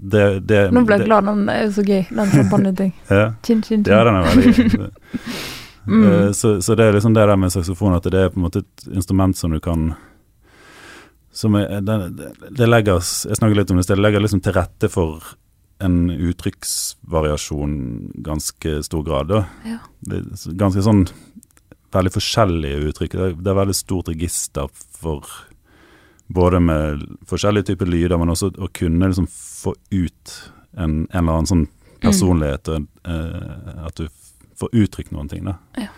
det, 0.02 0.46
det, 0.46 0.72
Nå 0.72 0.84
ble 0.86 0.96
jeg 0.98 1.06
glad, 1.06 1.24
den 1.26 1.48
er 1.48 1.66
så 1.70 1.82
gøy, 1.84 2.08
den 2.08 2.30
champagneting. 2.30 2.92
Ja. 3.10 3.34
Chin, 3.44 3.62
chin, 3.62 3.84
chin. 3.84 3.92
Ja, 3.92 4.02
den 4.04 4.14
er 4.16 4.22
veldig 4.24 4.70
gøy. 4.70 4.90
Mm. 5.86 6.04
Eh, 6.04 6.32
Så, 6.32 6.60
så 6.62 6.74
det 6.76 6.84
er 6.84 6.92
liksom 6.92 7.14
det 7.14 7.26
der 7.26 7.36
med 7.36 7.50
saksofon, 7.52 7.94
at 7.96 8.02
det 8.04 8.14
er 8.14 8.28
på 8.28 8.36
en 8.36 8.44
måte 8.44 8.58
et 8.58 8.86
instrument 8.94 9.36
som 9.36 9.50
du 9.50 9.58
kan 9.60 9.94
som 11.40 11.56
er, 11.56 11.80
det, 11.80 11.96
det, 12.50 12.66
legger 12.68 13.00
Jeg 13.00 13.38
snakker 13.38 13.56
litt 13.56 13.70
om 13.72 13.80
det. 13.80 13.88
Det 13.88 13.98
legger 13.98 14.24
liksom 14.24 14.42
til 14.44 14.56
rette 14.56 14.90
for 14.92 15.32
en 15.80 16.10
uttrykksvariasjon 16.12 17.76
ganske 18.26 18.74
stor 18.84 19.04
grad. 19.06 19.30
Da. 19.32 19.44
Ja. 19.64 19.78
Det 20.04 20.22
ganske 20.60 20.84
sånn 20.84 21.06
veldig 21.94 22.12
forskjellige 22.14 22.90
uttrykk. 22.90 23.16
Det 23.16 23.24
er, 23.24 23.38
det 23.40 23.52
er 23.52 23.60
veldig 23.62 23.78
stort 23.78 24.10
register 24.12 24.68
for 25.00 25.26
både 26.30 26.60
med 26.62 27.06
forskjellige 27.26 27.72
typer 27.72 27.88
lyder, 27.90 28.20
men 28.20 28.30
også 28.30 28.52
å 28.60 28.68
kunne 28.76 29.08
liksom 29.10 29.26
få 29.32 29.74
ut 29.90 30.36
en, 30.76 31.08
en 31.08 31.08
eller 31.10 31.40
annen 31.40 31.50
sånn 31.50 31.66
personlighet, 32.00 32.68
og 32.70 32.86
eh, 33.10 33.80
at 33.88 33.98
du 33.98 34.06
får 34.60 34.76
uttrykt 34.84 35.10
noen 35.16 35.32
ting. 35.32 35.48
Da. 35.48 35.56
Ja. 35.80 35.90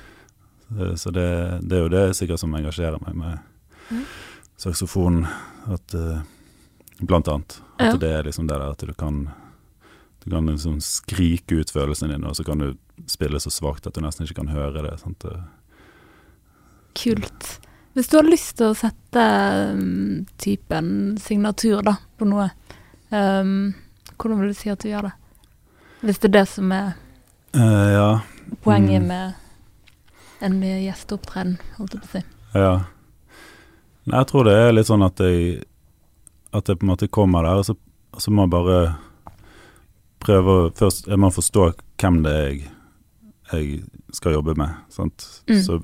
Så, 0.72 0.94
så 1.02 1.12
det, 1.12 1.28
det 1.68 1.76
er 1.76 1.85
jo 1.85 1.92
det 1.92 2.07
sikkert 2.16 2.40
som 2.40 2.55
engasjerer 2.57 3.02
meg 3.05 3.18
med 3.18 3.40
Mhm. 3.92 4.05
Saksofon, 4.60 5.26
at 5.72 5.94
eh, 5.94 6.20
blant 7.00 7.28
annet. 7.28 7.60
At 7.78 7.94
Ja. 7.94 7.96
det 7.96 8.10
er 8.12 8.22
liksom 8.24 8.46
det 8.48 8.58
der 8.58 8.70
at 8.70 8.78
du 8.78 8.92
kan 8.94 9.30
du 10.24 10.30
kan 10.30 10.46
liksom 10.46 10.80
skrike 10.80 11.56
ut 11.60 11.70
følelsene 11.70 12.12
dine, 12.14 12.28
og 12.28 12.36
så 12.36 12.44
kan 12.46 12.58
du 12.58 12.76
spille 13.10 13.40
så 13.40 13.50
svakt 13.50 13.86
at 13.86 13.94
du 13.94 14.00
nesten 14.00 14.22
ikke 14.26 14.38
kan 14.38 14.52
høre 14.54 14.82
det. 14.84 15.00
Sant? 15.00 15.24
Kult. 16.94 17.58
Hvis 17.94 18.08
du 18.08 18.16
har 18.16 18.24
lyst 18.28 18.56
til 18.56 18.70
å 18.70 18.76
sette 18.76 19.22
um, 19.74 20.24
typen 20.40 21.18
signatur 21.20 21.82
da, 21.84 21.96
på 22.16 22.28
noe, 22.28 22.46
um, 23.10 23.72
hvordan 24.16 24.40
vil 24.40 24.52
du 24.52 24.56
si 24.56 24.70
at 24.72 24.80
du 24.84 24.88
gjør 24.88 25.08
det? 25.10 25.12
Hvis 26.02 26.22
det 26.22 26.30
er 26.30 26.36
det 26.38 26.46
som 26.48 26.72
er 26.72 26.94
uh, 27.56 27.90
ja. 27.92 28.08
poenget 28.64 29.02
Mm. 29.02 29.08
med 29.08 29.34
en 30.42 30.56
gjesteopptreden, 30.62 31.58
holdt 31.76 31.92
jeg 31.94 32.02
på 32.02 32.08
å 32.08 32.14
si. 32.16 32.22
Ja. 32.54 32.72
Nei, 34.06 34.18
jeg 34.18 34.26
tror 34.32 34.44
det 34.48 34.54
er 34.58 34.72
litt 34.74 34.88
sånn 34.88 35.04
at 35.06 35.20
jeg 35.22 35.62
At 36.52 36.66
jeg 36.68 36.78
på 36.80 36.84
en 36.84 36.90
måte 36.90 37.08
kommer 37.08 37.44
der, 37.46 37.60
og 37.62 37.64
så, 37.64 37.76
og 38.12 38.20
så 38.20 38.30
må 38.34 38.42
jeg 38.46 38.50
bare 38.52 38.78
prøve 40.22 40.56
å 40.56 40.70
Først 40.76 41.06
jeg 41.10 41.20
må 41.22 41.30
forstå 41.34 41.68
hvem 42.02 42.22
det 42.26 42.32
er 42.32 42.48
jeg, 42.50 42.64
jeg 43.52 43.82
skal 44.16 44.32
jobbe 44.38 44.54
med. 44.58 44.74
Sant? 44.90 45.24
Mm. 45.50 45.58
Så, 45.62 45.76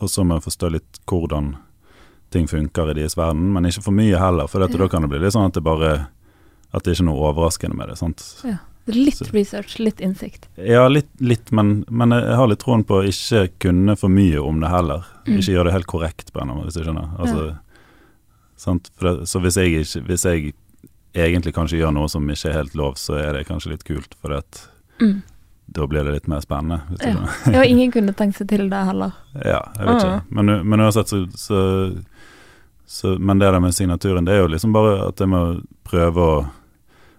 og 0.00 0.10
så 0.12 0.22
må 0.24 0.36
jeg 0.38 0.44
forstå 0.46 0.68
litt 0.74 0.98
hvordan 1.10 1.54
ting 2.30 2.46
funker 2.46 2.90
i 2.92 2.94
deres 3.00 3.16
verden, 3.18 3.48
men 3.54 3.66
ikke 3.66 3.82
for 3.82 3.96
mye 3.96 4.18
heller. 4.20 4.46
For 4.46 4.60
dette, 4.62 4.76
Ja. 4.78 4.84
da 4.84 4.88
kan 4.92 5.02
det 5.02 5.10
bli 5.10 5.18
litt 5.24 5.32
sånn 5.34 5.48
at 5.48 5.54
det 5.56 5.64
bare 5.66 6.08
At 6.72 6.84
det 6.84 6.92
ikke 6.94 7.02
er 7.02 7.08
noe 7.10 7.32
overraskende 7.32 7.74
med 7.74 7.88
det. 7.90 7.96
sant? 7.98 8.22
Litt 8.94 9.16
Så- 9.16 9.30
research, 9.32 9.78
litt 9.78 10.00
innsikt. 10.00 10.48
Ja, 10.56 10.86
litt, 10.88 11.08
litt 11.20 11.50
men, 11.52 11.84
men 11.90 12.10
jeg 12.16 12.36
har 12.36 12.48
litt 12.48 12.58
troen 12.62 12.84
på 12.84 13.00
å 13.00 13.06
ikke 13.06 13.48
kunne 13.60 13.96
for 13.98 14.08
mye 14.08 14.38
om 14.42 14.60
det 14.60 14.68
heller. 14.72 15.04
Mm. 15.26 15.38
Ikke 15.38 15.52
gjøre 15.54 15.64
det 15.70 15.72
helt 15.78 15.86
korrekt, 15.86 16.32
på 16.32 16.40
en 16.42 16.48
måte, 16.48 16.66
hvis 16.68 16.74
du 16.80 16.84
skjønner. 16.84 17.10
Altså, 17.18 17.58
sant? 18.56 18.90
For 18.98 19.08
det, 19.10 19.28
så 19.30 19.40
hvis 19.44 19.56
jeg, 19.60 19.72
ikke, 19.84 20.02
hvis 20.06 20.24
jeg 20.28 20.54
egentlig 21.14 21.54
kanskje 21.56 21.80
gjør 21.80 21.92
noe 21.96 22.08
som 22.12 22.28
ikke 22.30 22.50
er 22.52 22.58
helt 22.60 22.74
lov, 22.78 22.94
så 23.00 23.16
er 23.18 23.32
det 23.38 23.46
kanskje 23.48 23.72
litt 23.74 23.84
kult, 23.88 24.14
for 24.20 24.36
at, 24.38 24.66
Mm. 25.00 25.22
da 25.72 25.86
blir 25.86 26.04
det 26.04 26.12
litt 26.12 26.28
mer 26.28 26.40
spennende. 26.44 26.82
Hvis 26.90 27.06
Ja. 27.06 27.14
Du 27.44 27.52
Ja, 27.52 27.62
ingen 27.72 27.90
kunne 27.92 28.12
tenkt 28.14 28.36
seg 28.36 28.48
til 28.48 28.68
det 28.68 28.84
heller. 28.86 29.12
Ja, 29.34 29.62
jeg 29.78 29.86
vet 29.86 30.02
ikke. 30.04 30.22
Men, 30.30 30.46
men 30.68 30.80
uansett 30.80 31.08
så, 31.08 31.26
så, 31.36 31.96
så 32.86 33.18
Men 33.18 33.38
det 33.38 33.52
der 33.52 33.60
med 33.60 33.72
signaturen, 33.74 34.24
det 34.26 34.34
er 34.34 34.42
jo 34.42 34.48
liksom 34.48 34.72
bare 34.74 35.08
at 35.08 35.16
jeg 35.22 35.28
må 35.28 35.62
prøve 35.86 36.16
å 36.16 36.50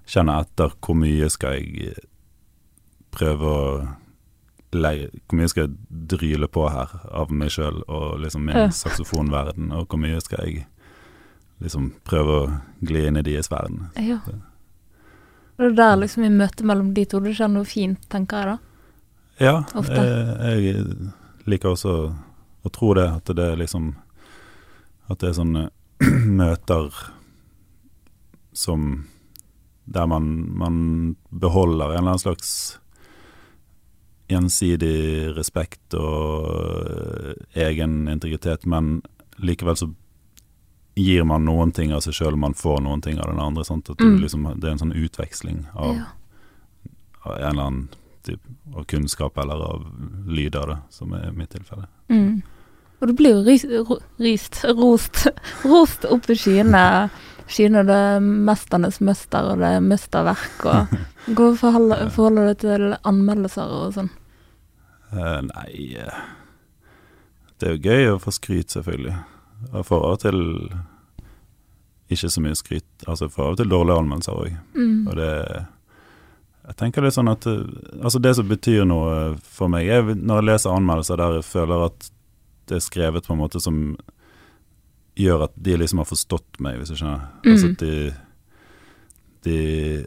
kjenne 0.08 0.40
etter 0.42 0.74
hvor 0.82 0.96
mye 0.98 1.30
skal 1.30 1.58
jeg 1.60 1.96
prøve 3.12 3.52
å 3.52 3.66
legge 4.72 5.10
Hvor 5.28 5.36
mye 5.36 5.50
skal 5.52 5.66
jeg 5.68 6.08
dryle 6.14 6.48
på 6.48 6.62
her 6.72 6.94
av 7.12 7.32
meg 7.36 7.50
sjøl 7.52 7.82
og 7.92 8.22
liksom 8.24 8.46
min 8.48 8.56
Ja. 8.56 8.68
saksofonverden, 8.72 9.72
og 9.76 9.88
hvor 9.92 10.00
mye 10.00 10.22
skal 10.24 10.46
jeg 10.48 10.66
liksom 11.60 11.92
prøve 12.08 12.38
å 12.40 12.62
gli 12.82 13.04
inn 13.08 13.18
i 13.20 13.22
deres 13.22 13.52
verden. 13.52 13.90
Ja. 14.00 14.20
Det 15.58 15.66
er 15.68 15.76
der 15.76 15.98
liksom 15.98 16.24
i 16.24 16.30
møtet 16.30 16.64
mellom 16.66 16.94
de 16.94 17.04
to 17.06 17.20
det 17.20 17.36
skjer 17.36 17.52
noe 17.52 17.66
fint, 17.68 18.00
tenker 18.10 18.38
jeg 18.38 18.48
da. 18.48 18.58
Ja, 19.42 19.64
Ofte. 19.76 19.94
jeg, 19.94 20.64
jeg 20.64 21.12
liker 21.52 21.70
også 21.76 22.16
å 22.64 22.70
tro 22.72 22.94
det, 22.94 23.10
at 23.12 23.26
det 23.36 23.40
er 23.52 23.56
liksom 23.58 23.96
At 25.10 25.20
det 25.20 25.30
er 25.30 25.34
sånne 25.34 25.70
møter 26.42 26.90
som 28.54 29.06
Der 29.86 30.06
man, 30.08 30.28
man 30.58 31.16
beholder 31.32 31.86
en 31.92 31.98
eller 31.98 32.14
annen 32.14 32.20
slags 32.20 32.78
gjensidig 34.32 35.34
respekt 35.36 35.94
og 35.98 36.46
øh, 36.52 37.34
egen 37.60 38.08
integritet, 38.08 38.66
men 38.66 39.02
likevel 39.42 39.76
så 39.76 39.90
gir 40.96 41.24
man 41.28 41.46
noen 41.48 41.72
ting 41.76 41.92
av 41.96 42.04
seg 42.06 42.16
sjøl, 42.16 42.38
man 42.40 42.54
får 42.56 42.82
noen 42.86 43.02
ting 43.04 43.20
av 43.20 43.32
den 43.32 43.40
andre. 43.44 43.66
Sant? 43.68 43.90
At 43.90 44.00
Mm. 44.00 44.20
liksom, 44.22 44.44
det 44.60 44.68
er 44.68 44.72
en 44.72 44.78
sånn 44.86 44.96
utveksling 44.96 45.66
av 45.76 45.96
Ja. 45.96 46.06
av 47.26 47.38
en 47.38 47.50
eller 47.52 47.64
annen 47.64 47.90
type 48.24 48.42
av 48.76 48.86
kunnskap 48.86 49.38
eller 49.38 49.54
av 49.56 49.86
lyder, 50.28 50.68
da, 50.68 50.78
som 50.90 51.14
er 51.14 51.32
mitt 51.32 51.50
tilfelle. 51.50 51.88
Mm. 52.10 52.42
Og 53.02 53.08
du 53.08 53.14
blir 53.14 53.32
jo 53.32 53.98
ryst, 54.20 54.64
rost, 54.66 55.28
rost 55.66 56.06
opp 56.06 56.30
i 56.30 56.36
skyene. 56.36 57.10
Skyene 57.52 57.84
det 57.88 57.96
er 57.96 58.24
mesternes 58.24 59.02
mester, 59.04 59.52
og 59.52 59.62
det 59.62 59.74
er 59.76 59.84
mesterverk, 59.84 60.66
og 60.66 60.94
Hvordan 61.36 61.58
forholder, 61.60 62.08
forholder 62.10 62.48
du 62.48 62.50
deg 62.50 62.62
til 62.64 62.86
anmeldelser 63.12 63.74
og 63.76 63.92
sånn? 63.94 64.08
Uh, 65.12 65.42
nei 65.44 65.92
eh, 66.00 66.22
Det 67.60 67.68
er 67.68 67.76
jo 67.76 67.92
gøy 67.92 68.14
å 68.14 68.22
få 68.24 68.34
skryt, 68.34 68.72
selvfølgelig. 68.74 69.18
Og 69.70 69.86
får 69.86 70.08
av 70.08 70.16
og 70.16 70.24
til 70.24 70.40
ikke 72.12 72.30
så 72.32 72.42
mye 72.44 72.58
skryt. 72.58 72.88
Altså 73.08 73.30
får 73.32 73.44
av 73.44 73.54
og 73.54 73.60
til 73.62 73.70
dårlige 73.72 74.02
anmeldelser 74.04 74.40
òg. 74.40 74.58
Mm. 74.76 74.98
Og 75.08 75.14
det 75.20 75.36
Jeg 76.62 76.78
tenker 76.78 77.02
litt 77.02 77.16
sånn 77.16 77.32
at 77.32 77.46
eh, 77.50 77.62
Altså 78.02 78.20
det 78.22 78.36
som 78.38 78.48
betyr 78.48 78.86
noe 78.86 79.36
for 79.44 79.72
meg, 79.72 79.88
er 79.88 80.16
når 80.16 80.42
jeg 80.42 80.48
leser 80.50 80.76
anmeldelser 80.76 81.22
der 81.22 81.38
jeg 81.40 81.48
føler 81.48 81.86
at 81.90 82.12
det 82.70 82.78
er 82.78 82.86
skrevet 82.86 83.28
på 83.28 83.34
en 83.34 83.42
måte 83.42 83.60
som 83.60 83.96
gjør 85.20 85.44
at 85.48 85.54
de 85.56 85.78
liksom 85.78 86.00
har 86.02 86.08
forstått 86.10 86.60
meg, 86.64 86.78
hvis 86.80 86.90
du 86.94 86.96
skjønner. 87.00 87.26
Mm. 87.44 87.52
Altså 87.52 87.72
at 87.72 87.82
de, 87.84 88.14
de 89.44 89.58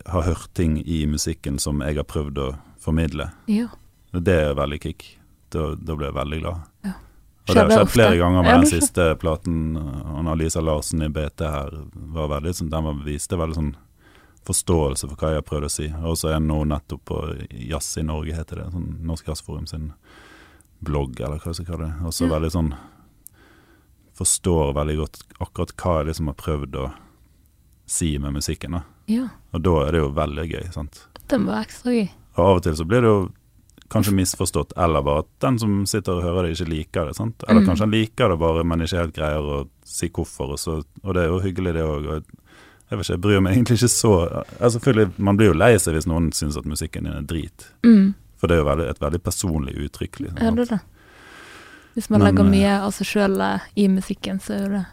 har 0.07 0.23
hørt 0.23 0.49
ting 0.55 0.79
i 0.87 1.05
musikken 1.11 1.59
som 1.59 1.83
jeg 1.85 1.97
har 1.99 2.07
prøvd 2.09 2.38
å 2.38 2.49
formidle. 2.81 3.31
Ja. 3.51 3.69
Det 4.14 4.35
er 4.49 4.55
veldig 4.59 4.81
kick. 4.83 5.07
Da, 5.55 5.73
da 5.79 5.95
blir 5.97 6.09
jeg 6.11 6.17
veldig 6.19 6.40
glad. 6.43 6.69
Ja. 6.87 6.93
Og 7.45 7.53
det 7.53 7.61
har 7.61 7.69
skjedd 7.71 7.83
ofte? 7.85 7.95
flere 7.99 8.17
ganger 8.17 8.43
med 8.43 8.51
Ja, 8.55 8.61
den 8.62 8.71
siste 8.71 9.09
platen. 9.21 9.57
Anna-Lisa 9.77 10.63
Larsen 10.65 11.02
i 11.05 11.11
BT 11.13 11.42
her 11.44 11.75
var 12.17 12.31
veldig 12.38 12.55
sånn, 12.57 12.71
den 12.73 12.87
var, 12.88 13.02
viste 13.05 13.37
veldig 13.37 13.59
sånn 13.59 13.75
forståelse 14.44 15.09
for 15.09 15.17
hva 15.21 15.31
jeg 15.35 15.40
har 15.42 15.46
prøvd 15.48 15.67
å 15.69 15.73
si. 15.73 15.87
Og 16.05 16.17
så 16.21 16.31
er 16.31 16.37
jeg 16.38 16.46
nå 16.46 16.63
nettopp 16.69 17.05
på 17.11 17.19
Jazz 17.69 17.90
i 18.00 18.05
Norge, 18.07 18.35
heter 18.37 18.63
det. 18.63 18.71
Sånn 18.73 18.88
Norsk 19.09 19.29
Jazzforum 19.29 19.67
sin 19.69 19.90
blogg, 20.85 21.21
eller 21.21 21.40
hva 21.40 21.52
jeg 21.52 21.61
skal 21.61 21.69
kalle 21.73 21.90
det. 21.90 22.09
Også 22.09 22.27
Ja. 22.29 22.33
veldig 22.38 22.50
sånn 22.52 22.75
Forstår 24.15 24.75
veldig 24.77 24.96
godt 25.00 25.23
akkurat 25.42 25.73
hva 25.81 25.94
jeg 26.00 26.06
liksom 26.12 26.29
har 26.31 26.37
prøvd 26.38 26.77
å 26.79 26.90
si 27.87 28.12
med 28.19 28.33
musikken. 28.37 28.73
da. 28.79 28.83
ja. 29.10 29.29
Og 29.52 29.62
da 29.62 29.73
er 29.87 29.92
det 29.92 30.00
jo 30.04 30.08
veldig 30.17 30.44
gøy, 30.50 30.69
sant. 30.75 31.04
Den 31.31 31.44
var 31.46 31.62
ekstra 31.65 31.92
gøy. 31.94 32.08
Og 32.37 32.44
av 32.44 32.56
og 32.58 32.62
til 32.67 32.77
så 32.79 32.85
blir 32.88 33.02
det 33.04 33.10
jo 33.10 33.19
kanskje 33.92 34.15
misforstått, 34.17 34.73
eller 34.81 35.02
bare 35.06 35.23
at 35.23 35.29
den 35.44 35.58
som 35.60 35.75
sitter 35.87 36.17
og 36.19 36.25
hører 36.25 36.48
det, 36.48 36.56
ikke 36.56 36.71
liker 36.73 37.06
det. 37.10 37.15
sant? 37.17 37.44
Eller 37.48 37.60
Mm. 37.60 37.67
kanskje 37.69 37.85
han 37.87 37.90
liker 37.92 38.29
det 38.29 38.38
bare, 38.38 38.65
men 38.65 38.81
ikke 38.81 38.98
helt 38.98 39.15
greier 39.15 39.42
å 39.44 39.69
si 39.85 40.08
hvorfor. 40.08 40.52
Og, 40.54 40.58
så, 40.58 40.83
og 41.04 41.15
det 41.15 41.23
er 41.23 41.29
jo 41.29 41.38
hyggelig, 41.44 41.75
det 41.75 41.83
òg. 41.85 42.04
Jeg 42.90 42.98
vet 42.98 43.06
ikke, 43.06 43.12
jeg 43.15 43.21
bryr 43.21 43.40
meg 43.40 43.52
egentlig 43.56 43.77
ikke 43.79 43.88
så 43.88 44.12
altså 44.60 44.79
selvfølgelig, 44.79 45.12
Man 45.19 45.37
blir 45.37 45.46
jo 45.52 45.58
lei 45.58 45.77
seg 45.79 45.94
hvis 45.94 46.06
noen 46.06 46.33
syns 46.33 46.56
at 46.56 46.65
musikken 46.65 47.04
din 47.04 47.12
er 47.12 47.23
drit. 47.23 47.69
Mm. 47.85 48.15
For 48.37 48.46
det 48.48 48.56
er 48.56 48.62
jo 48.65 48.69
veldig, 48.71 48.88
et 48.90 49.00
veldig 49.00 49.23
personlig 49.23 49.75
uttrykk. 49.87 50.21
Liksom, 50.21 50.38
Ja, 50.42 50.50
det 50.50 50.67
er 50.71 50.77
det. 50.77 50.81
Hvis 51.95 52.11
man 52.11 52.21
Men, 52.21 52.29
legger 52.29 52.45
eh, 52.45 52.51
mye 52.51 52.77
av 52.83 52.95
seg 52.97 53.07
sjøl 53.07 53.37
i 53.75 53.88
musikken, 53.88 54.40
så 54.42 54.55
er 54.55 54.69
det 54.69 54.85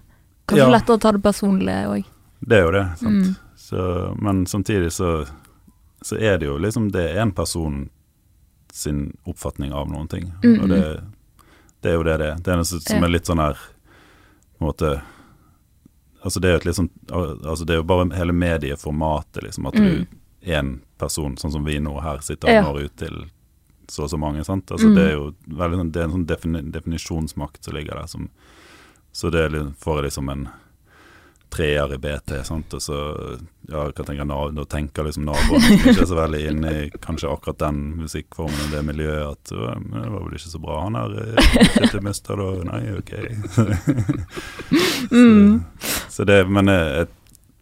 kanskje 0.47 0.65
Ja. 0.67 0.69
lettere 0.69 0.97
å 0.97 1.01
ta 1.01 1.11
det 1.11 1.23
personlige 1.23 1.87
òg. 1.89 2.05
Det 2.41 2.57
er 2.57 2.61
jo 2.61 2.71
det. 2.71 2.85
sant? 2.97 3.25
Mm. 3.25 3.35
Så, 3.55 4.15
men 4.21 4.45
samtidig 4.45 4.91
så, 4.91 5.25
så 6.01 6.17
er 6.17 6.37
det 6.37 6.45
jo 6.45 6.57
liksom 6.57 6.89
Det 6.91 7.11
er 7.11 7.21
en 7.21 7.31
person 7.31 7.89
sin 8.73 9.17
oppfatning 9.25 9.73
av 9.73 9.89
noen 9.89 10.07
ting. 10.07 10.31
Mm, 10.43 10.61
Og 10.61 10.69
det, 10.69 10.81
det 11.81 11.91
er 11.91 11.93
jo 11.93 12.03
det 12.03 12.17
det 12.17 12.27
er. 12.31 12.35
Det 12.41 12.53
er 12.53 12.63
som 12.63 13.03
er 13.03 13.11
litt 13.11 13.25
sånn 13.29 13.39
her 13.43 13.57
på 14.57 14.65
en 14.65 14.67
måte 14.67 15.01
Altså 16.23 16.39
det 16.39 16.49
er 16.49 16.57
jo 16.59 16.69
et 16.69 16.77
sånn 16.77 16.89
Altså 17.11 17.65
det 17.65 17.73
er 17.73 17.79
jo 17.81 17.87
bare 17.89 18.09
hele 18.15 18.33
medieformatet, 18.33 19.43
liksom. 19.43 19.65
At 19.67 19.73
du 19.73 20.05
én 20.41 20.79
person, 20.97 21.37
sånn 21.37 21.51
som 21.51 21.65
vi 21.65 21.79
nå 21.81 21.99
her 22.01 22.21
sitter 22.25 22.49
og 22.59 22.67
når 22.69 22.85
ut 22.85 22.95
til 22.97 23.17
så 23.89 24.03
og 24.03 24.09
så 24.09 24.17
mange. 24.17 24.43
sant? 24.43 24.71
Altså 24.71 24.87
Mm. 24.87 24.95
Det 24.95 25.05
er 25.07 25.13
jo 25.13 25.33
veldig 25.47 25.77
sånn, 25.77 25.91
det 25.91 26.01
er 26.01 26.03
en 26.09 26.17
sånn 26.17 26.27
defini 26.27 26.61
definisjonsmakt 26.71 27.63
som 27.63 27.73
ligger 27.75 27.95
der. 28.01 28.07
Som, 28.07 28.29
så 29.11 29.29
det 29.31 29.49
får 29.79 29.97
jeg 30.01 30.03
liksom 30.09 30.29
en 30.29 30.49
treer 31.51 31.93
i 31.93 31.97
BT, 31.97 32.45
sant? 32.47 32.73
og 32.73 32.81
så 32.81 32.97
ja, 33.67 33.83
hva 33.83 34.05
tenker 34.05 34.23
nav 34.27 34.53
Nå 34.55 34.63
tenker 34.71 35.03
liksom 35.03 35.25
naboen 35.27 35.65
ikke 35.91 36.05
så 36.07 36.15
veldig 36.15 36.41
inn 36.47 36.67
i 36.67 36.75
kanskje 37.03 37.27
akkurat 37.31 37.59
den 37.59 37.81
musikkformen 37.99 38.67
og 38.67 38.71
det 38.71 38.83
miljøet, 38.87 39.35
at 39.35 39.51
«Å, 39.51 39.73
men 39.83 40.05
det 40.05 40.11
var 40.13 40.23
vel 40.23 40.37
ikke 40.37 40.53
så 40.53 40.61
bra 40.63 40.77
han 40.85 40.95
her 40.99 41.17
eh, 41.25 41.89
til 41.91 42.05
Mester 42.07 42.39
da, 42.39 42.47
nei, 42.71 42.83
ok. 42.95 43.11
så, 45.11 45.27
Så 46.09 46.27
det, 46.27 46.45
men 46.47 46.71
jeg, 46.71 46.87
jeg 47.01 47.07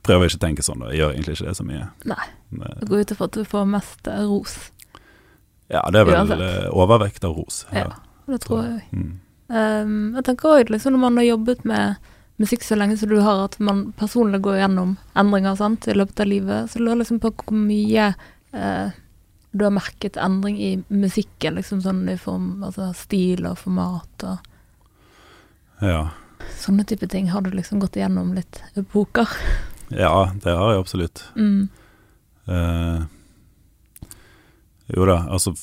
prøver 0.06 0.30
ikke 0.30 0.40
å 0.40 0.46
tenke 0.46 0.66
sånn, 0.66 0.84
da. 0.86 0.92
Jeg 0.94 1.02
gjør 1.02 1.16
egentlig 1.16 1.38
ikke 1.38 1.50
det 1.50 1.58
så 1.58 1.66
mye. 1.68 1.88
Nei. 2.14 2.28
Det 2.50 2.90
går 2.90 3.04
ut 3.04 3.16
ifra 3.16 3.30
at 3.30 3.38
du 3.38 3.44
får 3.56 3.72
mest 3.74 4.10
ros. 4.30 4.56
Ja, 5.70 5.84
det 5.94 6.00
er 6.02 6.06
vel 6.10 6.16
Uansett. 6.18 6.40
eh, 6.42 6.70
overvekt 6.74 7.24
av 7.28 7.36
ros. 7.38 7.66
Ja. 7.72 7.92
Det 8.30 8.40
tror 8.42 8.64
jeg 8.64 8.74
òg. 8.80 8.94
Mm. 8.94 9.20
Um, 9.50 10.16
jeg 10.16 10.24
tenker 10.28 10.50
òg 10.60 10.70
liksom 10.70 10.94
når 10.94 11.00
man 11.04 11.18
har 11.18 11.24
jobbet 11.26 11.64
med 11.66 11.96
musikk 12.40 12.64
så 12.64 12.76
lenge 12.78 12.98
som 12.98 13.10
du 13.10 13.18
har, 13.22 13.44
at 13.46 13.58
man 13.60 13.92
personlig 13.98 14.42
går 14.46 14.60
gjennom 14.62 14.98
endringer 15.18 15.56
sant, 15.60 15.88
i 15.88 15.94
løpet 15.98 16.20
av 16.24 16.28
livet. 16.30 16.70
Så 16.72 16.80
lurer 16.80 17.02
liksom 17.02 17.20
på 17.20 17.32
hvor 17.36 17.58
mye 17.58 18.14
uh, 18.54 18.92
du 19.52 19.64
har 19.66 19.74
merket 19.74 20.18
endring 20.22 20.60
i 20.62 20.72
musikken, 20.94 21.56
liksom 21.58 21.82
sånn 21.82 22.04
i 22.10 22.18
form 22.22 22.64
altså 22.64 22.92
stil 22.96 23.46
og 23.50 23.58
format 23.58 24.24
og 24.30 24.38
Ja. 25.82 26.10
sånne 26.60 26.86
type 26.86 27.08
ting. 27.10 27.28
Har 27.30 27.42
du 27.42 27.50
liksom 27.52 27.80
gått 27.80 27.96
igjennom 27.98 28.34
litt 28.36 28.62
epoker? 28.76 29.28
ja, 29.90 30.32
det 30.44 30.56
har 30.56 30.74
jeg 30.74 30.80
absolutt. 30.84 31.24
Mm. 31.36 31.70
Eh, 32.48 33.02
jo 34.96 35.06
da, 35.06 35.22
altså 35.30 35.54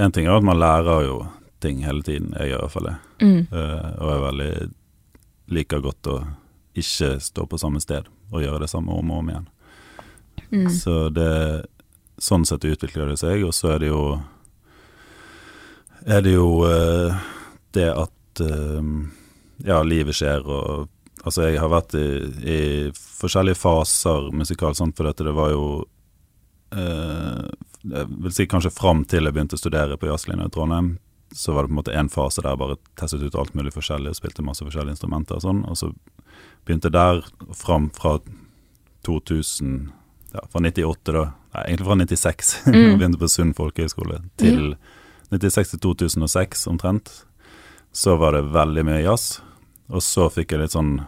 En 0.00 0.12
ting 0.12 0.26
er 0.26 0.38
at 0.38 0.44
man 0.46 0.58
lærer 0.58 1.04
jo 1.04 1.16
ting 1.60 1.82
hele 1.84 2.02
tiden. 2.02 2.32
Jeg 2.38 2.52
gjør 2.52 2.58
i 2.58 2.62
hvert 2.62 2.72
fall 2.72 2.86
det. 2.88 2.94
Mm. 3.20 3.40
Uh, 3.52 3.88
og 4.00 4.10
jeg 4.10 4.22
veldig 4.24 4.52
liker 5.56 5.82
godt 5.84 6.08
å 6.08 6.14
ikke 6.80 7.10
stå 7.20 7.44
på 7.50 7.58
samme 7.60 7.82
sted 7.82 8.08
og 8.30 8.40
gjøre 8.40 8.62
det 8.62 8.70
samme 8.70 8.94
om 8.96 9.10
og 9.10 9.20
om 9.20 9.28
igjen. 9.32 9.50
Mm. 10.50 10.70
Så 10.72 10.96
det 11.14 11.34
Sånn 12.20 12.42
sett 12.44 12.66
utvikler 12.68 13.08
det 13.08 13.14
seg, 13.16 13.46
og 13.48 13.54
så 13.56 13.70
er 13.74 13.78
det 13.80 13.86
jo 13.88 14.02
Er 16.04 16.20
det 16.24 16.34
jo 16.34 16.48
uh, 16.68 17.16
det 17.72 17.86
at 17.88 18.42
uh, 18.44 18.90
ja, 19.64 19.82
livet 19.82 20.16
skjer 20.16 20.44
og 20.44 20.88
Altså, 21.20 21.42
jeg 21.50 21.60
har 21.60 21.68
vært 21.68 21.92
i, 22.00 22.06
i 22.48 22.60
forskjellige 22.96 23.58
faser 23.60 24.30
musikalt, 24.32 24.78
sånn, 24.78 24.94
for 24.96 25.04
dette 25.04 25.26
det 25.26 25.34
var 25.36 25.50
jo 25.52 25.64
Jeg 27.82 28.06
vil 28.10 28.32
si 28.36 28.44
kanskje 28.50 28.72
fram 28.74 29.04
til 29.08 29.24
jeg 29.24 29.32
begynte 29.32 29.56
å 29.56 29.60
studere 29.60 29.96
på 29.96 30.08
jazzlinja 30.10 30.46
i 30.50 30.52
Trondheim, 30.52 30.98
så 31.32 31.54
var 31.54 31.62
det 31.64 31.70
på 31.70 31.72
en 31.72 31.78
måte 31.78 31.94
en 31.96 32.08
fase 32.10 32.42
der 32.42 32.52
jeg 32.52 32.60
bare 32.60 32.76
testet 32.98 33.22
ut 33.22 33.36
alt 33.38 33.54
mulig 33.54 33.72
forskjellig, 33.72 34.10
og 34.12 34.18
spilte 34.18 34.42
masse 34.44 34.64
forskjellige 34.66 34.96
instrumenter 34.98 35.38
og 35.38 35.44
sånn, 35.46 35.62
og 35.70 35.78
så 35.78 35.92
begynte 36.66 36.90
der 36.92 37.22
fram 37.56 37.88
fra 37.94 38.18
2000 39.06 39.92
ja, 40.32 40.42
fra 40.50 40.60
98 40.60 41.14
da, 41.14 41.24
nei, 41.54 41.62
egentlig 41.66 41.86
fra 41.86 41.96
96, 42.04 42.50
Mm. 42.70 42.74
jeg 42.76 42.98
begynte 42.98 43.18
på 43.22 43.28
Sund 43.30 43.54
folkehøgskole, 43.58 44.20
til 44.38 44.76
96 45.30 45.70
til 45.74 45.80
2006 45.86 46.66
omtrent, 46.70 47.10
så 47.92 48.16
var 48.20 48.36
det 48.36 48.44
veldig 48.54 48.84
mye 48.86 49.02
jazz, 49.02 49.40
og 49.90 50.02
så 50.02 50.28
fikk 50.30 50.52
jeg 50.54 50.60
litt 50.64 50.74
sånn 50.76 51.00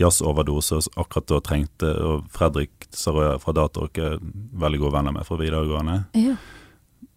jazzoverdose, 0.00 0.80
og 0.80 1.04
akkurat 1.04 1.26
da 1.30 1.40
trengte, 1.44 1.90
og 2.06 2.26
Fredrik 2.32 2.88
Sarøya 2.96 3.36
fra 3.42 3.52
Datarock 3.56 3.98
er 4.00 4.18
veldig 4.62 4.80
gode 4.82 4.96
venner 4.96 5.12
med 5.12 5.26
fra 5.28 5.36
videregående, 5.40 5.98
Ja. 6.16 6.36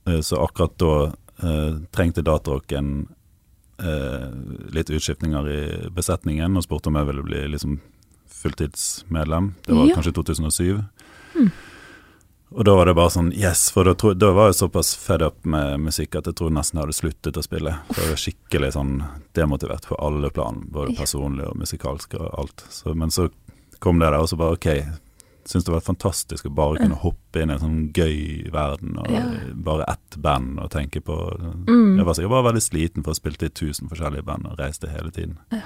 Eh, 0.06 0.20
så 0.20 0.42
akkurat 0.44 0.78
da 0.78 0.94
eh, 1.44 1.78
trengte 1.96 2.22
Datarocken 2.24 3.08
eh, 3.80 4.28
litt 4.76 4.90
utskiftninger 4.92 5.48
i 5.50 5.90
besetningen, 5.96 6.58
og 6.60 6.64
spurte 6.68 6.92
om 6.92 6.96
jeg 7.00 7.08
ville 7.08 7.24
bli 7.24 7.48
liksom 7.56 7.80
fulltidsmedlem. 8.44 9.54
Det 9.66 9.74
var 9.76 9.88
Ja. 9.88 9.96
kanskje 9.96 10.14
2007. 10.14 10.84
Mm. 12.54 12.60
Og 12.60 12.66
da 12.66 12.76
var 12.78 12.86
det 12.86 12.94
bare 12.96 13.10
sånn 13.10 13.32
yes, 13.34 13.72
for 13.74 13.84
da, 13.90 13.94
tro, 13.98 14.14
da 14.14 14.30
var 14.32 14.52
jeg 14.52 14.60
såpass 14.62 14.94
fed 14.96 15.22
up 15.26 15.46
med 15.46 15.80
musikk 15.88 16.16
at 16.20 16.28
jeg 16.30 16.36
tror 16.38 16.52
nesten 16.54 16.78
jeg 16.78 16.86
hadde 16.86 16.98
sluttet 17.00 17.38
å 17.38 17.44
spille. 17.44 17.74
For 17.90 18.02
jeg 18.04 18.14
var 18.14 18.22
skikkelig 18.22 18.74
sånn 18.76 18.92
demotivert 19.34 19.88
på 19.90 19.98
alle 19.98 20.30
plan, 20.30 20.62
både 20.70 20.94
personlig 20.98 21.48
og 21.50 21.58
musikalsk 21.58 22.14
og 22.20 22.30
alt. 22.44 22.66
Så, 22.70 22.94
men 22.94 23.10
så 23.12 23.30
kom 23.80 24.00
det 24.00 24.12
der, 24.12 24.20
og 24.22 24.30
så 24.30 24.38
bare 24.38 24.60
ok, 24.60 24.70
Syns 25.44 25.66
det 25.68 25.74
var 25.74 25.82
fantastisk 25.84 26.46
å 26.48 26.50
bare 26.56 26.78
kunne 26.80 26.96
hoppe 27.02 27.42
inn 27.44 27.50
i 27.52 27.54
en 27.58 27.60
sånn 27.60 27.80
gøy 27.92 28.50
verden, 28.54 28.94
og 28.98 29.10
Ja. 29.12 29.26
bare 29.54 29.84
ett 29.92 30.16
band 30.16 30.58
og 30.64 30.70
tenke 30.72 31.02
på 31.04 31.18
Mm. 31.68 31.98
Jeg 31.98 32.06
var 32.06 32.14
sikkert 32.14 32.30
bare 32.32 32.54
veldig 32.54 32.62
sliten 32.64 33.04
for 33.04 33.12
å 33.12 33.16
spille 33.20 33.36
i 33.44 33.50
tusen 33.50 33.90
forskjellige 33.90 34.24
band 34.24 34.48
og 34.48 34.58
reiste 34.58 34.88
hele 34.88 35.12
tiden. 35.12 35.38
Ja. 35.52 35.60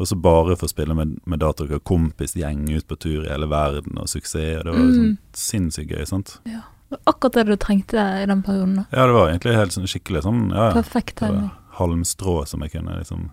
Og 0.00 0.08
så 0.08 0.16
bare 0.16 0.56
få 0.56 0.66
spille 0.70 0.94
med, 0.96 1.18
med 1.28 1.42
datarock 1.42 1.74
og 1.76 1.84
kompisgjeng 1.84 2.62
ut 2.72 2.86
på 2.88 2.96
tur 2.96 3.26
i 3.26 3.28
hele 3.28 3.46
verden 3.50 3.98
og 4.00 4.08
suksess. 4.08 4.58
og 4.62 4.64
Det 4.64 4.72
var 4.72 4.80
Mm. 4.80 4.94
sånn 4.96 5.18
sinnssykt 5.36 5.90
gøy, 5.92 6.06
sant. 6.08 6.38
ja. 6.48 6.62
Akkurat 7.06 7.32
det 7.36 7.44
du 7.46 7.56
trengte 7.56 8.00
i 8.22 8.24
den 8.26 8.40
perioden. 8.42 8.74
da. 8.80 8.84
Ja, 8.90 9.06
det 9.06 9.12
var 9.14 9.28
egentlig 9.28 9.54
helt 9.54 9.70
sånn 9.76 9.86
skikkelig 9.86 10.22
sånn 10.24 10.50
ja, 10.50 10.64
ja. 10.70 10.72
Perfekt 10.74 11.16
timing. 11.20 11.50
halmstrå 11.78 12.46
som 12.48 12.60
jeg 12.62 12.72
kunne 12.72 12.96
liksom 12.98 13.30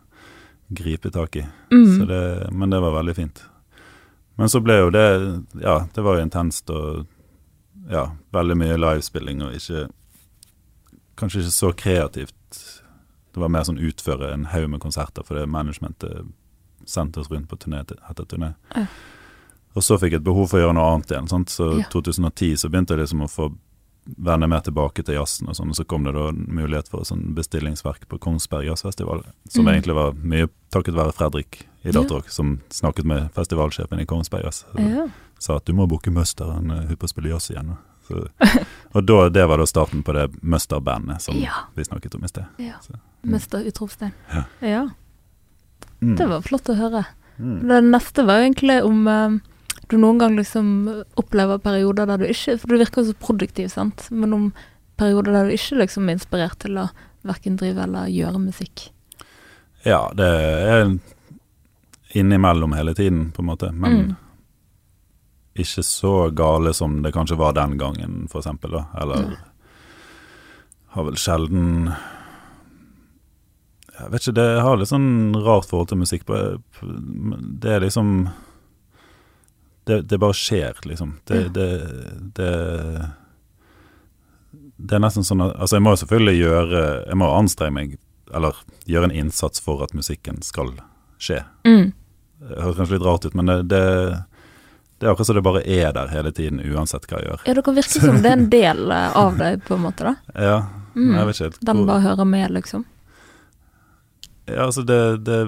gripe 0.73 1.09
tak 1.11 1.35
i. 1.37 1.45
Mm. 1.71 1.97
Så 1.97 2.05
det, 2.07 2.51
men 2.53 2.69
det 2.69 2.79
var 2.83 2.91
veldig 3.01 3.15
fint. 3.15 3.41
Men 4.37 4.47
så 4.47 4.61
ble 4.61 4.73
jo 4.77 4.89
det 4.91 5.43
Ja, 5.63 5.87
det 5.93 6.03
var 6.03 6.17
jo 6.17 6.25
intenst 6.27 6.69
og 6.69 7.07
ja, 7.89 8.11
veldig 8.33 8.57
mye 8.57 8.77
livespilling 8.77 9.41
og 9.41 9.53
ikke 9.55 9.87
Kanskje 11.17 11.39
ikke 11.41 11.51
så 11.55 11.71
kreativt. 11.73 12.83
Det 13.33 13.41
var 13.41 13.49
mer 13.49 13.63
sånn 13.65 13.79
utføre 13.81 14.33
en 14.33 14.45
haug 14.51 14.69
med 14.69 14.79
konserter 14.83 15.23
for 15.25 15.33
det 15.39 15.47
managementet 15.49 16.27
sendte 16.87 17.19
oss 17.21 17.29
rundt 17.31 17.47
på 17.51 17.57
turné 17.59 17.81
etter 17.83 18.25
turné. 18.25 18.53
Ja. 18.75 18.85
Og 19.77 19.83
så 19.85 19.97
fikk 20.01 20.15
jeg 20.15 20.21
et 20.21 20.25
behov 20.25 20.47
for 20.49 20.57
å 20.57 20.63
gjøre 20.65 20.73
noe 20.79 20.91
annet 20.95 21.11
igjen. 21.13 21.27
Sant? 21.29 21.49
Så 21.53 21.79
Ja. 21.79 21.85
2010 21.93 22.55
så 22.57 22.69
begynte 22.69 22.95
jeg 22.95 23.03
liksom 23.05 23.21
å 23.21 23.29
få 23.29 23.51
vende 24.17 24.47
mer 24.47 24.61
tilbake 24.63 25.03
til 25.03 25.15
jazzen 25.19 25.49
og 25.49 25.55
sånn, 25.57 25.69
og 25.69 25.75
så 25.75 25.83
kom 25.85 26.03
det 26.07 26.13
da 26.15 26.31
mulighet 26.31 26.87
for 26.87 27.03
sånn 27.03 27.33
bestillingsverk 27.35 28.07
på 28.07 28.17
Kongsberg 28.23 28.65
Jazzfestival, 28.69 29.23
som 29.49 29.65
Mm. 29.65 29.73
egentlig 29.73 29.95
var 29.95 30.13
mye 30.13 30.47
takket 30.71 30.95
være 30.95 31.13
Fredrik 31.13 31.65
i 31.83 31.91
Ja. 31.91 32.21
Som 32.27 32.61
snakket 32.69 33.05
med 33.05 33.31
festivalsjefen 33.33 33.99
i 33.99 34.05
Kongsberg 34.05 34.43
Jazz. 34.45 34.65
Ja. 34.77 35.07
Sa 35.39 35.57
at 35.57 35.65
du 35.65 35.73
må 35.73 35.87
booke 35.87 36.09
Møster, 36.09 36.51
han 36.53 36.71
er 36.71 36.87
hypp 36.87 36.99
på 36.99 37.05
å 37.05 37.09
spille 37.09 37.29
jazz 37.29 37.49
igjen. 37.51 37.77
Så, 38.07 38.29
og 38.95 39.05
da, 39.05 39.29
det 39.29 39.45
var 39.47 39.57
da 39.57 39.65
starten 39.65 40.01
på 40.03 40.13
det 40.13 40.41
Muster-bandet 40.41 41.21
som 41.21 41.35
Ja. 41.35 41.65
vi 41.75 41.83
snakket 41.83 42.15
om 42.15 42.23
i 42.23 42.27
sted. 42.27 42.45
ja. 42.57 42.73
Så, 42.81 42.95
Mester 43.23 43.59
utropstegn. 43.59 44.13
Ja. 44.33 44.43
ja. 44.61 44.89
Mm. 46.01 46.15
Det 46.19 46.27
var 46.29 46.45
flott 46.45 46.69
å 46.69 46.77
høre. 46.77 47.03
Mm. 47.37 47.67
Det 47.69 47.81
neste 47.85 48.25
var 48.25 48.39
jo 48.39 48.47
egentlig 48.47 48.77
om 48.85 49.07
eh, 49.07 49.37
du 49.89 49.97
noen 49.97 50.19
gang 50.21 50.37
liksom 50.37 50.71
opplever 51.17 51.61
perioder 51.63 52.09
der 52.09 52.21
du 52.21 52.25
ikke 52.27 52.57
For 52.59 52.67
du 52.73 52.81
virker 52.81 53.03
jo 53.03 53.11
så 53.11 53.19
produktiv, 53.21 53.69
sant, 53.71 54.07
men 54.11 54.33
om 54.35 54.47
perioder 54.97 55.35
der 55.35 55.47
du 55.47 55.55
ikke 55.55 55.79
liksom 55.83 56.09
er 56.09 56.17
inspirert 56.17 56.57
til 56.63 56.79
å 56.81 56.87
verken 57.27 57.57
drive 57.59 57.83
eller 57.83 58.09
gjøre 58.11 58.39
musikk. 58.41 58.89
Ja, 59.85 60.07
det 60.17 60.27
er 60.27 60.97
innimellom 62.17 62.73
hele 62.73 62.95
tiden, 62.97 63.31
på 63.31 63.43
en 63.43 63.51
måte. 63.51 63.71
Men 63.71 63.97
Mm. 63.97 64.15
ikke 65.55 65.83
så 65.83 66.29
gale 66.35 66.73
som 66.73 67.01
det 67.01 67.13
kanskje 67.13 67.37
var 67.37 67.53
den 67.53 67.77
gangen, 67.77 68.27
for 68.29 68.39
eksempel. 68.39 68.71
Da. 68.71 68.85
Eller 69.01 69.15
ja. 69.15 69.37
har 70.87 71.03
vel 71.03 71.15
sjelden 71.15 71.91
Jeg 73.97 74.11
vet 74.13 74.21
ikke, 74.21 74.35
det 74.37 74.47
har 74.61 74.77
litt 74.77 74.89
sånn 74.91 75.07
rart 75.45 75.65
forhold 75.69 75.89
til 75.89 75.97
musikk. 76.01 76.25
Det 76.27 77.71
er 77.73 77.81
liksom 77.81 78.27
det, 79.87 80.01
det 80.11 80.19
bare 80.19 80.35
skjer, 80.35 80.75
liksom. 80.85 81.15
Det, 81.25 81.37
Ja. 81.41 81.49
det, 81.49 81.69
det 82.35 82.51
Det 84.77 84.95
er 84.95 85.01
nesten 85.01 85.23
sånn 85.25 85.41
at 85.45 85.55
Altså, 85.55 85.77
jeg 85.77 85.83
må 85.85 85.93
jo 85.95 85.99
selvfølgelig 86.03 86.37
gjøre 86.41 86.81
Jeg 87.07 87.17
må 87.17 87.29
anstrenge 87.33 87.73
meg, 87.73 87.95
eller 88.35 88.59
gjøre 88.85 89.07
en 89.09 89.15
innsats 89.23 89.61
for 89.63 89.81
at 89.85 89.93
musikken 89.95 90.41
skal 90.43 90.73
skje. 91.17 91.39
Mm. 91.65 91.93
Det 92.43 92.57
høres 92.61 92.75
kanskje 92.77 92.97
litt 92.97 93.05
rart 93.07 93.25
ut, 93.25 93.33
men 93.39 93.45
det, 93.47 93.55
det, 93.71 93.79
er 95.01 95.09
akkurat 95.13 95.29
som 95.31 95.37
det 95.39 95.45
bare 95.47 95.63
er 95.65 95.93
der 95.95 96.11
hele 96.11 96.31
tiden, 96.35 96.59
uansett 96.61 97.07
hva 97.09 97.21
jeg 97.21 97.29
gjør. 97.31 97.45
Ja, 97.47 97.53
det 97.57 97.63
kan 97.65 97.77
virke 97.79 98.01
som 98.03 98.19
det 98.21 98.29
er 98.29 98.35
en 98.37 98.49
del 98.51 98.91
av 98.91 99.39
deg, 99.39 99.63
på 99.65 99.77
en 99.79 99.85
måte, 99.87 100.11
da. 100.11 100.15
Ja, 100.51 100.59
Mm. 100.97 101.11
jeg 101.13 101.25
vet 101.27 101.35
ikke 101.35 101.45
helt 101.45 101.57
Den 101.61 101.79
bare 101.85 102.01
hører 102.01 102.25
med, 102.25 102.51
liksom. 102.55 102.83
Ja, 104.47 104.67
altså 104.67 104.83
det, 104.87 104.99
det 105.27 105.39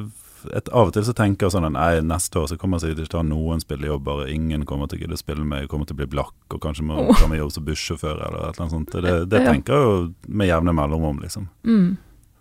et, 0.55 0.69
Av 0.71 0.87
og 0.87 0.93
til 0.95 1.03
så 1.07 1.13
tenker 1.15 1.47
jeg 1.47 1.55
sånn 1.55 1.67
at 1.67 1.73
nei, 1.75 2.01
neste 2.05 2.39
år 2.39 2.47
så 2.51 2.57
kommer 2.59 2.79
jeg 2.79 2.89
sikkert 2.89 3.03
ikke 3.03 3.13
til 3.13 3.19
å 3.19 3.23
ha 3.23 3.27
noen 3.27 3.63
spillejobber, 3.63 4.21
ingen 4.31 4.65
kommer 4.67 4.87
til 4.87 4.99
å 4.99 5.01
gidde 5.03 5.17
å 5.17 5.21
spille 5.21 5.43
med, 5.43 5.65
jeg 5.65 5.71
kommer 5.71 5.89
til 5.89 5.97
å 5.97 6.01
bli 6.01 6.09
blakk, 6.13 6.37
og 6.55 6.61
kanskje 6.63 6.85
må 6.87 7.09
ta 7.11 7.27
meg 7.31 7.41
jobb 7.41 7.51
som 7.55 7.65
bussjåfør 7.67 8.21
eller 8.27 8.37
et 8.45 8.53
eller 8.53 8.65
annet 8.65 8.75
sånt. 8.77 8.95
Det, 8.95 9.15
det 9.31 9.41
tenker 9.47 9.75
jeg 9.75 9.89
jo 9.89 9.97
med 10.39 10.51
jevne 10.51 10.75
mellomrom, 10.77 11.19
liksom. 11.25 11.49
Mm. 11.67 11.89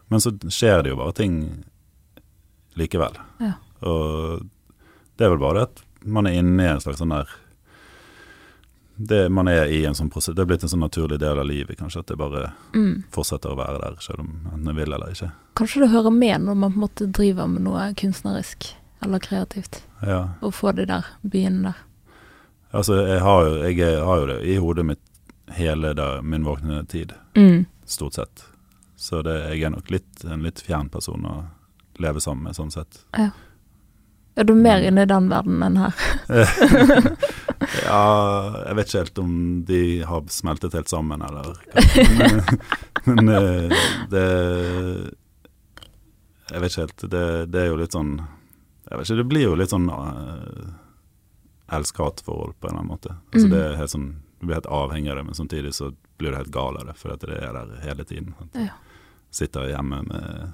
Men 0.08 0.24
så 0.24 0.32
skjer 0.46 0.84
det 0.84 0.94
jo 0.94 1.00
bare 1.00 1.16
ting 1.18 1.34
likevel. 2.78 3.18
Ja. 3.42 3.56
Og 3.88 4.46
det 5.18 5.26
er 5.26 5.34
vel 5.34 5.42
bare 5.42 5.58
det 5.58 5.68
at 5.68 5.84
man 6.08 6.30
er 6.30 6.38
inne 6.38 6.64
i 6.64 6.70
en 6.70 6.82
slags 6.82 7.02
sånn 7.02 7.12
der 7.12 7.30
det, 8.98 9.28
Man 9.30 9.48
er 9.48 9.66
i 9.70 9.84
en 9.86 9.94
sånn 9.94 10.10
prosess 10.10 10.34
Det 10.34 10.42
er 10.42 10.46
blitt 10.50 10.62
en 10.66 10.68
sånn 10.72 10.82
naturlig 10.82 11.18
del 11.22 11.38
av 11.38 11.46
livet, 11.46 11.78
kanskje, 11.78 12.00
at 12.00 12.06
det 12.10 12.16
bare 12.18 12.52
Mm. 12.74 13.04
fortsetter 13.14 13.50
å 13.52 13.56
være 13.56 13.80
der, 13.80 13.96
selv 14.00 14.20
om 14.20 14.50
en 14.68 14.76
vil 14.76 14.92
eller 14.92 15.12
ikke. 15.12 15.30
Kanskje 15.56 15.80
det 15.80 15.90
hører 15.90 16.10
med 16.12 16.40
når 16.42 16.56
man 16.56 16.72
på 16.72 16.76
en 16.76 16.88
måte 16.88 17.12
driver 17.12 17.46
med 17.48 17.62
noe 17.62 17.94
kunstnerisk 17.94 18.74
eller 19.02 19.18
kreativt, 19.18 19.82
Ja. 20.02 20.28
å 20.42 20.50
få 20.52 20.74
det 20.74 20.88
der 20.88 21.04
begynne 21.24 21.62
der. 21.62 21.76
Altså, 22.74 23.06
jeg 23.06 23.20
har 23.20 23.44
jo, 23.44 23.62
jeg 23.62 24.04
har 24.04 24.18
jo 24.20 24.26
det 24.26 24.42
i 24.46 24.56
hodet 24.56 24.84
mitt 24.86 24.98
hele 25.56 25.94
der, 25.94 26.20
min 26.22 26.44
våkne 26.44 26.86
tid, 26.88 27.14
Mm. 27.34 27.66
stort 27.86 28.14
sett. 28.14 28.44
Så 28.96 29.22
det, 29.22 29.48
jeg 29.50 29.62
er 29.62 29.70
nok 29.70 29.90
litt, 29.90 30.24
en 30.24 30.42
litt 30.42 30.56
fjern 30.60 30.90
person 30.90 31.22
å 31.24 31.44
leve 31.98 32.20
sammen 32.20 32.42
med, 32.44 32.54
sånn 32.56 32.72
sett. 32.72 33.04
Er 34.38 34.46
du 34.46 34.52
mer 34.54 34.84
inne 34.86 35.02
i 35.02 35.08
den 35.10 35.26
verdenen 35.32 35.62
enn 35.66 35.78
her? 35.82 35.94
Ja, 37.84 38.02
jeg 38.68 38.76
vet 38.78 38.88
ikke 38.88 39.00
helt 39.02 39.18
om 39.18 39.32
de 39.66 39.78
har 40.06 40.28
smeltet 40.30 40.76
helt 40.78 40.88
sammen, 40.88 41.20
eller. 41.26 41.56
Men, 42.20 42.36
men 43.08 43.28
eh, 43.34 43.80
det 44.12 44.22
Jeg 46.52 46.62
vet 46.62 46.70
ikke 46.70 46.84
helt. 46.86 47.04
Det, 47.12 47.24
det 47.52 47.62
er 47.64 47.66
jo 47.72 47.80
litt 47.80 47.96
sånn 47.96 48.12
Jeg 48.20 48.94
vet 49.00 49.08
ikke, 49.08 49.18
det 49.20 49.26
blir 49.32 49.44
jo 49.48 49.56
litt 49.58 49.74
sånn 49.74 49.90
uh, 49.90 50.70
elsk-hat-forhold 51.76 52.54
på 52.60 52.68
en 52.68 52.70
eller 52.70 52.78
annen 52.84 52.92
måte. 52.94 53.16
Altså 53.34 53.46
Mm. 53.48 53.52
det 53.56 53.64
er 53.66 53.76
helt 53.82 53.94
sånn 53.96 54.08
Du 54.38 54.46
blir 54.46 54.54
helt 54.60 54.70
avhengig 54.70 55.10
av 55.10 55.16
det, 55.18 55.24
men 55.24 55.34
samtidig 55.34 55.74
så 55.74 55.90
blir 56.18 56.30
du 56.30 56.36
helt 56.38 56.54
gal 56.54 56.76
av 56.78 56.86
det, 56.86 56.94
for 56.96 57.10
det 57.18 57.28
er 57.42 57.52
der 57.58 57.72
hele 57.82 58.04
tiden. 58.06 58.34
Sant? 58.38 58.54
Ja. 58.54 58.76
Sitter 59.34 59.66
hjemme 59.72 59.98
med 60.06 60.52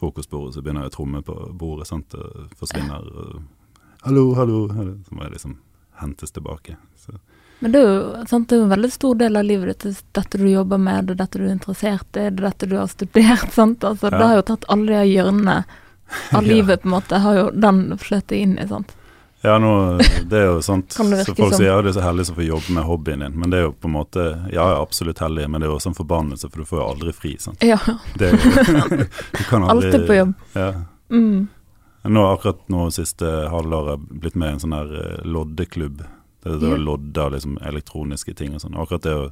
frokostbordet, 0.00 0.54
så 0.56 0.62
begynner 0.64 0.86
jeg 0.86 0.92
å 0.92 0.96
tromme 0.98 1.20
på 1.26 1.34
bordet, 1.60 1.86
sant, 1.90 2.14
og 2.16 2.52
forsvinner. 2.60 3.04
Og, 3.24 3.42
hallo, 4.06 4.30
hallo, 4.38 4.62
hallo. 4.74 4.94
Så 5.06 5.14
må 5.16 5.26
jeg 5.26 5.36
liksom 5.36 5.58
hentes 6.00 6.32
tilbake. 6.32 6.76
Så, 7.00 7.12
Men 7.60 7.74
det 7.74 7.80
er 7.84 7.90
jo 7.90 8.24
sant, 8.30 8.48
det 8.48 8.56
er 8.56 8.62
jo 8.62 8.68
en 8.70 8.72
veldig 8.74 8.90
stor 8.94 9.18
del 9.20 9.36
av 9.36 9.44
livet 9.44 9.84
ditt, 9.84 10.00
dette 10.16 10.40
du 10.40 10.46
jobber 10.48 10.80
med, 10.80 11.10
det 11.10 11.16
er 11.18 11.22
dette 11.24 11.38
du 11.42 11.44
er 11.44 11.52
interessert 11.58 12.08
i, 12.16 12.24
det 12.30 12.40
er 12.40 12.46
dette 12.48 12.68
du 12.70 12.76
har 12.80 12.88
studert. 12.88 13.52
sant? 13.58 13.84
Altså, 13.84 14.08
Det 14.10 14.22
har 14.24 14.38
jo 14.40 14.46
tatt 14.54 14.64
alle 14.72 15.02
de 15.02 15.12
hjørnene 15.12 15.58
av 15.60 16.40
Ja. 16.40 16.40
livet, 16.42 16.82
på 16.82 16.88
en 16.88 16.94
måte, 16.96 17.20
har 17.22 17.36
jo 17.36 17.50
den 17.54 17.84
fløtet 18.00 18.38
inn 18.40 18.56
i. 18.58 18.64
sant? 18.66 18.96
Ja, 19.42 19.58
nå, 19.58 19.98
det 20.28 20.36
er 20.36 20.48
jo 20.50 20.58
sant. 20.62 20.92
Så 20.92 21.04
folk 21.32 21.54
sier 21.56 21.70
ja, 21.70 21.78
du 21.80 21.88
er 21.88 21.94
så 21.96 22.02
heldig 22.04 22.26
som 22.28 22.36
får 22.36 22.44
jobbe 22.44 22.74
med 22.76 22.84
hobbyen 22.84 23.22
din, 23.24 23.38
men 23.40 23.52
det 23.52 23.60
er 23.60 23.62
jo 23.68 23.72
på 23.72 23.88
en 23.88 23.94
måte 23.94 24.24
Ja, 24.52 24.66
jeg 24.66 24.74
er 24.74 24.80
absolutt 24.82 25.22
heldig, 25.24 25.46
men 25.48 25.62
det 25.62 25.68
er 25.68 25.72
jo 25.72 25.78
også 25.78 25.94
en 25.94 25.96
forbannelse, 25.96 26.50
for 26.50 26.60
du 26.60 26.68
får 26.68 26.82
jo 26.82 26.88
aldri 26.90 27.14
fri. 27.16 27.32
sant. 27.40 27.64
Ja. 27.64 27.78
Det 28.20 28.28
er 28.28 28.36
jo, 28.36 28.52
du 29.38 29.42
kan 29.48 29.64
aldri, 29.64 29.88
Alltid 29.88 30.06
på 30.10 30.18
jobb. 30.18 30.36
Ja. 30.58 30.68
Mm. 31.08 31.48
Nå 32.02 32.26
akkurat 32.28 32.68
nå 32.72 32.84
siste 32.92 33.32
halvåret 33.52 34.04
blitt 34.10 34.36
med 34.36 34.52
i 34.52 34.58
en 34.58 34.62
sånn 34.62 34.76
her 34.76 34.92
eh, 35.00 35.24
loddeklubb. 35.24 36.04
Det, 36.44 36.60
det 36.60 36.76
er 36.76 36.84
lodder 36.84 37.32
liksom 37.34 37.58
elektroniske 37.64 38.36
ting 38.36 38.54
og 38.56 38.62
sånn. 38.62 38.76
Akkurat 38.80 39.08
det 39.08 39.16
å, 39.16 39.26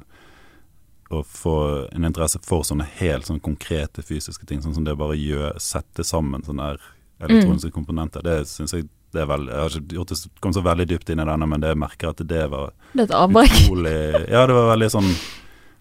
å 1.13 1.25
få 1.25 1.57
en 1.93 2.05
interesse 2.09 2.41
for 2.45 2.65
sånne 2.65 2.85
helt 2.97 3.29
sånne 3.29 3.45
konkrete 3.45 4.05
fysiske 4.05 4.49
ting, 4.49 4.61
sånn 4.65 4.77
som 4.77 4.85
det 4.89 4.97
bare 4.97 5.17
gjør, 5.17 5.57
sette 5.61 6.05
sammen 6.05 6.45
sånne 6.45 6.73
her 6.73 6.87
elektroniske 7.19 7.73
komponenter, 7.75 8.25
det 8.25 8.47
syns 8.49 8.73
jeg 8.73 8.89
det 9.11 9.21
er 9.21 9.25
veldig 9.27 9.49
Jeg 9.51 9.59
har 9.59 9.69
ikke 9.79 9.95
gjort 9.97 10.07
det, 10.13 10.17
kom 10.41 10.53
så 10.53 10.61
veldig 10.63 10.87
dypt 10.87 11.09
inn 11.09 11.19
i 11.19 11.25
denne, 11.25 11.47
men 11.49 11.59
det 11.61 11.69
jeg 11.73 11.77
merker 11.81 12.09
at 12.09 12.17
det 12.27 12.49
var 12.51 12.71
Det 12.93 13.01
er 13.01 13.07
et 13.09 13.17
avbrekk. 13.19 14.29
Ja, 14.29 14.45
det 14.47 14.53
var 14.55 14.75
veldig 14.75 14.89
sånn 14.91 15.09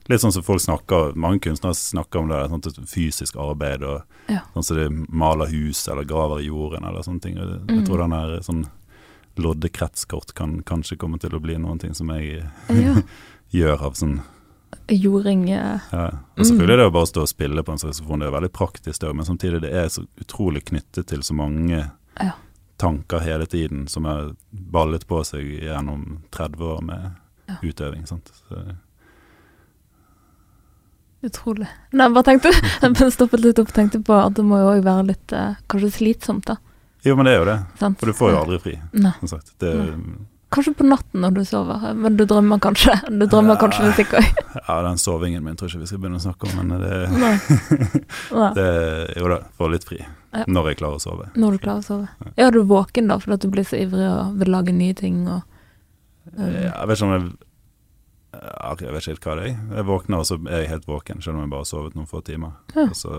Litt 0.09 0.20
sånn 0.22 0.33
som 0.33 0.43
folk 0.43 0.61
snakker 0.64 1.14
Mange 1.20 1.39
kunstnere 1.45 1.74
snakker 1.76 2.20
om 2.22 2.29
det, 2.29 2.49
sånt 2.49 2.89
fysisk 2.89 3.37
arbeid 3.37 3.83
og 3.85 4.03
Ja. 4.29 4.41
sånn 4.55 4.64
som 4.64 4.76
de 4.76 4.89
maler 5.09 5.47
hus 5.53 5.87
eller 5.89 6.05
graver 6.05 6.41
i 6.41 6.47
jorden 6.49 6.85
eller 6.85 7.01
sånne 7.03 7.20
ting. 7.20 7.37
Jeg, 7.37 7.47
Mm. 7.68 7.79
Jeg 7.79 7.87
tror 7.87 7.99
den 7.99 8.12
her 8.12 8.41
sånn 8.41 8.66
loddekretskort 9.37 10.35
kan 10.35 10.62
kanskje 10.66 10.97
komme 10.99 11.18
til 11.20 11.31
å 11.37 11.41
bli 11.41 11.57
noen 11.61 11.79
ting 11.81 11.95
som 11.95 12.09
jeg 12.11 12.43
Ja. 12.68 13.03
gjør 13.53 13.83
av 13.83 13.95
sånn 13.95 14.20
Jording 14.89 15.47
ja. 15.49 15.81
Og 15.93 16.12
Mm. 16.39 16.45
selvfølgelig 16.45 16.72
er 16.72 16.76
det 16.76 16.91
å 16.91 16.93
bare 16.93 17.07
stå 17.07 17.20
og 17.22 17.29
spille 17.29 17.62
på 17.64 17.72
en 17.72 17.79
saksofon, 17.79 18.18
det 18.20 18.29
er 18.29 18.37
veldig 18.41 18.53
praktisk 18.53 18.99
det 19.01 19.09
òg, 19.09 19.14
men 19.16 19.24
samtidig 19.26 19.61
det 19.62 19.72
er 19.72 19.87
så 19.89 20.07
utrolig 20.20 20.64
knyttet 20.64 21.07
til 21.07 21.20
så 21.20 21.35
mange 21.35 21.91
Ja. 22.20 22.33
Tanker 22.79 23.22
hele 23.24 23.47
tiden 23.51 23.87
som 23.91 24.05
har 24.09 24.33
ballet 24.51 25.05
på 25.11 25.22
seg 25.26 25.47
gjennom 25.64 26.20
30 26.35 26.62
år 26.74 26.85
med 26.87 27.09
Ja. 27.49 27.57
utøving. 27.64 28.03
Sant? 28.07 28.31
Så, 28.49 28.62
Utrolig. 31.22 31.66
Nei, 31.93 32.05
jeg 32.07 32.14
bare 32.14 32.26
tenkte, 32.29 32.53
jeg 32.85 33.12
stoppet 33.14 33.43
litt 33.43 33.59
opp 33.59 33.72
og 33.72 33.74
tenkte 33.74 34.01
på 34.07 34.14
at 34.14 34.37
det 34.39 34.45
må 34.47 34.61
jo 34.61 34.68
òg 34.76 34.85
være 34.87 35.07
litt 35.11 35.33
eh, 35.35 35.57
kanskje 35.70 35.91
slitsomt, 35.97 36.45
da. 36.47 36.59
jo, 37.07 37.16
men 37.18 37.26
det 37.26 37.33
er 37.35 37.41
jo 37.43 37.49
det. 37.49 37.57
Sant? 37.81 37.99
For 37.99 38.07
du 38.12 38.14
får 38.18 38.31
jo 38.35 38.39
aldri 38.45 38.59
fri, 38.62 38.74
som 39.18 39.33
sagt. 39.33 39.51
Det, 39.59 39.72
Kanskje 40.49 40.72
på 40.78 40.84
natten 40.88 41.20
når 41.20 41.34
du 41.36 41.40
sover, 41.44 41.82
men 41.94 42.14
du 42.16 42.22
drømmer 42.24 42.57
kanskje 42.64 42.94
Du 43.12 43.26
drømmer 43.28 43.59
Ja. 43.59 43.61
kanskje 43.61 43.88
musikk 43.90 44.14
òg. 44.16 44.28
ja, 44.68 44.76
den 44.86 44.96
sovingen 45.03 45.44
min 45.44 45.57
tror 45.61 45.68
jeg 45.68 45.74
ikke 45.76 45.82
vi 45.82 45.88
skal 45.90 46.01
begynne 46.05 46.20
å 46.20 46.24
snakke 46.24 46.49
om, 46.49 46.55
men 46.62 46.80
det, 46.80 47.01
Nei. 47.20 47.34
Det 48.57 48.68
Jo 49.18 49.28
da, 49.34 49.38
får 49.59 49.74
litt 49.74 49.84
fri. 49.88 49.99
Ja. 50.32 50.44
Når 50.49 50.70
jeg 50.70 50.78
klarer 50.80 50.96
å 50.96 51.03
sove. 51.03 51.26
Når 51.36 51.57
du 51.57 51.59
klarer 51.64 51.82
å 51.82 51.84
sove. 51.84 52.09
Ja, 52.36 52.46
er 52.49 52.57
du 52.57 52.62
våken 52.68 53.09
da 53.12 53.18
fordi 53.20 53.36
at 53.38 53.44
du 53.44 53.53
blir 53.53 53.64
så 53.68 53.76
ivrig 53.80 54.09
og 54.09 54.38
vil 54.40 54.51
lage 54.53 54.72
nye 54.76 54.96
ting 54.96 55.22
og 55.28 55.42
um, 56.36 56.49
Jeg 56.49 56.88
vet 56.88 56.96
ikke 56.99 57.07
om 57.09 57.14
jeg 57.16 57.28
Jeg 58.38 58.92
vet 58.92 59.03
ikke 59.03 59.12
helt 59.12 59.24
hva 59.28 59.36
det 59.38 59.46
er. 59.51 59.55
Jeg 59.78 59.86
våkner, 59.88 60.20
og 60.20 60.26
så 60.28 60.36
er 60.49 60.62
jeg 60.64 60.72
helt 60.72 60.88
våken, 60.88 61.22
selv 61.24 61.36
om 61.38 61.44
jeg 61.46 61.53
bare 61.53 61.64
har 61.64 61.70
sovet 61.70 61.94
noen 61.96 62.09
få 62.11 62.20
timer. 62.26 62.53
Ja. 62.76 62.84
Så, 62.94 63.12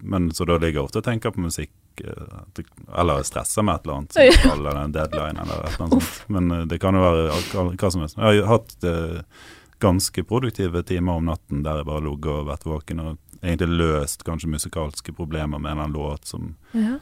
men 0.00 0.30
så 0.34 0.46
da 0.48 0.56
ligger 0.60 0.80
jeg 0.80 0.86
ofte 0.88 1.02
og 1.02 1.08
tenker 1.08 1.32
på 1.36 1.44
musikk, 1.44 1.70
eller 2.04 3.20
jeg 3.20 3.28
stresser 3.30 3.66
med 3.66 3.74
et 3.78 3.86
eller 3.86 3.98
annet. 4.00 4.16
Ja. 4.16 4.32
Som 4.42 4.54
eller 4.58 4.80
en 4.82 4.94
deadline 4.94 5.44
eller 5.44 5.66
et 5.66 5.74
eller 5.74 5.84
annet 5.86 6.08
sånt. 6.08 6.24
Men 6.32 6.50
eh, 6.50 6.64
det 6.70 6.80
kan 6.82 6.98
jo 6.98 7.04
være 7.04 7.28
hva, 7.76 7.90
som 7.90 8.02
helst. 8.04 8.18
Jeg 8.18 8.42
har 8.42 8.50
hatt 8.50 8.88
eh, 8.88 9.44
ganske 9.82 10.24
produktive 10.24 10.82
timer 10.88 11.20
om 11.20 11.30
natten 11.30 11.62
der 11.66 11.82
jeg 11.82 11.88
bare 11.88 12.00
har 12.00 12.08
ligget 12.08 12.32
og 12.32 12.50
vært 12.50 12.66
våken 12.68 13.04
og 13.04 13.42
egentlig 13.42 13.80
løst 13.82 14.24
kanskje 14.26 14.50
musikalske 14.50 15.12
problemer 15.16 15.58
med 15.60 15.72
en 15.72 15.78
eller 15.78 15.88
annen 15.90 15.98
låt 15.98 16.26
som 16.26 16.54
ja. 16.72 16.96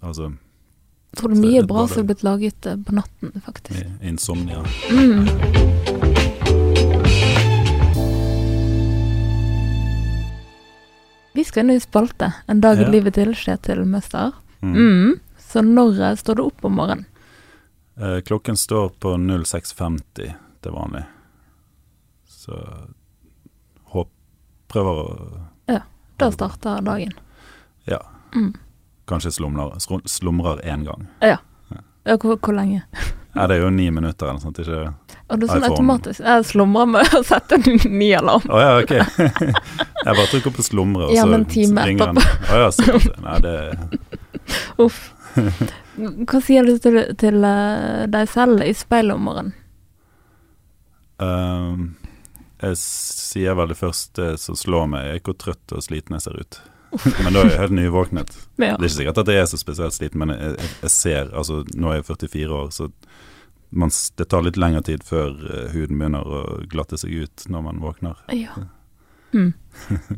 Altså 0.00 0.30
Jeg 0.30 1.20
tror 1.20 1.32
det 1.32 1.38
er 1.38 1.44
mye 1.44 1.66
bra 1.66 1.86
som 1.90 2.02
er 2.04 2.10
blitt 2.12 2.26
laget 2.26 2.66
eh, 2.66 2.78
på 2.78 2.96
natten, 2.96 3.32
faktisk. 3.44 3.86
insomnia. 4.02 4.64
Mm. 4.90 5.97
Vi 11.38 11.44
skal 11.46 11.62
inn 11.68 11.76
i 11.76 11.80
spalte. 11.80 12.32
En 12.50 12.60
dag 12.60 12.78
i 12.80 12.82
Ja. 12.82 12.88
livet 12.90 13.14
til 13.14 13.30
skjer 13.38 13.60
til 13.62 13.84
mester. 13.86 14.32
Mm. 14.60 14.72
Mm. 14.74 15.20
Så 15.38 15.62
når 15.62 16.00
eh, 16.02 16.16
står 16.18 16.34
du 16.40 16.42
opp 16.48 16.64
om 16.66 16.74
morgenen? 16.74 17.04
Eh, 17.98 18.20
klokken 18.26 18.56
står 18.58 18.88
på 18.98 19.12
06.50 19.16 20.34
til 20.62 20.72
vanlig. 20.74 21.04
Så 22.26 22.58
håp 23.94 24.10
Prøver 24.68 24.98
å 25.04 25.40
Ja. 25.68 25.78
Da 26.18 26.30
starter 26.34 26.82
dagen. 26.82 27.12
Ja. 27.86 28.00
Mm. 28.34 28.50
Kanskje 29.06 29.30
slumrer, 29.32 29.78
slu- 29.80 30.02
slumrer 30.10 30.58
én 30.66 30.82
gang. 30.84 31.06
Ja, 31.22 31.38
hvor, 32.18 32.36
hvor 32.36 32.52
lenge? 32.54 32.82
Ja, 33.38 33.46
det 33.50 33.58
er 33.58 33.62
jo 33.62 33.70
ni 33.74 33.86
minutter 33.94 34.26
eller 34.26 34.38
noe 34.38 34.44
sånt, 34.44 34.58
ikke 34.62 34.80
Og 35.28 35.38
det 35.38 35.46
er 35.46 35.52
sånn 35.52 35.62
iPhone. 35.62 35.68
automatisk. 35.72 36.22
Jeg 36.24 36.46
slumrer 36.48 36.88
med 36.90 37.14
å 37.14 37.20
sette 37.26 37.58
en 37.58 37.94
ny 37.98 38.08
alarm. 38.18 38.48
Å 38.50 38.62
ja, 38.62 38.72
ok. 38.82 38.94
jeg 40.04 40.08
bare 40.08 40.26
trykker 40.32 40.56
på 40.56 40.66
slumre, 40.66 41.06
og 41.06 41.12
så 41.12 41.18
Gjerne 41.20 41.38
en 41.42 41.46
ringer 41.90 42.12
den. 42.12 42.22
Å 42.48 42.60
ja. 42.64 42.70
Nei, 43.28 43.38
det 43.46 43.54
Uff. 44.84 44.98
Hva 45.98 46.40
sier 46.42 46.66
du 46.66 46.78
til, 46.82 46.98
til 47.18 47.44
eh, 47.46 48.04
deg 48.10 48.30
selv 48.30 48.62
i 48.64 48.72
speilet 48.76 49.18
om 49.18 49.26
morgenen? 49.28 49.54
Um, 51.18 51.96
Jeg 52.62 52.78
sier 52.78 53.54
vel 53.58 53.70
det 53.70 53.78
første 53.78 54.32
som 54.38 54.58
slår 54.58 54.90
meg, 54.90 55.12
er 55.12 55.22
hvor 55.22 55.36
trøtt 55.38 55.74
og 55.74 55.82
sliten 55.84 56.16
jeg 56.16 56.26
ser 56.26 56.38
ut. 56.38 56.60
Men 57.22 57.34
da 57.34 57.42
er 57.42 57.52
jeg 57.52 57.60
helt 57.60 57.78
nyvåknet. 57.78 58.34
Ja. 58.58 58.74
Det 58.74 58.82
er 58.82 58.88
ikke 58.88 58.96
sikkert 58.96 59.18
at 59.22 59.28
jeg 59.30 59.38
er 59.38 59.46
så 59.46 59.58
spesielt 59.60 59.94
sliten, 59.94 60.18
men 60.18 60.32
jeg, 60.34 60.56
jeg 60.82 60.90
ser 60.90 61.28
Altså, 61.30 61.60
nå 61.78 61.92
er 61.92 62.00
jeg 62.00 62.08
44 62.08 62.56
år, 62.56 62.72
så 62.74 62.88
man, 63.70 63.90
det 64.16 64.24
tar 64.24 64.42
litt 64.46 64.58
lengre 64.60 64.82
tid 64.86 65.04
før 65.06 65.34
eh, 65.44 65.70
huden 65.74 66.00
begynner 66.00 66.24
å 66.24 66.42
glatte 66.70 66.98
seg 67.00 67.24
ut 67.24 67.46
når 67.52 67.64
man 67.70 67.84
våkner. 67.84 68.24
ja. 68.34 68.56
Mm. 69.28 69.50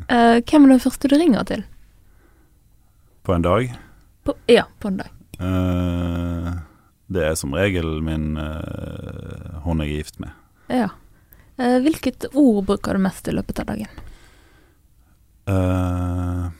uh, 0.06 0.36
hvem 0.46 0.68
er 0.68 0.70
den 0.70 0.78
første 0.78 1.08
du 1.10 1.16
ringer 1.18 1.42
til? 1.42 1.64
På 3.26 3.32
en 3.34 3.42
dag. 3.42 3.72
På, 4.22 4.36
ja, 4.46 4.68
på 4.78 4.86
en 4.86 5.00
dag. 5.00 5.16
Uh, 5.42 6.52
det 7.10 7.24
er 7.26 7.34
som 7.34 7.50
regel 7.58 7.88
min 8.06 8.38
uh, 8.38 9.58
hun 9.64 9.82
jeg 9.82 9.90
er 9.90 9.96
gift 9.96 10.20
med. 10.22 10.30
Ja. 10.70 10.92
Hvilket 11.58 12.28
ord 12.38 12.68
bruker 12.70 12.94
du 12.94 13.02
mest 13.02 13.26
i 13.26 13.34
løpet 13.34 13.58
av 13.64 13.72
dagen? 13.72 13.90
Eh, 15.50 16.50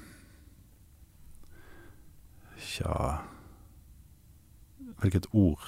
Tja 2.59 3.18
Hvilket 5.01 5.26
ord? 5.32 5.62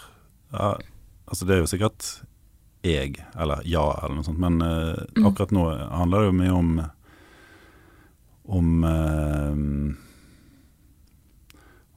Ja, 0.53 0.77
altså 1.33 1.47
det 1.49 1.55
er 1.57 1.63
jo 1.65 1.71
sikkert 1.71 2.11
jeg, 2.85 3.15
eller 3.41 3.63
ja, 3.65 3.83
eller 4.03 4.17
noe 4.19 4.27
sånt, 4.27 4.41
men 4.43 4.61
uh, 4.61 4.99
Mm. 5.17 5.27
akkurat 5.29 5.53
nå 5.55 5.63
handler 5.97 6.25
det 6.25 6.29
jo 6.29 6.39
mye 6.39 6.55
om 6.59 6.71
om 8.59 8.85
uh, 8.85 9.95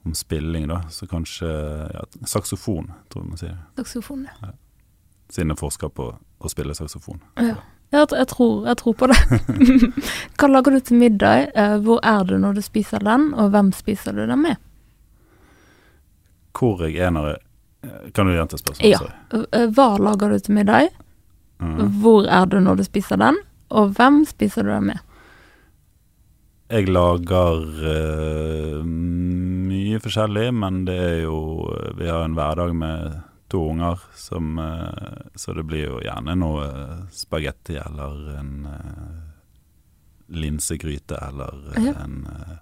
om 0.06 0.14
spilling, 0.14 0.68
da. 0.70 0.82
Så 0.90 1.06
kanskje 1.10 1.48
ja, 1.94 2.04
saksofon, 2.30 2.92
tror 3.10 3.24
jeg 3.24 3.28
man 3.32 3.40
sier. 3.40 3.56
Saksofon, 3.80 4.28
ja. 4.42 4.52
Siden 5.34 5.50
jeg 5.50 5.58
forsker 5.58 5.90
på 5.90 6.12
å 6.14 6.50
spille 6.52 6.76
saksofon. 6.78 7.18
ja. 7.42 7.56
Jeg, 7.94 8.08
jeg, 8.18 8.26
tror, 8.26 8.64
jeg 8.66 8.76
tror 8.80 8.94
på 8.98 9.06
det. 9.06 9.16
Hva 10.38 10.48
lager 10.50 10.74
du 10.74 10.80
til 10.82 10.98
middag? 10.98 11.52
Eh, 11.54 11.76
Hvor 11.86 12.00
er 12.02 12.24
du 12.26 12.32
når 12.42 12.56
du 12.58 12.62
spiser 12.66 12.98
den, 13.06 13.28
og 13.38 13.52
hvem 13.54 13.68
spiser 13.72 14.12
du 14.16 14.24
den 14.26 14.40
med? 14.42 14.56
Hvor 16.58 16.82
jeg 16.82 16.96
er 16.98 17.12
når 17.14 17.28
jeg 17.30 17.38
Kan 18.12 18.26
du 18.26 18.34
gjenta 18.34 18.58
spørsmålet? 18.58 19.10
Ja. 19.32 19.42
Eh, 19.52 19.66
Hva 19.74 19.96
lager 19.98 20.32
du 20.32 20.38
til 20.38 20.56
middag? 20.56 20.88
Mm. 21.60 22.00
Hvor 22.02 22.26
er 22.28 22.46
du 22.50 22.58
når 22.60 22.80
du 22.80 22.84
spiser 22.84 23.20
den, 23.20 23.38
og 23.70 23.94
hvem 23.96 24.24
spiser 24.28 24.66
du 24.66 24.72
den 24.74 24.90
med? 24.92 25.02
Jeg 26.66 26.88
lager 26.90 27.62
uh, 27.62 28.80
mye 28.82 30.00
forskjellig, 30.02 30.48
men 30.54 30.82
det 30.88 30.96
er 30.98 31.20
jo 31.22 31.38
Vi 31.94 32.08
har 32.10 32.24
en 32.26 32.34
hverdag 32.34 32.74
med 32.74 33.20
to 33.48 33.60
unger, 33.70 34.02
som, 34.18 34.58
uh, 34.58 35.30
så 35.38 35.54
det 35.54 35.62
blir 35.70 35.86
jo 35.86 36.00
gjerne 36.02 36.34
noe 36.34 36.66
spagetti 37.14 37.78
eller 37.78 38.18
en 38.40 38.66
uh, 38.66 39.26
linsegryte 40.26 41.14
eller 41.14 41.52
-huh. 41.74 42.04
en 42.04 42.26
eh, 42.26 42.56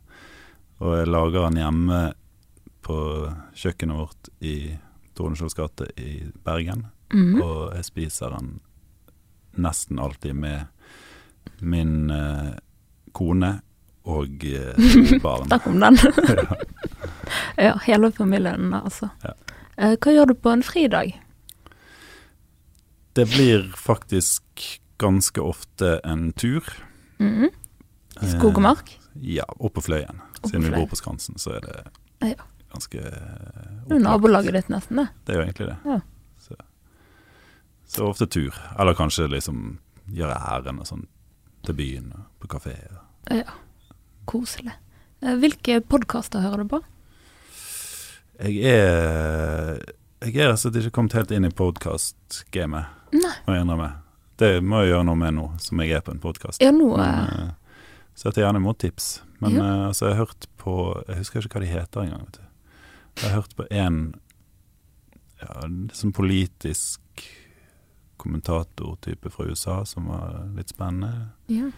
Og 0.79 0.99
jeg 0.99 1.07
lager 1.07 1.41
den 1.43 1.57
hjemme 1.57 2.13
på 2.83 2.97
kjøkkenet 3.55 3.97
vårt 3.97 4.29
i 4.41 4.79
Tordenskiolds 5.15 5.55
gate 5.59 5.87
i 6.01 6.25
Bergen. 6.45 6.87
Mm. 7.15 7.41
Og 7.43 7.75
jeg 7.77 7.85
spiser 7.85 8.35
den 8.35 8.61
nesten 9.57 9.99
alltid 10.03 10.35
med 10.35 10.67
min 11.61 12.11
eh, 12.11 12.55
kone 13.15 13.61
og 14.05 14.45
eh, 14.45 15.15
barn. 15.27 15.49
Der 15.53 15.59
kom 15.65 15.81
den. 15.81 15.99
Ja. 17.59 17.77
hele 17.87 18.11
familien, 18.13 18.75
altså. 18.75 19.09
Ja. 19.25 19.33
Eh, 19.79 19.95
Hva 19.99 20.13
gjør 20.13 20.33
du 20.33 20.35
på 20.35 20.51
en 20.53 20.63
fridag? 20.63 21.15
Det 23.15 23.25
blir 23.31 23.69
faktisk 23.79 24.43
ganske 24.99 25.41
ofte 25.43 26.01
en 26.05 26.33
tur. 26.33 26.67
Mhm. 27.19 27.49
Skog 28.35 28.59
og 28.59 28.63
mark? 28.63 28.91
Eh, 28.91 29.35
ja, 29.39 29.47
opp 29.59 29.75
på 29.79 29.83
Fløyen. 29.87 30.21
på 30.43 30.49
Siden 30.51 30.67
vi 30.69 30.75
bor 30.75 30.87
på 30.91 30.99
Skansen, 30.99 31.39
så 31.39 31.57
er 31.57 31.61
det 31.61 31.77
Ja. 32.35 32.35
Ganske 32.75 33.01
Det 33.01 33.09
er 33.09 33.73
jo 33.79 33.85
opplagt. 33.87 34.05
nabolaget 34.05 34.57
ditt, 34.59 34.69
nesten, 34.75 35.01
det. 35.01 35.09
Det 35.25 35.35
er 35.35 35.39
jo 35.41 35.47
egentlig 35.47 35.69
det. 35.71 35.77
Ja. 35.89 35.99
Så, 36.45 36.57
så 37.95 38.09
ofte 38.11 38.27
tur. 38.31 38.55
Eller 38.79 38.95
kanskje 38.99 39.29
liksom 39.33 39.79
gjøre 40.13 40.37
ærend 40.37 40.83
og 40.85 40.89
sånn 40.91 41.07
til 41.65 41.75
byen 41.79 42.11
og 42.19 42.25
på 42.45 42.51
kafé. 42.59 42.75
Ja. 43.33 43.55
Koselig. 44.29 44.75
Eh, 45.25 45.37
Hvilke 45.41 45.79
podkaster 45.89 46.43
hører 46.45 46.65
du 46.65 46.69
på? 46.77 46.83
Jeg 48.43 48.65
er 48.67 49.79
Jeg 50.25 50.37
er 50.41 50.51
altså 50.55 50.71
ikke 50.73 50.91
kommet 50.97 51.13
helt 51.13 51.31
inn 51.37 51.45
i 51.45 51.51
podkast-gamet, 51.53 52.87
må 53.13 53.53
jeg 53.55 53.63
innrømme. 53.65 53.91
Det 54.41 54.63
må 54.65 54.81
jeg 54.83 54.91
gjøre 54.95 55.05
noe 55.07 55.19
med 55.21 55.35
nå, 55.37 55.45
som 55.63 55.79
jeg 55.85 55.93
er 55.95 56.01
på 56.03 56.11
en 56.15 56.21
podkast. 56.23 56.63
Ja, 56.65 56.73
nå 56.75 56.89
eh, 56.99 57.51
Så 58.17 58.29
jeg 58.31 58.35
tar 58.39 58.47
gjerne 58.49 58.63
imot 58.63 58.79
tips. 58.83 59.21
Men 59.41 59.55
Ja. 59.59 59.63
eh, 59.65 59.87
altså, 59.91 60.07
jeg 60.09 60.17
har 60.17 60.25
hørt 60.27 60.47
på 60.59 61.05
Jeg 61.09 61.17
husker 61.19 61.41
ikke 61.45 61.59
hva 61.59 61.61
de 61.67 61.73
heter 61.75 62.01
engang. 62.07 62.27
Jeg 63.21 63.31
har 63.31 63.37
hørt 63.41 63.55
på 63.57 63.65
en 63.71 64.15
ja, 65.41 65.69
sånn 65.95 66.13
politisk 66.17 67.01
kommentatortype 68.17 69.31
fra 69.31 69.45
USA 69.51 69.85
som 69.87 70.07
var 70.11 70.47
litt 70.57 70.69
spennende. 70.75 71.29
ja. 71.49 71.71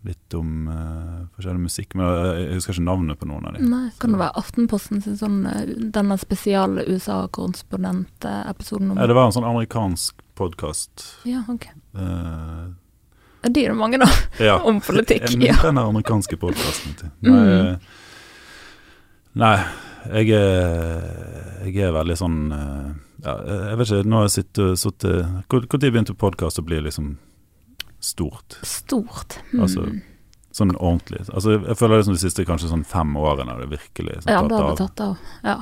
Litt 0.00 0.32
om 0.32 0.64
uh, 0.64 1.26
forskjellig 1.36 1.60
musikk, 1.60 1.92
men 1.94 2.06
jeg 2.08 2.46
jeg 2.46 2.54
husker 2.56 2.72
ikke 2.72 2.84
navnet 2.86 3.18
på 3.20 3.26
noen 3.28 3.44
av 3.50 3.58
dem. 3.58 3.66
Nei, 3.68 3.90
kan 4.00 4.14
det 4.14 4.20
være 4.22 4.32
Aftenposten 4.40 5.02
sin 5.04 5.18
sånn 5.20 5.42
eh, 5.44 5.74
denne 5.92 6.16
spesiale 6.16 6.86
USA-korrespondent-episoden? 6.88 8.94
Ja, 8.96 9.04
det 9.10 9.16
var 9.18 9.28
en 9.28 9.34
sånn 9.36 9.44
amerikansk 9.44 10.16
podkast. 10.40 11.04
Ja, 11.28 11.42
ok. 11.52 11.66
Uh, 11.92 12.72
De 13.44 13.60
er 13.66 13.74
det 13.74 13.76
mange, 13.76 14.00
da. 14.00 14.08
ja. 14.48 14.56
Om 14.68 14.80
politikk, 14.80 15.28
En- 15.34 15.44
ja. 15.44 15.58
Den 15.62 15.76
amerikanske 15.84 16.36
podkasten. 16.40 16.96
Nei, 17.20 17.36
Mm. 17.36 17.66
eh, 17.66 17.76
nei 19.44 19.56
jeg, 20.08 20.30
er, 20.36 21.00
jeg 21.66 21.76
er 21.86 21.92
veldig 21.94 22.16
sånn 22.18 22.38
eh, 22.56 22.88
ja, 23.24 23.34
Jeg 23.70 23.76
vet 23.80 23.86
ikke, 23.90 24.08
nå 24.08 24.14
har 24.20 24.26
jeg 24.28 24.36
sittet 24.38 24.84
Når 25.50 25.66
begynte 25.92 26.14
podkast 26.16 26.60
å 26.60 26.64
bli 26.64 26.78
liksom 26.86 27.06
stort? 28.00 28.50
Stort. 28.64 29.30
Mm. 29.52 29.60
Altså, 29.66 29.80
Sånn 30.56 30.72
ordentlig. 30.74 31.20
Altså, 31.30 31.48
jeg 31.62 31.76
føler 31.78 31.94
det 32.00 32.06
som 32.08 32.16
de 32.16 32.22
siste 32.24 32.46
kanskje 32.48 32.70
sånn 32.72 32.86
fem 32.88 33.10
årene 33.20 33.52
har 33.52 33.60
det 33.62 33.68
virkelig 33.70 34.14
sånn, 34.24 34.32
ja, 34.32 34.40
tatt 34.40 34.50
det 34.50 34.62
har 34.64 34.78
tatt 34.80 34.98
av. 35.04 35.14
Ja. 35.44 35.58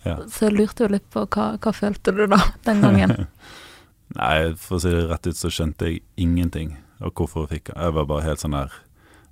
ja. 0.04 0.20
Så 0.30 0.48
jeg 0.48 0.56
lurte 0.58 0.86
jo 0.86 0.92
litt 0.92 1.06
på 1.10 1.24
hva, 1.26 1.54
hva 1.58 1.72
følte 1.74 2.14
du 2.14 2.26
da, 2.30 2.40
den 2.68 2.82
gangen? 2.84 3.26
Nei, 4.18 4.54
for 4.60 4.78
å 4.78 4.82
si 4.84 4.92
det 4.92 5.06
rett 5.10 5.26
ut 5.26 5.38
så 5.38 5.50
skjønte 5.50 5.90
jeg 5.90 6.04
ingenting 6.20 6.76
av 7.00 7.14
hvorfor 7.16 7.46
jeg 7.46 7.56
fikk 7.56 7.72
den. 7.72 7.80
Jeg 7.82 7.96
var 7.96 8.10
bare 8.10 8.26
helt 8.28 8.42
sånn 8.42 8.54
der 8.54 8.74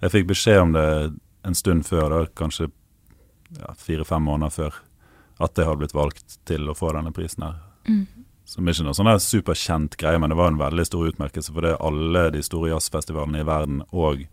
Jeg 0.03 0.14
fikk 0.16 0.32
beskjed 0.32 0.59
om 0.64 0.72
det 0.74 0.86
en 1.47 1.55
stund 1.59 1.86
før, 1.86 2.09
da, 2.11 2.24
kanskje 2.38 2.70
ja, 3.59 3.74
fire-fem 3.78 4.24
måneder 4.26 4.51
før, 4.51 4.80
at 5.43 5.59
jeg 5.59 5.68
hadde 5.68 5.82
blitt 5.82 5.95
valgt 5.95 6.38
til 6.49 6.70
å 6.70 6.74
få 6.74 6.93
denne 6.97 7.12
prisen 7.14 7.47
her. 7.47 7.61
Mm. 7.86 8.05
Som 8.49 8.68
ikke 8.68 8.86
noe 8.86 8.97
sånn 8.97 9.11
superkjent 9.22 9.97
greie, 10.01 10.18
men 10.18 10.32
det 10.32 10.38
var 10.38 10.51
en 10.51 10.61
veldig 10.61 10.86
stor 10.86 11.11
utmerkelse, 11.12 11.55
for 11.55 11.66
det 11.66 11.76
alle 11.78 12.28
de 12.34 12.43
store 12.43 12.72
jazzfestivalene 12.72 13.43
i 13.43 13.47
verden 13.47 13.82
og 13.90 14.24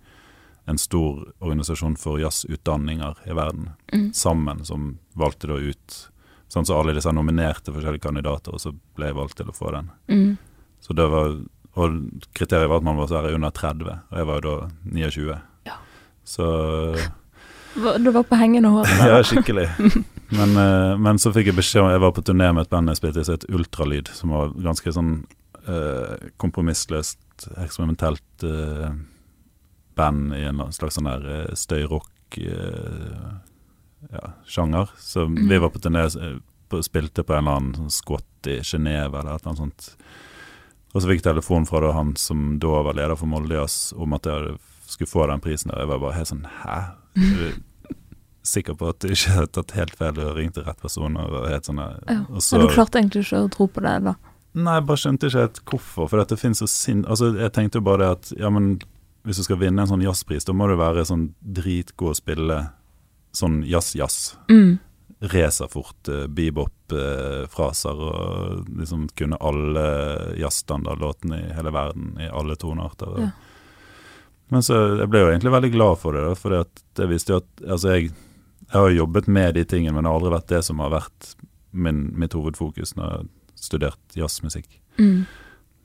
en 0.69 0.77
stor 0.77 1.23
organisasjon 1.41 1.95
for 1.97 2.19
jazzutdanninger 2.21 3.15
i 3.27 3.33
verden 3.37 3.71
Mm. 3.93 4.11
sammen, 4.13 4.63
som 4.65 4.97
valgte 5.17 5.47
da 5.49 5.57
ut 5.57 5.99
Sånn 6.49 6.65
så 6.65 6.79
alle 6.79 6.95
disse 6.97 7.11
nominerte 7.13 7.69
forskjellige 7.69 8.01
kandidater, 8.07 8.55
og 8.55 8.59
så 8.59 8.71
ble 8.97 9.05
jeg 9.11 9.15
valgt 9.19 9.35
til 9.37 9.51
å 9.51 9.53
få 9.53 9.69
den. 9.75 9.91
Mm. 10.09 10.37
Så 10.81 10.95
det 10.97 11.05
var 11.11 11.35
Og 11.77 11.99
kriteriet 12.33 12.67
var 12.71 12.77
at 12.81 12.83
man 12.87 12.97
var 12.97 13.05
så 13.07 13.19
her 13.21 13.35
under 13.37 13.51
30, 13.53 13.85
og 14.09 14.17
jeg 14.17 14.25
var 14.25 14.39
jo 14.41 14.41
da 14.49 14.69
29. 14.89 15.35
Ja. 15.69 15.75
Så 16.25 16.47
Du 18.03 18.09
var 18.11 18.23
på 18.23 18.35
hengende 18.39 18.71
hår. 18.73 18.89
Ja, 19.11 19.19
skikkelig. 19.23 19.67
Men, 20.33 20.57
eh, 20.57 20.97
men 20.97 21.17
så 21.21 21.31
fikk 21.33 21.51
jeg 21.51 21.55
beskjed 21.59 21.83
om 21.83 21.91
Jeg 21.93 22.01
var 22.01 22.11
på 22.17 22.21
turné 22.25 22.49
med 22.53 22.65
et 22.65 22.69
band 22.73 22.89
jeg 22.89 22.97
spilte 22.97 23.21
i, 23.21 23.27
som 23.29 23.37
het 23.37 23.45
Ultralyd, 23.53 24.09
som 24.17 24.33
var 24.33 24.49
ganske 24.57 24.91
sånn 24.93 25.13
eh, 25.67 26.29
kompromissløst, 26.41 27.19
eksperimentelt 27.61 28.43
eh, 28.49 28.89
band 29.99 30.33
i 30.39 30.45
en 30.49 30.63
slags 30.75 30.95
sånn 30.97 31.09
der 31.11 31.27
eh, 31.35 31.53
støyrock 31.59 32.39
eh, 32.39 33.29
ja, 34.15 34.31
sjanger. 34.47 34.89
Så 34.97 35.27
Mm. 35.27 35.47
vi 35.49 35.57
var 35.59 35.69
på 35.75 35.79
turné 35.83 36.05
og 36.71 36.83
spilte 36.85 37.23
på 37.25 37.33
en 37.35 37.43
eller 37.47 37.57
annen 37.59 37.75
sånn 37.75 37.91
squat 37.91 38.47
i 38.47 38.59
Genéve 38.63 39.19
eller 39.19 39.35
et 39.35 39.41
eller 39.43 39.51
annet 39.51 39.63
sånt. 39.65 39.89
Og 40.93 41.01
så 41.03 41.07
fikk 41.09 41.19
jeg 41.21 41.27
telefon 41.29 41.65
fra 41.69 41.81
da 41.83 41.91
han 41.93 42.15
som 42.17 42.57
da 42.61 42.79
var 42.85 42.95
leder 42.97 43.17
for 43.17 43.29
Molde 43.29 43.53
Jazz, 43.57 43.91
om 43.97 44.13
at 44.17 44.25
jeg 44.25 44.55
skulle 44.89 45.09
få 45.11 45.27
den 45.29 45.41
prisen. 45.43 45.69
Og 45.73 45.81
jeg 45.83 45.89
var 45.91 45.99
bare 46.01 46.15
helt 46.17 46.31
sånn 46.31 46.45
Hæ? 46.63 46.77
Er 47.19 47.35
du 47.37 47.93
sikker 48.49 48.73
på 48.79 48.87
at 48.89 48.99
du 49.03 49.11
ikke 49.13 49.33
har 49.35 49.49
tatt 49.53 49.75
helt 49.77 49.93
feil 49.99 50.17
og 50.23 50.37
ringte 50.39 50.63
rett 50.65 50.79
person? 50.81 51.17
Og 51.19 51.45
helt 51.49 51.65
sånn. 51.69 51.81
Ja. 52.07 52.21
Og 52.29 52.41
så, 52.41 52.57
Men 52.57 52.67
du 52.67 52.73
klarte 52.73 53.01
egentlig 53.01 53.25
ikke 53.27 53.43
å 53.45 53.51
tro 53.53 53.67
på 53.69 53.83
det, 53.85 53.95
da? 54.07 54.15
Nei, 54.57 54.79
jeg 54.79 54.85
bare 54.89 54.97
skjønte 55.03 55.29
ikke 55.29 55.43
helt 55.43 55.59
hvorfor. 55.69 56.09
For 56.09 56.17
dette 56.23 56.37
finnes 56.41 56.57
så 56.63 56.69
sinn... 56.69 57.03
Altså, 57.05 57.33
jeg 57.37 57.53
tenkte 57.53 57.77
jo 57.81 57.85
bare 57.85 58.01
det 58.01 58.09
at 58.15 58.31
ja, 58.39 58.49
men 58.49 58.79
hvis 59.29 59.37
du 59.37 59.45
skal 59.45 59.59
vinne 59.61 59.83
en 59.83 59.89
sånn 59.91 60.01
jazzpris, 60.01 60.47
da 60.47 60.55
må 60.57 60.65
du 60.65 60.73
være 60.79 61.05
sånn 61.05 61.27
dritgod 61.39 62.15
å 62.15 62.17
spille 62.17 62.55
sånn 63.37 63.59
jazz-jazz. 63.69 64.15
Mm. 64.49 64.79
Racerfort, 65.29 66.09
uh, 66.09 66.23
bebop-fraser 66.33 68.01
og 68.07 68.71
liksom 68.79 69.05
kunne 69.19 69.37
alle 69.37 69.85
jazzstandardlåtene 70.39 71.43
i 71.43 71.53
hele 71.53 71.73
verden 71.75 72.15
i 72.17 72.31
alle 72.31 72.57
tonearter. 72.57 73.21
Ja. 73.21 73.29
Men 74.49 74.65
så 74.65 74.79
jeg 74.97 75.11
ble 75.13 75.21
jo 75.21 75.29
egentlig 75.29 75.53
veldig 75.53 75.73
glad 75.75 76.01
for 76.01 76.17
det, 76.17 76.25
for 76.39 76.57
det 76.97 77.09
viste 77.11 77.35
jo 77.35 77.43
at 77.43 77.67
altså 77.67 77.93
jeg, 77.93 78.09
jeg 78.65 78.73
har 78.73 78.89
jo 78.89 79.03
jobbet 79.03 79.29
med 79.29 79.59
de 79.59 79.65
tingene, 79.69 79.93
men 79.93 80.07
det 80.07 80.09
har 80.09 80.17
aldri 80.17 80.33
vært 80.39 80.53
det 80.55 80.63
som 80.65 80.81
har 80.81 80.95
vært 80.95 81.35
min, 81.69 82.07
mitt 82.17 82.33
hovedfokus 82.33 82.95
når 82.97 83.05
jeg 83.05 83.19
har 83.19 83.29
studert 83.59 84.17
jazzmusikk. 84.17 84.79
Mm. 84.97 85.27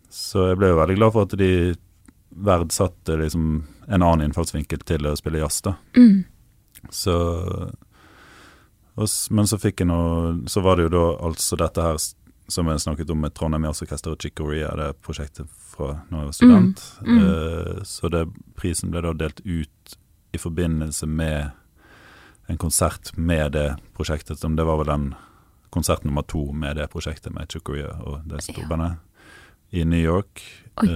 Så 0.09 0.49
jeg 0.49 0.63
ble 0.63 0.73
jo 0.73 0.81
veldig 0.81 0.97
glad 0.97 1.13
for 1.13 1.29
at 1.29 1.37
de 1.37 1.53
verdsatte 2.35 3.17
liksom 3.17 3.65
en 3.87 4.03
annen 4.03 4.29
innfallsvinkel 4.29 4.85
til 4.87 5.07
å 5.07 5.17
spille 5.19 5.43
jazz, 5.43 5.61
da. 5.65 5.77
Mm. 5.97 6.25
Så 6.91 7.15
og, 8.95 9.09
Men 9.31 9.49
så 9.49 9.57
fikk 9.57 9.81
jeg 9.81 9.89
noe 9.89 10.35
Så 10.51 10.61
var 10.61 10.77
det 10.77 10.85
jo 10.85 10.91
da 10.93 11.05
altså 11.25 11.57
dette 11.57 11.81
her 11.81 11.97
som 12.53 12.69
jeg 12.69 12.83
snakket 12.83 13.09
om 13.09 13.23
med 13.25 13.33
Trondheim 13.33 13.65
Jazzorkester 13.65 14.13
og 14.13 14.21
Chicoria, 14.21 14.69
det 14.77 14.91
prosjektet 15.01 15.49
fra 15.49 15.95
når 16.11 16.19
jeg 16.19 16.27
var 16.27 16.35
student. 16.37 16.83
Mm, 17.01 17.15
mm. 17.15 17.23
Uh, 17.25 17.79
så 17.89 18.11
det, 18.13 18.21
prisen 18.61 18.93
ble 18.93 19.01
da 19.01 19.15
delt 19.17 19.41
ut 19.47 19.95
i 20.37 20.41
forbindelse 20.43 21.09
med 21.09 21.55
en 22.53 22.61
konsert 22.61 23.15
med 23.17 23.57
det 23.57 23.79
prosjektet. 23.97 24.43
Som 24.43 24.59
det 24.61 24.69
var 24.69 24.77
vel 24.83 24.93
den 24.93 25.09
konsert 25.73 26.05
nummer 26.05 26.23
to 26.29 26.51
med 26.53 26.77
det 26.77 26.91
prosjektet 26.93 27.33
med 27.33 27.49
Chicoria 27.49 27.97
og 28.05 28.29
det 28.29 28.45
storbandet 28.45 29.01
i 29.73 29.89
New 29.89 30.05
York. 30.05 30.45
Oi. 30.85 30.91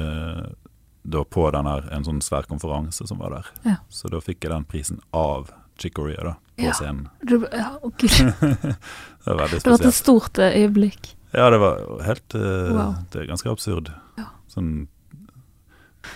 Da 1.04 1.22
på 1.24 1.50
denne, 1.54 1.76
en 1.92 2.04
sånn 2.04 2.20
svær 2.24 2.42
konferanse 2.48 3.06
som 3.08 3.18
var 3.18 3.30
der. 3.30 3.46
Ja. 3.64 3.76
Så 3.88 4.08
da 4.12 4.20
fikk 4.20 4.42
jeg 4.44 4.50
den 4.52 4.64
prisen 4.68 5.00
av 5.14 5.50
Chicoria 5.78 6.24
da, 6.24 6.32
på 6.58 6.64
Ja. 6.66 6.72
scenen. 6.74 7.08
Du, 7.22 7.46
ja, 7.52 7.70
ok. 7.82 7.98
Gud. 7.98 8.34
det 8.40 9.34
var 9.34 9.44
veldig 9.44 9.62
Det 9.62 9.70
var 9.70 9.78
et 9.78 9.86
spesielt. 9.86 9.94
stort 9.94 10.38
eh, 10.38 10.56
øyeblikk. 10.64 11.14
Ja, 11.32 11.50
det 11.50 11.58
var 11.60 12.02
helt 12.04 12.34
eh, 12.34 12.72
Wow. 12.74 12.94
Det 13.12 13.22
er 13.22 13.26
ganske 13.30 13.50
absurd. 13.50 13.92
Ja. 14.18 14.24
Sånn 14.48 14.88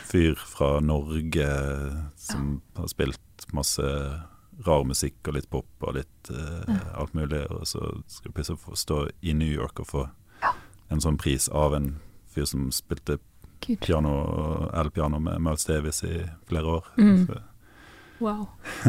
fyr 0.09 0.35
fra 0.37 0.81
Norge 0.81 1.49
som 2.17 2.61
har 2.77 2.89
spilt 2.89 3.47
masse 3.53 3.83
rar 4.67 4.85
musikk 4.87 5.27
og 5.29 5.35
litt 5.37 5.49
pop 5.51 5.67
og 5.83 5.97
litt 5.97 6.31
uh, 6.31 6.99
alt 7.01 7.15
mulig, 7.17 7.41
og 7.51 7.65
så 7.67 7.81
skal 8.07 8.31
du 8.31 8.37
plutselig 8.37 8.61
få 8.63 8.77
stå 8.79 8.99
i 9.27 9.33
New 9.35 9.49
York 9.51 9.81
og 9.83 9.89
få 9.89 10.05
en 10.93 11.01
sånn 11.03 11.17
pris 11.19 11.49
av 11.49 11.75
en 11.75 11.95
fyr 12.33 12.45
som 12.49 12.69
spilte. 12.73 13.19
Piano, 13.81 14.71
elpiano 14.75 15.19
med 15.23 15.41
Miles 15.43 15.65
Davis 15.69 16.03
i 16.05 16.23
flere 16.49 16.67
år. 16.79 16.85
Mm. 16.99 17.29
Wow. 18.23 18.47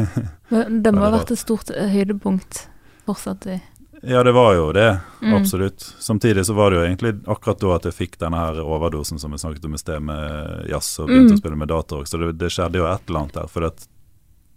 Det 0.84 0.92
må 0.94 1.00
ha 1.06 1.10
vært 1.16 1.32
et 1.34 1.40
stort 1.40 1.70
eh, 1.74 1.88
høydepunkt 1.90 2.66
fortsatt 3.06 3.46
i 3.50 3.60
ja, 4.06 4.20
det 4.26 4.32
var 4.36 4.50
jo 4.54 4.66
det. 4.76 4.98
Mm. 5.22 5.34
Absolutt. 5.34 5.80
Samtidig 5.80 6.42
så 6.46 6.52
var 6.52 6.70
det 6.70 6.76
jo 6.76 6.82
egentlig 6.84 7.12
akkurat 7.30 7.60
da 7.62 7.70
at 7.78 7.86
jeg 7.88 7.94
fikk 7.96 8.18
denne 8.20 8.36
her 8.36 8.58
overdosen 8.60 9.16
som 9.22 9.32
vi 9.32 9.38
snakket 9.40 9.64
om 9.64 9.74
i 9.74 9.80
sted, 9.80 10.02
med 10.04 10.66
jazz 10.68 10.90
og 11.00 11.08
begynte 11.08 11.32
Mm. 11.32 11.38
å 11.38 11.40
spille 11.40 11.56
med 11.56 11.68
data 11.70 11.96
også. 11.96 12.10
Så 12.10 12.20
det, 12.20 12.32
det 12.36 12.50
skjedde 12.52 12.82
jo 12.82 12.84
et 12.90 13.08
eller 13.08 13.20
annet 13.22 13.38
der. 13.38 13.48
For 13.48 13.64
det, 13.64 13.86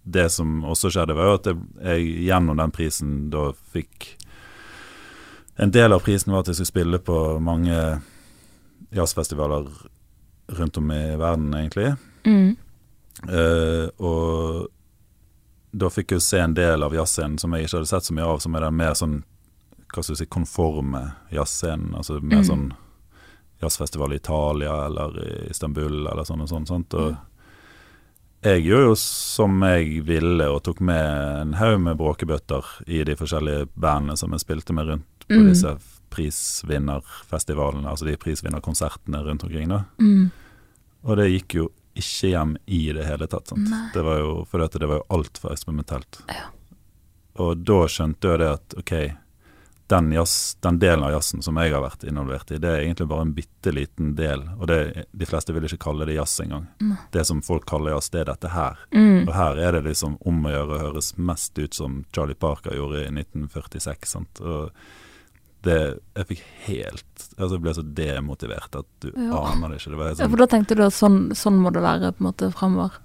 det 0.03 0.25
som 0.35 0.65
også 0.67 0.91
skjedde, 0.91 1.15
var 1.15 1.29
jo 1.29 1.37
at 1.39 1.47
jeg, 1.47 1.61
jeg 1.85 2.09
gjennom 2.27 2.59
den 2.59 2.71
prisen 2.75 3.13
da 3.31 3.45
fikk 3.71 4.09
En 5.57 5.71
del 5.71 5.93
av 5.95 6.03
prisen 6.05 6.33
var 6.33 6.43
at 6.43 6.51
jeg 6.51 6.59
skulle 6.59 6.69
spille 6.73 6.99
på 7.01 7.15
mange 7.41 7.77
jazzfestivaler 8.93 9.65
rundt 10.47 10.77
om 10.77 10.91
i 10.91 11.15
verden, 11.19 11.53
egentlig. 11.53 11.95
mm. 12.25 12.55
Uh, 13.27 13.87
og 13.97 14.67
da 15.73 15.89
fikk 15.89 16.11
jeg 16.11 16.19
jo 16.19 16.25
se 16.27 16.39
en 16.39 16.53
del 16.53 16.83
av 16.85 16.93
jazzscenen 16.93 17.39
som 17.41 17.51
jeg 17.53 17.65
ikke 17.65 17.79
hadde 17.79 17.89
sett 17.89 18.03
så 18.05 18.13
mye 18.13 18.27
av, 18.29 18.39
som 18.43 18.55
er 18.55 18.61
den 18.67 18.75
mer 18.77 18.93
sånn 18.93 19.23
hva 19.93 20.03
skal 20.03 20.13
du 20.13 20.19
si, 20.19 20.25
konforme 20.29 21.01
jazzscenen. 21.33 21.95
Altså 21.97 22.19
mer 22.21 22.43
Mm. 22.43 22.45
sånn 22.45 22.73
jazzfestival 23.61 24.13
i 24.13 24.15
Italia 24.21 24.85
eller 24.85 25.17
i 25.23 25.49
Istanbul 25.49 26.05
eller 26.07 26.23
sånn 26.23 26.41
og 26.41 26.49
sånn. 26.49 26.67
Sant? 26.67 26.93
Og 26.93 27.17
jeg 28.43 28.63
gjorde 28.67 28.85
jo 28.91 28.95
som 28.95 29.59
jeg 29.63 30.03
ville, 30.05 30.45
og 30.51 30.61
tok 30.63 30.79
med 30.79 31.41
en 31.41 31.53
haug 31.53 31.79
med 31.81 31.97
bråkebøtter 31.97 32.63
i 32.87 33.03
de 33.03 33.15
forskjellige 33.15 33.67
bandene 33.75 34.17
som 34.17 34.31
jeg 34.31 34.39
spilte 34.45 34.73
med 34.73 34.87
rundt 34.87 35.25
på 35.27 35.39
Mm. 35.41 35.47
disse 35.49 35.77
prisvinnerfestivalene, 36.13 37.89
altså 37.89 38.07
de 38.07 38.17
prisvinnerkonsertene 38.21 39.23
rundt 39.25 39.43
omkring. 39.47 39.69
da. 39.69 39.83
Mm. 40.01 40.29
Og 41.07 41.19
det 41.19 41.29
gikk 41.31 41.59
jo 41.59 41.69
ikke 41.97 42.31
hjem 42.33 42.57
i 42.65 42.81
det 42.93 43.05
hele 43.07 43.27
tatt. 43.27 43.47
Sant? 43.49 43.69
Nei. 43.69 43.87
Det 43.93 44.03
var 44.05 44.19
jo, 44.21 44.33
for 44.49 44.61
dette, 44.61 44.81
det 44.81 44.89
var 44.89 45.01
jo 45.01 45.07
altfor 45.17 45.53
eksperimentelt. 45.53 46.21
Ja. 46.29 46.49
Og 47.43 47.63
da 47.65 47.79
skjønte 47.89 48.33
jeg 48.33 48.41
det 48.41 48.49
at 48.49 48.75
ok, 48.81 48.93
den, 49.87 50.11
jazz, 50.11 50.57
den 50.61 50.79
delen 50.79 51.03
av 51.03 51.11
jazzen 51.11 51.41
som 51.41 51.57
jeg 51.61 51.71
har 51.71 51.83
vært 51.83 52.03
involvert 52.03 52.51
i, 52.51 52.59
det 52.59 52.69
er 52.69 52.81
egentlig 52.83 53.07
bare 53.07 53.23
en 53.27 53.33
bitte 53.37 53.71
liten 53.71 54.13
del. 54.17 54.43
Og 54.57 54.67
det, 54.67 54.79
de 55.11 55.29
fleste 55.29 55.55
vil 55.55 55.67
ikke 55.67 55.79
kalle 55.85 56.07
det 56.09 56.17
jazz 56.17 56.41
engang. 56.43 56.67
Nei. 56.83 56.99
Det 57.13 57.23
som 57.29 57.41
folk 57.45 57.67
kaller 57.69 57.95
jazz, 57.95 58.09
det 58.11 58.25
er 58.25 58.31
dette 58.33 58.51
her. 58.51 58.81
Mm. 58.91 59.27
Og 59.27 59.33
her 59.37 59.61
er 59.63 59.77
det 59.77 59.85
liksom 59.87 60.17
om 60.27 60.43
å 60.43 60.53
gjøre 60.53 60.75
å 60.75 60.81
høres 60.87 61.13
mest 61.17 61.57
ut 61.61 61.77
som 61.77 62.01
Charlie 62.15 62.35
Parker 62.35 62.75
gjorde 62.75 63.05
i 63.05 63.13
1946. 63.13 64.11
Sant? 64.17 64.43
Og 64.43 64.75
det 65.67 65.79
Jeg 66.17 66.27
fikk 66.31 66.41
helt 66.67 67.25
Altså 67.37 67.51
jeg 67.57 67.61
ble 67.67 67.73
så 67.77 67.83
demotivert 67.97 68.77
at 68.79 68.87
du 69.03 69.11
Ja. 69.13 69.43
aner 69.51 69.69
det 69.69 69.77
ikke. 69.81 69.91
Det 69.93 69.97
var 69.99 70.07
helt 70.09 70.19
Ja, 70.19 70.25
sånn 70.25 70.31
for 70.33 70.37
da 70.43 70.47
tenkte 70.55 70.75
du 70.79 70.83
at 70.87 70.95
sånn, 70.97 71.19
sånn 71.37 71.59
må 71.61 71.71
det 71.75 71.83
være 71.83 72.13
på 72.15 72.23
en 72.23 72.27
måte 72.31 72.49
fremover. 72.55 72.95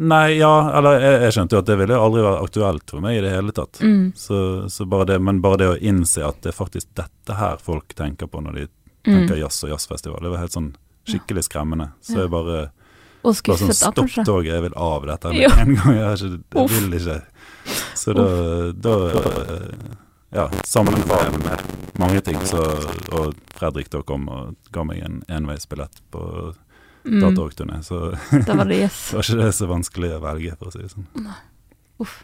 Nei, 0.00 0.38
ja, 0.38 0.52
eller 0.78 0.96
jeg, 0.98 1.16
jeg 1.26 1.32
skjønte 1.36 1.52
jo 1.52 1.58
at 1.60 1.66
det 1.68 1.74
ville 1.76 1.98
aldri 2.00 2.22
være 2.24 2.40
aktuelt 2.46 2.88
for 2.94 3.02
meg 3.04 3.18
i 3.18 3.20
det 3.20 3.32
hele 3.34 3.52
tatt. 3.52 3.82
Mm. 3.84 4.14
Så, 4.16 4.38
så 4.72 4.86
bare 4.88 5.04
det, 5.10 5.18
men 5.20 5.42
bare 5.44 5.58
det 5.60 5.68
å 5.68 5.76
innse 5.76 6.24
at 6.24 6.40
det 6.40 6.54
er 6.54 6.56
faktisk 6.56 6.88
dette 6.96 7.36
her 7.36 7.58
folk 7.60 7.92
tenker 7.94 8.26
på 8.32 8.40
når 8.40 8.54
de 8.62 8.66
Mm. 9.04 9.12
tenker 9.28 9.36
jazz 9.36 9.58
og 9.64 9.68
jazzfestival, 9.74 10.22
det 10.24 10.30
var 10.32 10.38
helt 10.40 10.54
sånn 10.56 10.70
skikkelig 11.04 11.42
skremmende. 11.44 11.90
Så 12.00 12.14
Ja. 12.16 12.20
jeg 12.24 12.30
bare 12.32 12.70
Og 13.22 13.34
skuffet, 13.36 13.60
sånn 13.60 13.68
skuffet, 13.68 13.68
da, 13.68 13.92
Stopp 13.92 13.94
kanskje. 14.08 14.24
toget, 14.24 14.52
jeg 14.54 14.62
vil 14.62 14.72
av 14.76 15.04
dette 15.04 15.28
med 15.28 15.58
en 15.60 15.74
gang. 15.76 15.94
Jeg, 15.94 16.04
har 16.08 16.16
ikke, 16.16 16.40
jeg 16.56 16.68
vil 16.72 16.96
ikke. 16.96 17.22
Så 17.94 18.14
da, 18.16 18.72
da 18.72 18.94
Ja, 20.34 20.48
sammen 20.64 20.94
med 20.94 21.62
mange 21.98 22.20
ting, 22.20 22.36
så 22.46 22.58
Og 23.14 23.34
Fredrik 23.54 23.90
da 23.90 24.02
kom 24.02 24.28
og 24.28 24.54
ga 24.74 24.82
meg 24.84 25.02
en 25.06 25.22
enveisbillett 25.28 26.02
på 26.10 26.54
Mm. 27.04 27.20
dataorgturné, 27.20 27.82
så 27.84 28.16
Da 28.46 28.54
var 28.56 28.64
det 28.64 28.78
yes. 28.80 29.10
var 29.12 29.20
ikke 29.20 29.36
det 29.42 29.50
så 29.52 29.66
vanskelig 29.68 30.08
å 30.16 30.20
velge, 30.22 30.54
for 30.56 30.70
å 30.70 30.72
si 30.72 30.78
det 30.80 30.88
sånn. 30.88 31.04
Uff. 32.00 32.14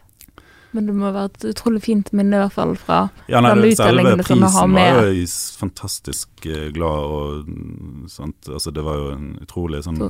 Men 0.72 0.86
det 0.86 0.94
må 0.96 1.10
være 1.12 1.24
et 1.34 1.44
utrolig 1.50 1.82
fint 1.84 2.08
minne, 2.16 2.38
i 2.38 2.40
hvert 2.40 2.54
fall, 2.54 2.72
fra 2.80 3.10
Ja, 3.28 3.42
nei, 3.42 3.50
Den 3.54 3.60
det- 3.66 3.76
selve 3.76 4.00
utdelingen 4.00 4.24
som 4.24 4.38
du 4.40 4.46
har 4.46 4.68
prisen 4.68 4.96
var 4.96 5.10
jo 5.12 5.26
fantastisk 5.60 6.46
eh, 6.46 6.70
glad 6.72 7.12
og 7.12 7.50
sånt. 8.08 8.48
Altså, 8.48 8.72
det 8.72 8.82
var 8.86 8.96
jo 9.02 9.10
en 9.18 9.38
utrolig 9.44 9.82
sånn 9.84 9.98
Så 9.98 10.08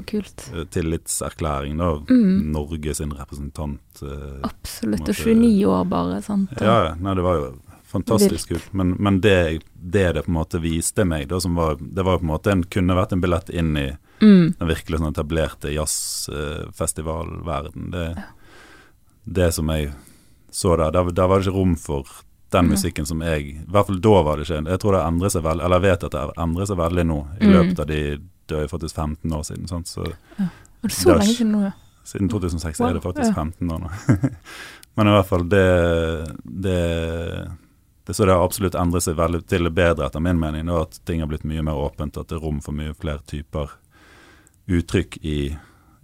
eh, 0.54 0.64
tillitserklæring 0.70 1.76
da. 1.78 1.90
Mm. 2.06 2.52
Norge 2.52 2.94
sin 2.94 3.10
representant. 3.10 3.80
eh, 4.04 4.38
Absolutt. 4.44 5.00
Og 5.08 5.14
29 5.16 5.66
år 5.66 5.84
bare, 5.88 6.22
sant. 6.22 6.48
Ja, 6.60 6.84
ja, 6.90 6.94
nei, 6.94 7.14
det 7.14 7.24
var 7.26 7.34
jo 7.42 7.50
fantastisk 7.92 8.48
kult. 8.52 8.68
Men, 8.74 8.94
men 8.98 9.20
det, 9.20 9.60
det 9.74 10.12
det 10.16 10.22
på 10.26 10.30
en 10.32 10.38
måte 10.38 10.60
viste 10.62 11.04
meg, 11.04 11.28
da, 11.30 11.40
som 11.40 11.54
var 11.58 11.76
Det 11.80 12.02
var 12.06 12.18
på 12.18 12.24
en 12.26 12.32
måte 12.32 12.50
en, 12.52 12.64
kunne 12.64 12.96
vært 12.98 13.12
en 13.16 13.20
billett 13.24 13.50
inn 13.50 13.76
i 13.76 13.90
Mm. 14.20 14.52
den 14.58 14.68
virkelig 14.68 14.98
sånn 15.00 15.12
etablerte 15.14 15.70
jazzfestivalverden. 15.72 17.90
Det, 17.90 18.16
det 19.24 19.52
som 19.56 19.68
jeg 19.72 19.92
så 20.50 20.74
der, 20.76 20.90
der, 20.92 21.04
der 21.14 21.26
var 21.30 21.38
det 21.40 21.46
ikke 21.46 21.56
rom 21.56 21.76
for 21.78 22.04
den 22.52 22.66
musikken 22.68 23.06
som 23.06 23.20
jeg 23.22 23.40
I 23.46 23.64
hvert 23.70 23.86
fall 23.86 24.00
da 24.02 24.22
var 24.26 24.36
det 24.36 24.42
ikke 24.48 24.66
Jeg 24.72 24.80
tror 24.82 24.92
det 24.96 25.02
endrer 25.06 25.30
seg 25.30 25.42
veldig, 25.46 25.64
eller 25.64 25.76
jeg 25.80 25.86
vet 25.86 26.04
at 26.08 26.12
det 26.16 26.22
endrer 26.44 26.66
seg 26.66 26.76
veldig 26.82 27.04
nå, 27.06 27.18
i 27.40 27.44
Mm. 27.46 27.52
løpet 27.54 27.78
av 27.80 27.86
de 27.86 28.00
døde 28.50 28.68
faktisk 28.68 28.94
15 28.98 29.32
år 29.38 29.42
siden, 29.46 29.66
sant? 29.70 29.86
så 29.88 30.02
det 30.04 30.14
er 30.84 30.88
så 30.90 31.04
Det 31.04 31.10
er 31.14 31.18
lenge 31.22 31.34
siden 31.38 31.52
nå, 31.54 31.60
ja. 31.64 31.70
siden 32.04 32.28
2006 32.28 32.80
Wow, 32.80 32.88
er 32.88 32.92
det 32.98 33.02
faktisk 33.06 33.32
15 33.34 33.70
år 33.70 33.78
nå. 33.86 33.90
Men 34.96 35.06
i 35.06 35.10
hvert 35.16 35.26
fall, 35.30 35.44
det, 35.48 35.66
det, 36.44 36.80
det 38.06 38.14
Så 38.14 38.24
det 38.26 38.32
har 38.32 38.44
absolutt 38.44 38.74
endret 38.74 39.04
seg 39.04 39.18
veldig 39.18 39.42
til 39.46 39.68
det 39.68 39.74
bedre, 39.76 40.06
etter 40.06 40.22
min 40.24 40.40
mening. 40.40 40.70
Og 40.72 40.86
at 40.88 41.00
ting 41.06 41.20
har 41.20 41.28
blitt 41.30 41.44
mye 41.44 41.62
mer 41.62 41.78
åpent, 41.78 42.16
at 42.16 42.30
det 42.30 42.38
er 42.38 42.44
rom 42.44 42.60
for 42.64 42.76
mye 42.76 42.94
flere 42.96 43.22
typer 43.28 43.76
uttrykk 44.70 45.18
i 45.22 45.36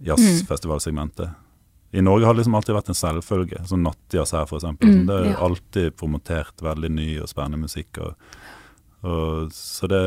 jazzfestivalsegmentet. 0.05 1.29
I 1.91 2.01
Norge 2.01 2.25
har 2.25 2.33
det 2.33 2.41
liksom 2.41 2.55
alltid 2.55 2.75
vært 2.75 2.89
en 2.91 2.99
selvfølge, 2.99 3.63
sånn 3.65 3.85
nattjazz 3.87 4.33
her 4.35 4.45
f.eks. 4.45 4.65
Mm, 4.75 5.05
det 5.07 5.15
er 5.15 5.29
ja. 5.31 5.37
alltid 5.47 5.95
promotert 5.97 6.63
veldig 6.63 6.91
ny 6.91 7.07
og 7.23 7.31
spennende 7.31 7.61
musikk. 7.63 8.01
Og, 8.03 8.37
og, 9.07 9.53
så 9.55 9.87
det, 9.89 10.01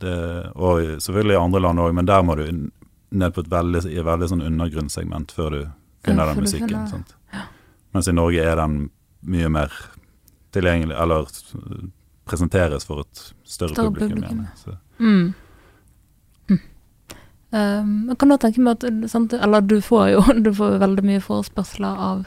det 0.00 0.16
Og 0.56 0.96
selvfølgelig 1.04 1.36
i 1.36 1.42
andre 1.42 1.62
land 1.66 1.84
òg, 1.84 1.92
men 1.98 2.08
der 2.08 2.24
må 2.24 2.38
du 2.40 2.46
ned 3.10 3.34
på 3.36 3.44
et 3.44 3.52
veldig, 3.52 3.84
veldig 4.06 4.30
sånn 4.32 4.46
undergrunnssegment 4.46 5.34
før 5.36 5.54
du 5.54 5.60
finner 6.06 6.24
Ja, 6.24 6.32
den 6.32 6.46
musikken. 6.46 6.88
Sant? 6.88 7.14
Mens 7.92 8.08
i 8.08 8.16
Norge 8.16 8.44
er 8.46 8.56
den 8.56 8.84
mye 9.26 9.50
mer 9.52 9.74
tilgjengelig, 10.54 10.96
eller 10.98 11.26
presenteres 12.30 12.86
for 12.86 13.04
et 13.04 13.22
større, 13.44 13.74
Større 13.74 13.90
publikum. 13.90 14.22
publikum. 14.22 14.46
Så. 14.56 14.76
Mm. 14.98 15.34
Hm. 16.48 16.60
Um, 17.50 17.92
jeg 18.10 18.18
kan 18.18 18.30
da 18.30 18.38
tenke 18.38 18.62
meg 18.62 18.78
at 18.78 19.10
sant, 19.10 19.32
Eller 19.34 19.60
du 19.60 19.80
får 19.82 20.08
jo 20.12 20.22
du 20.46 20.52
får 20.54 20.78
veldig 20.78 21.04
mye 21.06 21.22
forespørsler 21.24 22.02
av 22.10 22.24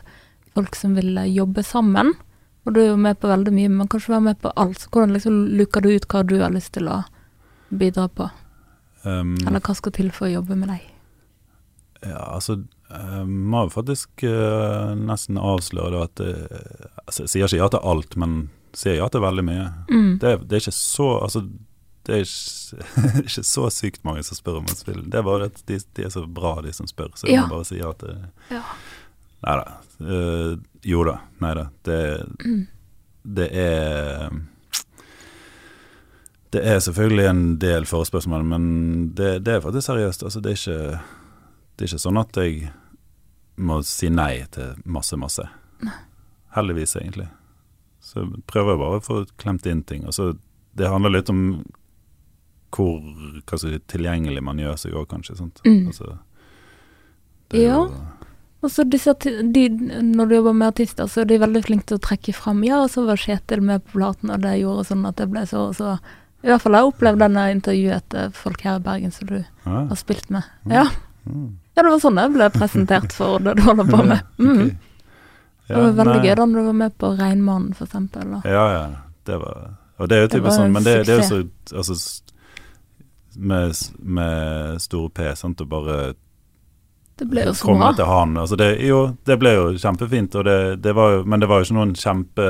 folk 0.54 0.76
som 0.76 0.96
vil 0.98 1.18
eh, 1.18 1.32
jobbe 1.34 1.64
sammen. 1.64 2.14
Og 2.64 2.76
du 2.76 2.80
er 2.84 2.90
jo 2.92 3.00
med 3.00 3.20
på 3.20 3.28
veldig 3.28 3.52
mye, 3.52 3.72
men 3.72 3.90
kanskje 3.92 4.14
være 4.14 4.28
med 4.30 4.40
på 4.44 4.52
alt. 4.56 4.80
Så 4.80 4.92
hvordan 4.92 5.16
liksom 5.16 5.40
luker 5.60 5.84
du 5.84 5.90
ut 5.92 6.08
hva 6.08 6.24
du 6.24 6.38
har 6.40 6.54
lyst 6.54 6.74
til 6.78 6.88
å 6.88 7.02
bidra 7.74 8.08
på? 8.08 8.30
Um, 9.04 9.36
Eller 9.48 9.60
hva 9.60 9.76
skal 9.76 9.92
til 9.96 10.12
for 10.16 10.30
å 10.30 10.36
jobbe 10.38 10.56
med 10.56 10.72
deg? 10.72 10.86
Ja, 12.04 12.22
altså 12.36 12.62
Jeg 12.94 13.28
må 13.28 13.64
faktisk 13.74 14.24
eh, 14.28 14.94
nesten 15.00 15.38
avsløre 15.42 15.92
da 15.96 16.04
at 16.06 16.22
altså, 17.08 17.24
Jeg 17.26 17.30
sier 17.34 17.46
ikke 17.48 17.62
ja 17.64 17.68
til 17.74 17.86
alt, 17.92 18.16
men 18.22 18.36
sier 18.74 18.96
ja 19.00 19.08
til 19.14 19.22
veldig 19.22 19.44
mye. 19.46 19.68
Mm. 19.90 20.12
Det, 20.22 20.34
det 20.50 20.58
er 20.58 20.64
ikke 20.64 20.76
så 20.78 21.08
Altså, 21.26 21.44
det 22.06 22.16
er 22.16 22.24
ikke, 22.26 22.88
ikke 23.28 23.44
så 23.48 23.68
sykt 23.72 24.04
mange 24.04 24.24
som 24.28 24.36
spør 24.40 24.58
om 24.62 24.66
et 24.70 24.78
spill. 24.82 25.02
Det 25.10 25.20
er 25.22 25.24
bare 25.28 25.46
at 25.52 25.62
de, 25.70 25.78
de 25.96 26.04
er 26.08 26.10
så 26.14 26.26
bra, 26.28 26.56
de 26.66 26.74
som 26.76 26.88
spør, 26.90 27.12
så 27.16 27.28
jeg 27.30 27.36
Ja. 27.38 27.46
må 27.48 27.56
bare 27.56 27.66
si 27.70 27.78
ja 27.80 27.92
til 28.02 28.18
Ja. 28.52 28.64
Nei 29.44 29.58
da. 29.60 29.66
Uh, 30.04 30.58
jo 30.88 31.04
da. 31.08 31.18
Nei 31.44 31.54
da. 31.60 31.68
Det, 31.84 32.00
Mm. 32.46 32.68
det 33.40 33.50
er 33.56 34.30
Det 36.54 36.62
er 36.70 36.80
selvfølgelig 36.86 37.26
en 37.30 37.44
del 37.60 37.86
forespørsmål, 37.90 38.44
men 38.46 38.66
det, 39.18 39.40
det 39.46 39.56
er 39.56 39.62
faktisk 39.64 39.88
seriøst. 39.90 40.24
Altså, 40.28 40.40
det, 40.44 40.52
er 40.52 40.60
ikke, 40.60 41.00
det 41.76 41.86
er 41.88 41.90
ikke 41.90 42.04
sånn 42.04 42.20
at 42.22 42.38
jeg 42.38 42.72
må 43.58 43.84
si 43.86 44.10
nei 44.10 44.46
til 44.52 44.76
masse, 44.86 45.18
masse. 45.18 45.46
Heldigvis, 46.56 46.96
egentlig. 46.96 47.28
Så 48.02 48.26
prøver 48.48 48.74
jeg 48.74 48.80
bare 48.80 49.00
å 49.00 49.04
få 49.06 49.26
klemt 49.38 49.66
inn 49.70 49.84
ting. 49.84 50.06
Og 50.06 50.14
så 50.14 50.38
Det 50.76 50.88
handler 50.90 51.10
litt 51.14 51.30
om 51.30 51.64
hvor 52.74 53.00
si, 53.60 53.78
tilgjengelig 53.88 54.42
man 54.42 54.58
gjør 54.58 54.76
seg 54.82 54.94
òg, 54.98 55.06
kanskje. 55.12 55.36
Sant? 55.38 55.62
Mm. 55.66 55.88
Altså, 55.92 56.18
Ja. 57.52 57.76
jo- 57.86 57.94
Og 58.64 58.70
så 58.72 58.90
disse, 58.90 59.14
de, 59.52 59.70
når 59.70 60.30
du 60.30 60.36
jobber 60.36 60.54
med 60.54 60.68
artister, 60.74 61.04
så 61.06 61.22
er 61.22 61.26
de 61.26 61.38
veldig 61.38 61.64
flinke 61.66 61.86
til 61.86 61.98
å 61.98 62.02
trekke 62.02 62.34
fram 62.34 62.64
Ja, 62.64 62.82
og 62.84 62.90
så 62.90 63.06
var 63.06 63.18
Kjetil 63.18 63.62
med 63.62 63.84
på 63.86 64.00
platen, 64.00 64.32
og 64.32 64.42
det 64.42 64.62
gjorde 64.62 64.86
sånn 64.88 65.06
at 65.08 65.18
det 65.18 65.30
ble 65.30 65.42
så 65.46 65.68
og 65.68 65.76
så. 65.76 66.00
I 66.44 66.48
hvert 66.48 66.62
fall 66.62 66.74
har 66.74 66.82
jeg 66.82 66.94
opplevd 66.94 67.20
denne 67.20 67.44
intervjuet 67.62 68.02
til 68.10 68.30
folk 68.32 68.62
her 68.62 68.76
i 68.78 68.80
Bergen 68.80 69.12
som 69.12 69.28
du 69.28 69.36
Ja. 69.66 69.86
har 69.86 69.96
spilt 69.96 70.30
med. 70.32 70.44
Ja, 70.66 70.86
Mm. 71.30 71.58
Ja 71.74 71.84
det 71.84 71.90
var 71.92 72.02
sånn 72.04 72.20
jeg 72.22 72.34
ble 72.36 72.50
presentert 72.54 73.14
for 73.16 73.40
det 73.44 73.56
du 73.58 73.64
holder 73.66 73.88
på 73.90 74.02
med. 74.06 74.26
Mm. 74.44 74.66
Ok. 75.64 75.70
Det 75.70 75.80
var 75.80 75.94
veldig 75.96 76.18
nei. 76.20 76.28
gøy 76.28 76.36
da 76.36 76.46
du 76.46 76.58
var 76.60 76.74
med 76.76 76.98
på 77.00 77.10
Reinmannen, 77.18 77.74
for 77.74 77.88
eksempel. 77.88 78.26
Da. 78.34 78.42
Ja, 78.52 78.64
ja. 78.74 78.84
Det 79.24 79.38
var 79.40 79.62
Og 79.98 80.10
det 80.10 80.18
er 80.18 80.26
jo 80.26 80.32
typisk 80.34 80.58
sånn, 80.58 80.74
men 80.76 80.84
det, 80.84 80.96
det 81.08 81.14
er 81.14 81.22
jo 81.22 81.28
så. 81.30 81.38
Altså 81.80 81.96
med, 83.36 83.74
med 84.00 84.82
store 84.84 85.10
P, 85.10 85.30
sant, 85.40 85.62
og 85.64 85.70
bare 85.72 85.96
Det 87.20 87.30
ble 87.30 87.46
jo 87.48 87.54
så 87.56 87.66
komme 87.70 87.88
bra. 87.88 87.94
til 87.98 88.06
han. 88.12 88.36
Altså 88.38 88.58
det, 88.60 88.68
jo, 88.86 89.00
det 89.26 89.40
ble 89.40 89.54
jo 89.56 89.66
kjempefint, 89.80 90.36
det, 90.46 90.60
det 90.84 90.94
var 90.98 91.16
jo, 91.16 91.24
men 91.24 91.40
det 91.42 91.50
var 91.50 91.62
jo 91.62 91.70
ikke 91.70 91.78
noen 91.80 91.96
kjempe 91.98 92.48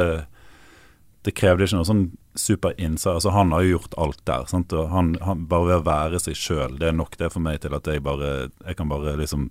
Det 1.23 1.35
krevde 1.37 1.67
ikke 1.69 1.79
noe 1.79 1.87
sånn 1.87 2.03
super 2.35 2.73
innsats. 2.77 3.15
Altså, 3.25 3.29
han 3.35 3.51
har 3.51 3.61
jo 3.61 3.77
gjort 3.77 3.93
alt 3.97 4.21
der. 4.25 4.45
Sant? 4.49 4.73
Og 4.73 4.89
han, 4.89 5.15
han, 5.21 5.45
bare 5.47 5.65
ved 5.67 5.75
å 5.81 5.85
være 5.85 6.19
seg 6.19 6.35
sjøl, 6.35 6.79
det 6.79 6.87
er 6.89 6.97
nok 6.97 7.17
det 7.17 7.31
for 7.33 7.39
meg 7.45 7.59
til 7.61 7.73
at 7.77 7.85
jeg 7.87 8.03
bare 8.03 8.49
Jeg 8.65 8.75
kan 8.79 8.89
bare 8.89 9.15
liksom 9.19 9.49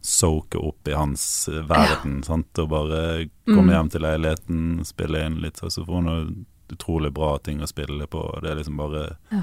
soake 0.00 0.58
opp 0.62 0.86
i 0.88 0.92
hans 0.94 1.48
verden. 1.48 1.66
verden, 1.68 2.22
sant, 2.22 2.58
og 2.62 2.68
bare 2.70 3.28
komme 3.48 3.72
Mm. 3.72 3.74
hjem 3.74 3.90
til 3.90 4.00
leiligheten, 4.02 4.84
spille 4.86 5.24
inn 5.26 5.40
litt 5.42 5.56
saksofon 5.58 6.06
og 6.08 6.34
utrolig 6.70 7.10
bra 7.12 7.38
ting 7.38 7.58
å 7.60 7.66
spille 7.66 8.06
på. 8.06 8.40
Det 8.42 8.50
er 8.50 8.54
liksom 8.56 8.76
bare 8.76 9.16
Ja. 9.32 9.42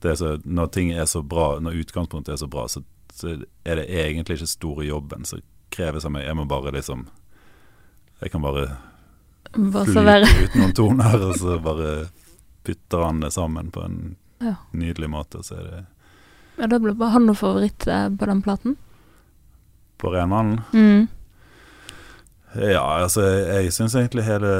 det 0.00 0.10
er 0.10 0.14
så, 0.16 0.36
Når 0.44 0.70
ting 0.72 0.92
er 0.92 1.04
så 1.06 1.22
bra, 1.26 1.58
når 1.58 1.82
utgangspunktet 1.84 2.28
er 2.34 2.36
så 2.36 2.48
bra, 2.48 2.66
så, 2.68 2.84
så 3.12 3.42
er 3.64 3.74
det 3.76 3.88
egentlig 3.88 4.36
ikke 4.38 4.46
store 4.54 4.84
jobben 4.86 5.24
som 5.24 5.40
kreves 5.70 6.04
av 6.04 6.12
meg. 6.12 6.24
Jeg 6.26 6.36
må 6.36 6.46
bare 6.46 6.70
liksom 6.72 7.08
Jeg 8.22 8.30
kan 8.30 8.42
bare 8.42 8.78
Bare 9.56 9.86
servere. 9.92 10.26
flyte 10.30 10.46
ut 10.50 10.54
noen 10.60 10.72
toner, 10.76 11.16
og 11.30 11.34
så 11.40 11.58
bare 11.62 11.90
putter 12.66 13.04
han 13.06 13.20
det 13.24 13.32
sammen 13.32 13.70
på 13.72 13.84
en 13.84 14.16
Ja. 14.42 14.54
nydelig 14.72 15.08
måte. 15.10 15.42
Så 15.46 15.56
er 15.58 15.62
det 15.70 15.84
Ja, 16.58 16.66
det 16.66 16.80
ble 16.82 16.94
bare 16.94 17.10
han 17.12 17.26
noe 17.26 17.34
favoritt 17.36 17.86
eh, 17.86 18.08
på 18.08 18.26
den 18.26 18.42
platen? 18.42 18.76
på 19.98 20.10
renmannen. 20.12 20.58
Mm. 20.74 21.08
Ja, 22.60 22.82
altså, 23.02 23.22
jeg, 23.22 23.64
jeg 23.64 23.72
syns 23.72 23.94
egentlig 23.96 24.24
hele 24.24 24.50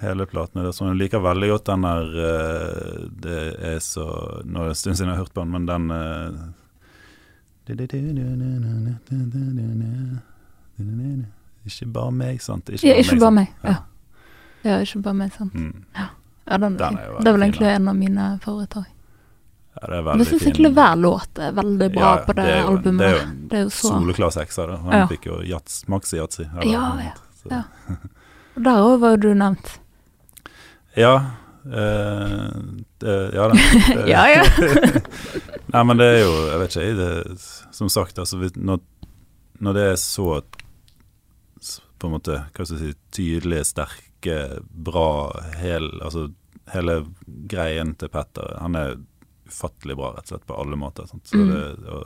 Hele 0.00 0.26
platen 0.26 0.60
er 0.60 0.64
det 0.66 0.74
sånn. 0.74 0.90
Jeg 0.92 0.98
liker 1.04 1.22
veldig 1.22 1.48
godt 1.48 1.64
den 1.70 1.82
der 1.86 2.02
eh, 2.28 3.04
Det 3.24 3.38
er 3.70 3.78
så 3.80 4.04
Nå 4.44 4.60
er 4.60 4.64
det 4.68 4.74
en 4.74 4.80
stund 4.82 4.96
siden 4.98 5.08
jeg 5.12 5.16
har 5.16 5.22
hørt 5.24 5.32
på 5.34 5.44
den, 5.44 5.54
men 5.54 5.66
den 5.66 5.90
eh, 5.94 6.34
Ikke 11.66 11.86
bare 11.92 12.12
meg, 12.12 12.40
sant? 12.42 12.68
Ja, 12.82 12.94
ikke 13.00 13.18
bare 13.20 13.30
meg. 13.32 13.52
Ja. 13.64 13.74
ja, 14.64 14.78
ikke 14.84 15.02
bare 15.02 15.14
meg, 15.14 15.32
sant. 15.32 15.54
Mm. 15.54 15.84
Ja, 15.96 16.58
den 16.58 16.74
er 16.74 16.78
Den 16.78 16.88
fin. 16.88 16.98
er 16.98 17.06
jo 17.06 17.18
Det 17.18 17.28
er 17.28 17.32
vel 17.38 17.42
egentlig 17.46 17.68
da. 17.68 17.74
en 17.78 17.88
av 17.88 17.96
mine 17.96 18.26
favoritter. 18.44 18.84
Ja, 19.74 19.86
det 19.90 19.96
er 19.96 20.02
veldig 20.06 20.26
fin. 20.26 20.32
jeg 20.34 20.40
syns 20.40 20.42
egentlig 20.48 20.72
hver 20.76 20.96
låt 21.00 21.38
er 21.42 21.52
veldig 21.56 21.88
bra 21.94 22.02
Ja, 22.04 22.10
ja, 22.18 22.24
på 22.28 22.32
det, 22.36 22.44
det 22.44 22.58
jo 22.60 22.66
albumet. 22.74 22.98
Det 22.98 23.06
er 23.06 23.14
jo 23.14 23.48
Det 23.50 23.58
er 23.58 23.62
jo 23.64 23.70
så 23.70 23.88
soleklar 23.94 24.30
sekser. 24.36 24.66
da. 24.66 24.76
Han 24.84 24.92
Ja. 25.00 25.06
fikk 25.06 25.24
jo 25.26 25.40
jats, 25.42 25.88
maxi 25.88 26.16
yatzy. 26.20 26.44
Ja, 26.64 26.84
ja, 27.00 27.14
ja. 27.50 27.62
Der 28.54 28.76
òg 28.84 29.00
var 29.00 29.10
jo 29.10 29.16
du 29.16 29.34
nevnt. 29.34 29.72
Ja. 30.96 31.16
Uh, 31.66 32.60
det, 33.00 33.32
ja, 33.34 33.48
det, 33.48 33.58
Ja, 34.06 34.26
ja. 34.28 34.42
Nei, 35.72 35.82
men 35.82 35.96
det 35.96 36.06
er 36.06 36.18
jo 36.20 36.32
Jeg 36.50 36.58
vet 36.60 36.76
ikke. 36.76 36.96
Det, 37.00 37.38
som 37.72 37.88
sagt, 37.88 38.18
altså 38.18 38.36
når, 38.54 38.78
når 39.60 39.72
det 39.72 39.82
er 39.90 39.96
så 39.96 40.42
på 42.04 42.10
en 42.12 42.16
måte, 42.18 42.36
hva 42.54 42.66
skal 42.68 42.76
jeg 42.78 42.92
si, 42.94 42.98
tydelige, 43.16 43.64
sterke, 43.72 44.36
bra 44.86 45.06
hel, 45.60 45.88
altså 46.04 46.28
hele 46.72 46.98
greien 47.50 47.90
til 48.00 48.08
Petter 48.08 48.54
Han 48.62 48.76
er 48.80 48.94
ufattelig 49.48 49.96
bra, 49.98 50.14
rett 50.14 50.24
og 50.30 50.32
slett, 50.36 50.46
på 50.48 50.56
alle 50.60 50.76
måter. 50.80 51.08
Sant? 51.10 51.26
Så 51.28 51.36
Mm. 51.36 51.50
det, 51.52 51.90
å, 51.92 51.98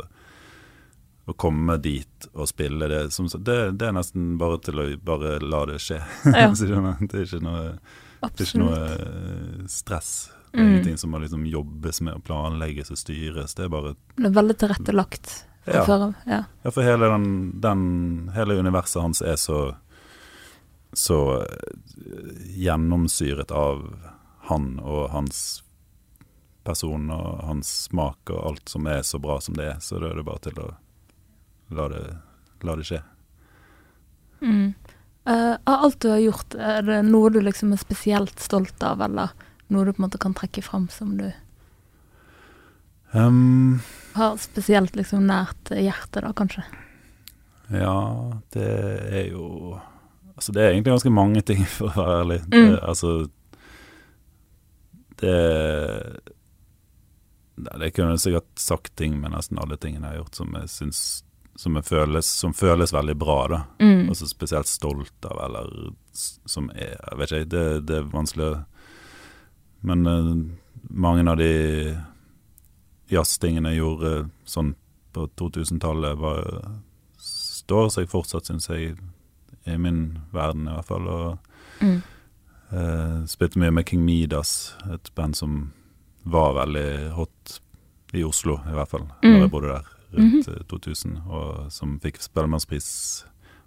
å 1.29 1.35
komme 1.39 1.77
dit 1.85 2.27
og 2.33 2.49
spille 2.51 2.89
det, 2.91 3.03
som, 3.13 3.29
det 3.29 3.59
Det 3.79 3.87
er 3.91 3.93
nesten 3.95 4.39
bare 4.41 4.59
til 4.65 4.81
å 4.81 4.87
bare 5.05 5.37
la 5.45 5.65
det 5.71 5.79
skje. 5.85 6.01
Ja. 6.25 6.49
Det 6.55 7.15
er 7.15 7.27
ikke 7.29 7.43
noe 7.45 7.79
det 8.19 8.41
er 8.43 8.49
ikke 8.49 8.59
noe 8.65 8.79
eh, 8.83 9.67
stress. 9.71 10.31
Det 10.51 10.59
er 10.59 10.65
Mm. 10.65 10.71
ingenting 10.73 10.97
som 10.99 11.11
må 11.13 11.19
liksom 11.23 11.45
jobbes 11.47 12.01
med 12.01 12.15
og 12.17 12.23
planlegges 12.25 12.91
og 12.91 12.97
styres. 12.99 13.53
Det 13.55 13.67
er 13.67 13.69
bare 13.69 13.93
Det 14.17 14.25
er 14.27 14.35
veldig 14.35 14.57
tilrettelagt. 14.59 15.45
Ja. 15.69 15.85
Ja, 16.65 16.71
for 16.73 16.83
hele, 16.83 17.07
den, 17.13 17.61
den, 17.61 18.31
hele 18.35 18.57
universet 18.59 19.03
hans 19.05 19.21
er 19.23 19.37
så 19.37 19.77
så 20.93 21.43
eh, 21.43 21.73
gjennomsyret 22.59 23.51
av 23.51 23.85
han 24.49 24.79
og 24.81 25.11
hans 25.13 25.63
person 26.65 27.11
og 27.13 27.43
hans 27.49 27.71
smak 27.89 28.31
og 28.33 28.45
alt 28.51 28.73
som 28.73 28.87
er 28.89 29.03
så 29.07 29.21
bra 29.21 29.39
som 29.41 29.57
det 29.57 29.67
er. 29.73 29.81
Så 29.81 30.01
da 30.01 30.11
er 30.11 30.21
det 30.21 30.27
bare 30.29 30.45
til 30.49 30.61
å 30.61 30.69
la 31.77 31.89
det, 31.93 32.05
la 32.65 32.77
det 32.77 32.87
skje. 32.89 33.03
Mm. 34.41 34.73
Uh, 35.29 35.57
av 35.69 35.85
alt 35.85 36.01
du 36.01 36.09
har 36.09 36.23
gjort, 36.23 36.55
er 36.55 36.87
det 36.87 37.03
noe 37.05 37.29
du 37.33 37.43
liksom 37.45 37.75
er 37.75 37.81
spesielt 37.81 38.41
stolt 38.41 38.81
av, 38.85 39.03
eller 39.05 39.35
noe 39.69 39.85
du 39.85 39.93
på 39.93 40.01
en 40.01 40.07
måte 40.07 40.21
kan 40.21 40.37
trekke 40.37 40.65
fram 40.65 40.89
som 40.93 41.19
du 41.21 41.29
Um, 43.13 43.81
Har 44.13 44.37
spesielt 44.37 44.97
liksom 44.97 45.23
nært 45.31 45.71
hjertet, 45.73 46.21
da, 46.21 46.33
kanskje? 46.37 46.65
ja, 47.73 48.01
det 48.53 48.69
er 49.13 49.31
jo 49.33 49.79
Altså, 50.39 50.55
det 50.55 50.63
er 50.63 50.73
egentlig 50.73 50.95
ganske 50.95 51.11
mange 51.11 51.43
ting, 51.43 51.65
for 51.77 51.91
å 51.91 51.99
være 51.99 52.19
ærlig. 52.23 52.41
Mm. 52.47 52.59
Det, 52.59 52.81
altså 52.83 53.13
Det 55.19 55.39
Det 57.59 57.91
kunne 57.91 58.13
jeg 58.15 58.23
sikkert 58.23 58.53
sagt 58.63 58.93
ting 58.97 59.17
med 59.19 59.35
nesten 59.35 59.59
alle 59.59 59.77
tingene 59.83 60.07
jeg 60.07 60.15
har 60.15 60.23
gjort 60.23 60.39
som 60.39 60.55
jeg 60.61 60.71
syns 60.71 61.01
som, 61.59 61.75
føles, 61.83 62.27
som 62.39 62.53
føles 62.55 62.93
veldig 62.95 63.17
bra, 63.19 63.39
da. 63.51 63.59
Mm. 63.83 64.05
Altså 64.13 64.29
spesielt 64.31 64.69
stolt 64.71 65.27
av, 65.27 65.41
eller 65.43 65.73
som 66.15 66.69
er 66.71 66.95
Jeg 66.95 67.19
vet 67.19 67.33
ikke, 67.33 67.49
det, 67.51 67.65
det 67.89 67.97
er 67.99 68.13
vanskelig 68.13 68.51
Men 69.83 70.07
uh, 70.07 70.37
mange 70.87 71.27
av 71.27 71.41
de 71.41 71.97
jazztingene 73.11 73.73
jeg 73.75 73.83
gjorde 73.83 74.13
sånn 74.47 74.75
på 75.17 75.27
2000-tallet, 75.41 76.23
står 77.19 77.89
seg 77.95 78.11
fortsatt, 78.13 78.47
syns 78.47 78.69
jeg, 78.69 78.99
i 79.75 79.79
min 79.79 80.19
verden 80.33 80.69
i 80.69 80.75
hvert 80.77 80.89
fall. 80.89 81.09
Og 81.09 81.39
Mm. 81.81 82.03
uh, 82.73 83.25
spilte 83.31 83.59
mye 83.63 83.71
med 83.73 83.87
King 83.87 84.03
Midas, 84.05 84.75
et 84.93 85.11
band 85.15 85.37
som 85.37 85.73
var 86.27 86.55
veldig 86.55 87.13
hot 87.15 87.61
i 88.15 88.25
Oslo, 88.25 88.57
i 88.67 88.75
hvert 88.75 88.89
fall, 88.91 89.07
Mm. 89.23 89.33
da 89.33 89.39
jeg 89.45 89.51
bodde 89.51 89.69
der 89.69 89.85
rundt 90.19 90.49
eh, 90.49 90.63
2000, 90.69 91.19
og 91.29 91.71
som 91.73 91.99
fikk 92.01 92.17
Spellemannspris 92.19 93.25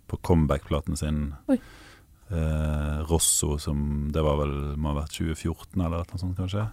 på 0.09 0.17
comeback-platen 0.21 0.97
sin. 0.97 1.33
Oi. 1.47 1.59
Eh, 2.31 3.03
Rosso, 3.09 3.57
som 3.59 4.09
det 4.11 4.23
var 4.23 4.37
vel 4.37 4.75
må 4.77 4.93
ha 4.93 5.01
vært 5.03 5.11
2014 5.17 5.81
eller 5.85 6.03
noe 6.09 6.17
sånt, 6.19 6.37
kanskje. 6.37 6.67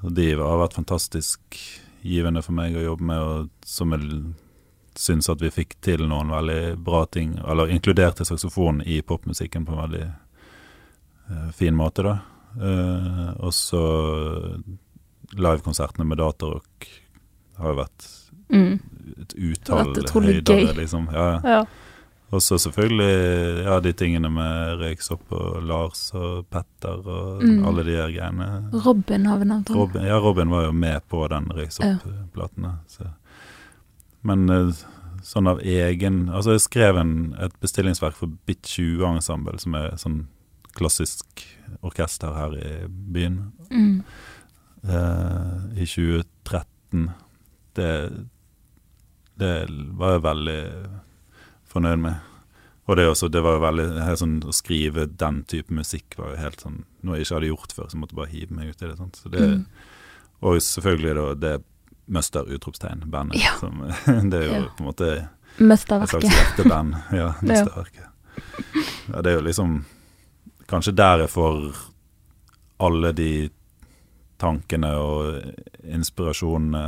Så 0.00 0.14
de 0.14 0.30
har 0.36 0.58
vært 0.60 0.76
fantastisk 0.78 1.40
givende 2.04 2.42
for 2.44 2.52
meg 2.52 2.74
å 2.78 2.84
jobbe 2.84 3.02
med, 3.02 3.18
og 3.18 3.50
som 3.66 3.90
jeg 3.92 4.34
syns 4.98 5.28
at 5.30 5.42
vi 5.44 5.50
fikk 5.54 5.76
til 5.84 6.02
noen 6.10 6.32
veldig 6.32 6.76
bra 6.82 7.04
ting, 7.06 7.36
eller 7.46 7.70
inkluderte 7.70 8.24
saksofon 8.26 8.80
i 8.82 8.98
popmusikken 9.06 9.66
på 9.68 9.76
en 9.76 9.82
veldig 9.84 10.06
uh, 11.30 11.50
fin 11.54 11.76
måte, 11.78 12.02
da. 12.02 12.16
Uh, 12.58 13.28
og 13.44 13.52
så 13.54 13.82
livekonsertene 15.38 16.06
med 16.08 16.18
datarock 16.18 16.88
har 17.58 17.74
jo 17.74 17.80
vært 17.84 18.08
Mm. 18.48 18.78
et 19.20 19.34
utall 19.36 19.90
høyder, 20.24 20.74
liksom. 20.78 21.08
Ja. 21.12 21.40
Ja. 21.44 21.58
Og 22.32 22.40
så 22.42 22.56
selvfølgelig 22.60 23.64
ja, 23.64 23.74
de 23.80 23.92
tingene 23.92 24.30
med 24.32 24.78
Røyksopp 24.80 25.32
og 25.36 25.62
Lars 25.68 26.14
og 26.16 26.46
Petter 26.52 26.96
og 27.08 27.42
Mm. 27.42 27.64
alle 27.68 27.84
de 27.84 27.92
her 27.96 28.08
greiene. 28.12 28.48
Robin 28.84 29.26
har 29.26 29.38
vi 29.38 29.44
nevnt. 29.44 29.68
også. 29.70 29.74
Robin, 29.78 30.02
ja, 30.04 30.18
Robin 30.18 30.50
var 30.50 30.64
jo 30.64 30.72
med 30.72 31.00
på 31.08 31.28
den 31.28 31.44
Røyksopp-platen. 31.50 32.72
så. 32.86 33.04
Men 34.28 34.48
eh, 34.52 34.70
sånn 35.26 35.48
av 35.50 35.58
egen 35.64 36.26
Altså, 36.28 36.54
jeg 36.56 36.64
skrev 36.66 36.98
en, 37.00 37.14
et 37.42 37.54
bestillingsverk 37.64 38.16
for 38.18 38.30
Bit 38.48 38.68
20-ensemble, 38.70 39.58
som 39.62 39.74
er 39.78 39.96
sånn 40.00 40.18
klassisk 40.78 41.44
orkester 41.84 42.36
her 42.36 42.54
i 42.60 42.72
byen, 42.88 43.40
Mm. 43.72 44.02
eh, 44.88 45.82
i 45.82 45.86
2013. 45.88 47.08
Det, 47.74 47.90
det 49.38 49.52
var 49.98 50.14
jeg 50.16 50.22
veldig 50.24 50.60
fornøyd 51.68 52.00
med. 52.02 52.14
Og 52.88 52.96
det, 52.96 53.04
også, 53.10 53.28
det 53.28 53.42
var 53.44 53.58
jo 53.58 53.64
veldig 53.66 54.16
sånn, 54.16 54.38
Å 54.48 54.54
skrive 54.56 55.04
den 55.20 55.42
type 55.50 55.74
musikk 55.76 56.14
var 56.16 56.30
jo 56.32 56.40
helt 56.40 56.62
sånn 56.64 56.78
noe 57.04 57.18
jeg 57.18 57.26
ikke 57.26 57.36
hadde 57.36 57.50
gjort 57.50 57.74
før, 57.76 57.88
så 57.90 57.96
jeg 57.98 58.00
måtte 58.04 58.16
bare 58.16 58.32
hive 58.32 58.56
meg 58.56 58.70
ut 58.72 58.82
i 58.82 58.86
det. 58.88 58.96
Sant? 58.96 59.16
Så 59.20 59.28
det 59.34 59.42
Mm. 59.44 59.64
Og 60.40 60.60
selvfølgelig 60.62 61.14
da 61.18 61.34
det 61.34 61.64
Møster 62.08 62.44
utropstegn-bandet. 62.48 63.36
Ja. 63.42 63.52
som- 63.60 63.82
Det 64.30 64.38
er 64.40 64.46
jo 64.46 64.52
Ja. 64.54 64.68
på 64.76 64.80
en 64.80 64.86
måte 64.86 65.08
et 65.18 65.28
Mesterverket. 65.60 66.08
slags 66.10 66.34
hjerteband. 66.34 66.94
Ja, 67.12 67.32
Møsterverket. 67.42 68.04
Ja, 69.12 69.22
det 69.22 69.26
er 69.32 69.38
jo 69.40 69.46
liksom 69.46 69.84
Kanskje 70.68 70.92
der 70.94 71.18
jeg 71.24 71.30
får 71.32 71.74
alle 72.80 73.12
de 73.16 73.48
tankene 74.38 74.90
og 75.00 75.42
inspirasjonene, 75.82 76.82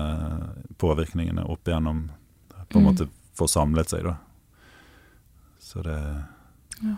påvirkningene 0.79 1.45
opp 1.49 1.65
igjennom 1.67 2.11
på 2.69 2.77
en 2.79 2.85
Mm. 2.85 2.87
måte 2.93 3.09
får 3.35 3.49
samlet 3.49 3.89
seg, 3.89 4.05
da. 4.05 4.17
Så 5.59 5.83
det 5.83 5.97
Ja. 6.83 6.97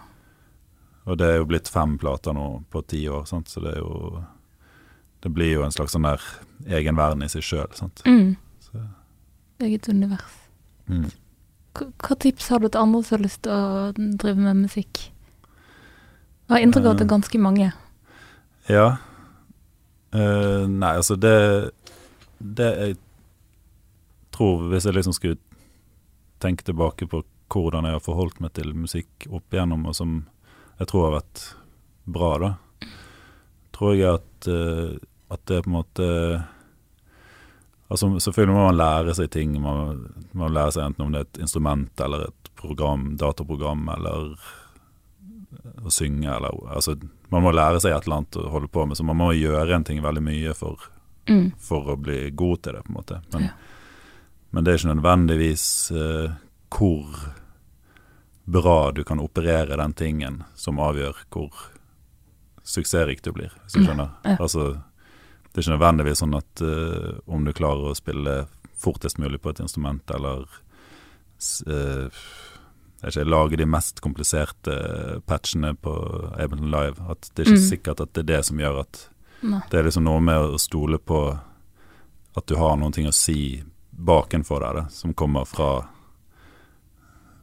Og 1.06 1.16
det 1.18 1.26
er 1.30 1.36
jo 1.38 1.44
blitt 1.46 1.68
fem 1.68 1.96
plater 1.98 2.32
nå 2.34 2.64
på 2.70 2.82
ti 2.86 3.06
år, 3.08 3.24
sant? 3.26 3.46
så 3.48 3.60
det 3.62 3.74
er 3.74 3.78
jo 3.80 4.24
Det 5.22 5.30
blir 5.30 5.52
jo 5.56 5.64
en 5.66 5.74
slags 5.74 5.94
sånn 5.94 6.06
der 6.06 6.22
egen 6.78 6.98
verden 6.98 7.22
i 7.24 7.30
seg 7.30 7.44
sjøl. 7.46 7.70
Mm. 8.06 8.34
Så, 8.62 8.86
Eget 9.62 9.88
univers. 9.88 10.38
mm. 10.90 11.10
Hva 11.72 12.16
tips 12.20 12.50
har 12.52 12.60
du 12.60 12.68
til 12.68 12.82
andre 12.82 13.00
som 13.00 13.16
har 13.16 13.22
lyst 13.24 13.40
til 13.46 13.52
å 13.54 13.92
drive 13.96 14.36
med 14.36 14.58
musikk? 14.66 15.06
Jeg 16.44 16.52
har 16.52 16.64
inntrykk 16.66 16.84
av 16.84 16.90
at 16.90 17.00
det 17.00 17.06
er 17.06 17.12
ganske 17.14 17.40
mange. 17.40 17.68
Ja. 18.68 18.88
Uh, 20.12 20.68
nei, 20.68 20.92
altså 20.98 21.16
det 21.16 21.70
Det 22.36 22.68
jeg 22.76 22.96
tror, 24.32 24.66
hvis 24.68 24.84
jeg 24.84 24.96
liksom 24.96 25.14
skulle 25.16 25.38
tenke 26.42 26.64
tilbake 26.66 27.06
på 27.06 27.22
hvordan 27.52 27.86
jeg 27.86 27.96
har 27.96 28.04
forholdt 28.04 28.40
meg 28.40 28.52
til 28.56 28.72
musikk 28.74 29.26
opp 29.30 29.52
igjennom, 29.52 29.84
og 29.86 29.94
som 29.96 30.14
jeg 30.80 30.88
tror 30.90 31.04
har 31.06 31.16
vært 31.20 31.42
bra, 32.10 32.30
da, 32.42 32.50
tror 33.76 33.94
jeg 33.94 34.18
at, 34.18 34.48
eh, 34.48 34.96
at 35.32 35.44
det 35.48 35.62
på 35.64 35.70
en 35.70 35.78
måte 35.80 36.08
Altså 37.92 38.08
Selvfølgelig 38.24 38.54
må 38.56 38.62
man 38.70 38.76
lære 38.78 39.12
seg 39.18 39.30
ting. 39.34 39.50
Man 39.60 39.98
må 40.32 40.46
lære 40.48 40.72
seg 40.72 40.86
enten 40.86 41.04
om 41.04 41.10
det 41.12 41.18
er 41.20 41.26
et 41.28 41.40
instrument 41.44 42.00
eller 42.00 42.22
et 42.30 42.48
program, 42.56 43.02
dataprogram, 43.20 43.82
eller 43.92 44.30
å 45.84 45.92
synge, 45.92 46.30
eller 46.32 46.56
Altså, 46.72 46.94
man 47.30 47.44
må 47.44 47.52
lære 47.52 47.82
seg 47.84 47.92
et 47.92 48.06
eller 48.06 48.22
annet 48.22 48.38
å 48.40 48.46
holde 48.54 48.70
på 48.72 48.86
med, 48.88 48.96
så 48.96 49.04
man 49.04 49.18
må 49.20 49.28
gjøre 49.36 49.74
en 49.76 49.84
ting 49.84 50.00
veldig 50.00 50.22
mye 50.24 50.54
for, 50.56 50.78
Mm. 51.28 51.52
for 51.60 51.84
å 51.92 51.96
bli 52.00 52.30
god 52.30 52.62
til 52.62 52.72
det, 52.72 52.82
på 52.84 52.90
en 52.90 52.96
måte. 52.96 53.20
Men, 53.34 53.42
Ja. 53.42 53.50
men 54.52 54.64
det 54.64 54.72
er 54.72 54.78
ikke 54.78 54.94
nødvendigvis 54.96 55.92
uh, 55.92 56.32
hvor 56.70 57.06
bra 58.46 58.90
du 58.90 59.04
kan 59.04 59.20
operere 59.20 59.76
den 59.76 59.92
tingen 59.92 60.44
som 60.54 60.78
avgjør 60.78 61.14
hvor 61.30 61.50
suksessrik 62.64 63.22
du 63.22 63.32
blir, 63.32 63.50
hvis 63.64 63.72
du 63.74 63.80
Mm, 63.80 63.86
skjønner. 63.86 64.10
ja. 64.24 64.36
Altså, 64.40 64.82
det 65.52 65.60
er 65.60 65.66
ikke 65.66 65.76
nødvendigvis 65.78 66.18
sånn 66.22 66.34
at 66.38 66.62
uh, 66.64 67.18
om 67.26 67.44
du 67.44 67.52
klarer 67.52 67.90
å 67.92 67.96
spille 67.98 68.46
fortest 68.82 69.18
mulig 69.22 69.38
på 69.44 69.50
et 69.52 69.60
instrument, 69.62 70.10
eller 70.10 70.46
vet 73.02 73.16
ikke, 73.16 73.24
lage 73.26 73.56
de 73.58 73.66
mest 73.66 74.00
kompliserte 74.02 74.74
patchene 75.26 75.74
på 75.74 75.92
Ableton 76.38 76.70
Live, 76.70 77.02
at 77.10 77.30
det 77.34 77.42
er 77.46 77.50
ikke 77.52 77.60
Mm. 77.62 77.70
sikkert 77.70 78.00
at 78.00 78.12
det 78.14 78.20
er 78.24 78.36
det 78.36 78.44
som 78.46 78.58
gjør 78.58 78.80
at 78.80 79.08
Nei. 79.42 79.60
det 79.70 79.78
er 79.80 79.84
liksom 79.84 80.04
noe 80.04 80.20
med 80.20 80.36
å 80.38 80.58
stole 80.58 80.98
på 80.98 81.38
at 82.36 82.46
du 82.46 82.54
har 82.56 82.76
noen 82.76 82.92
ting 82.92 83.06
å 83.06 83.12
si 83.12 83.62
bakenfor 83.92 84.60
deg, 84.60 84.74
da, 84.74 84.88
som 84.88 85.14
kommer 85.14 85.44
fra 85.44 85.88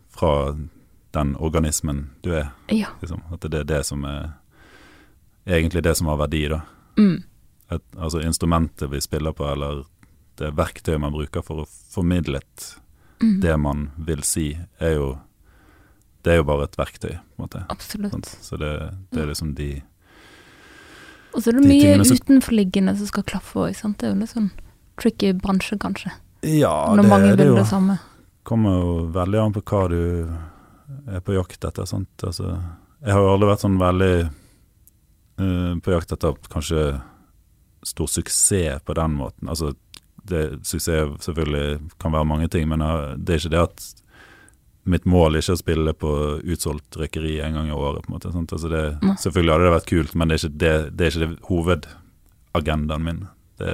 fra 0.10 0.58
den 1.14 1.36
organismen 1.38 2.10
du 2.22 2.34
er. 2.36 2.50
Ja. 2.68 2.88
Liksom. 3.02 3.22
At 3.32 3.40
det 3.42 3.54
er 3.60 3.64
det 3.64 3.86
som 3.86 4.04
er 4.06 4.34
egentlig 5.48 5.84
det 5.84 5.96
som 5.96 6.08
har 6.08 6.18
verdi, 6.18 6.48
da. 6.50 6.62
Mm. 6.98 7.24
Et, 7.72 7.84
altså 7.98 8.22
instrumentet 8.26 8.90
vi 8.90 9.00
spiller 9.02 9.32
på, 9.38 9.46
eller 9.52 9.84
det 10.40 10.54
verktøyet 10.58 11.00
man 11.00 11.12
bruker 11.14 11.44
for 11.46 11.64
å 11.64 11.68
formidle 11.94 12.42
Mm. 13.20 13.42
det 13.42 13.58
man 13.60 13.92
vil 13.98 14.22
si, 14.24 14.58
er 14.80 14.94
jo 14.96 15.20
Det 16.24 16.32
er 16.32 16.38
jo 16.38 16.44
bare 16.44 16.64
et 16.64 16.76
verktøy, 16.78 17.18
på 17.20 17.36
en 17.38 17.44
måte. 17.48 17.66
Absolutt. 17.70 18.26
Så 18.42 18.58
det, 18.58 18.94
det 19.12 19.22
er 19.22 19.28
liksom 19.28 19.54
de 19.56 19.82
Og 21.34 21.42
så 21.44 21.50
er 21.50 21.54
det 21.60 21.64
De 21.64 21.68
mye 21.70 22.06
som- 22.06 22.18
utenforliggende 22.18 22.96
som 22.98 23.08
skal 23.08 23.24
klaffe 23.24 23.54
òg, 23.60 23.76
sant. 23.76 23.98
Det 23.98 24.08
er 24.08 24.14
jo 24.14 24.20
litt 24.20 24.30
sånn 24.34 24.50
tricky 24.98 25.34
bransje, 25.34 25.78
kanskje. 25.78 26.12
Ja, 26.44 26.88
Når 26.96 27.04
det, 27.04 27.10
mange 27.10 27.30
det 27.36 27.38
vil 27.38 27.48
jo 27.48 27.56
det 27.56 27.68
samme. 27.68 28.00
kommer 28.46 28.80
jo 28.80 29.12
veldig 29.12 29.46
an 29.46 29.54
på 29.54 29.62
hva 29.64 29.90
du 29.90 30.30
er 31.14 31.20
på 31.20 31.34
jakt 31.36 31.60
etter. 31.66 31.86
Sant? 31.86 32.08
Altså, 32.24 32.58
jeg 33.04 33.12
har 33.14 33.20
jo 33.20 33.34
aldri 33.36 33.50
vært 33.52 33.64
sånn 33.66 33.78
veldig 33.80 34.30
uh, 35.40 35.76
på 35.80 35.92
jakt 35.92 36.12
etter 36.16 36.36
kanskje 36.50 37.02
stor 37.86 38.08
suksess 38.08 38.82
på 38.86 38.94
den 38.98 39.16
måten. 39.20 39.50
Altså, 39.50 39.74
det, 40.30 40.60
suksess 40.68 41.24
selvfølgelig 41.26 41.80
kan 42.02 42.12
være 42.14 42.28
mange 42.28 42.48
ting, 42.52 42.68
men 42.70 42.82
eh, 42.82 43.16
det 43.18 43.36
er 43.36 43.42
ikke 43.44 43.54
det 43.56 43.64
at 43.68 43.88
mitt 44.90 45.06
mål 45.06 45.36
er 45.36 45.44
ikke 45.44 45.54
å 45.58 45.60
spille 45.62 45.94
på 45.94 46.12
utsolgt 46.50 46.98
røykeri 46.98 47.36
en 47.46 47.54
gang 47.60 47.68
i 47.70 47.76
året. 47.76 48.04
på 48.06 48.10
en 48.10 48.16
måte. 48.18 48.32
Altså 48.34 48.70
det, 48.72 48.84
selvfølgelig 49.22 49.54
hadde 49.54 49.68
det 49.68 49.74
vært 49.76 49.90
kult, 49.92 50.16
men 50.16 50.28
det 50.32 50.36
er 50.38 50.42
ikke 50.44 50.60
det, 50.64 50.74
det, 50.98 51.06
er 51.06 51.14
ikke 51.14 51.28
det 51.28 51.50
hovedagendaen 51.50 53.06
min. 53.06 53.20
Det, 53.60 53.74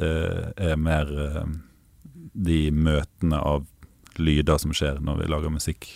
det 0.00 0.10
er 0.56 0.76
mer 0.80 1.12
eh, 1.26 1.44
de 2.32 2.58
møtene 2.72 3.38
av 3.40 3.66
lyder 4.18 4.58
som 4.58 4.72
skjer 4.74 4.98
når 5.04 5.22
vi 5.22 5.28
lager 5.30 5.52
musikk. 5.52 5.86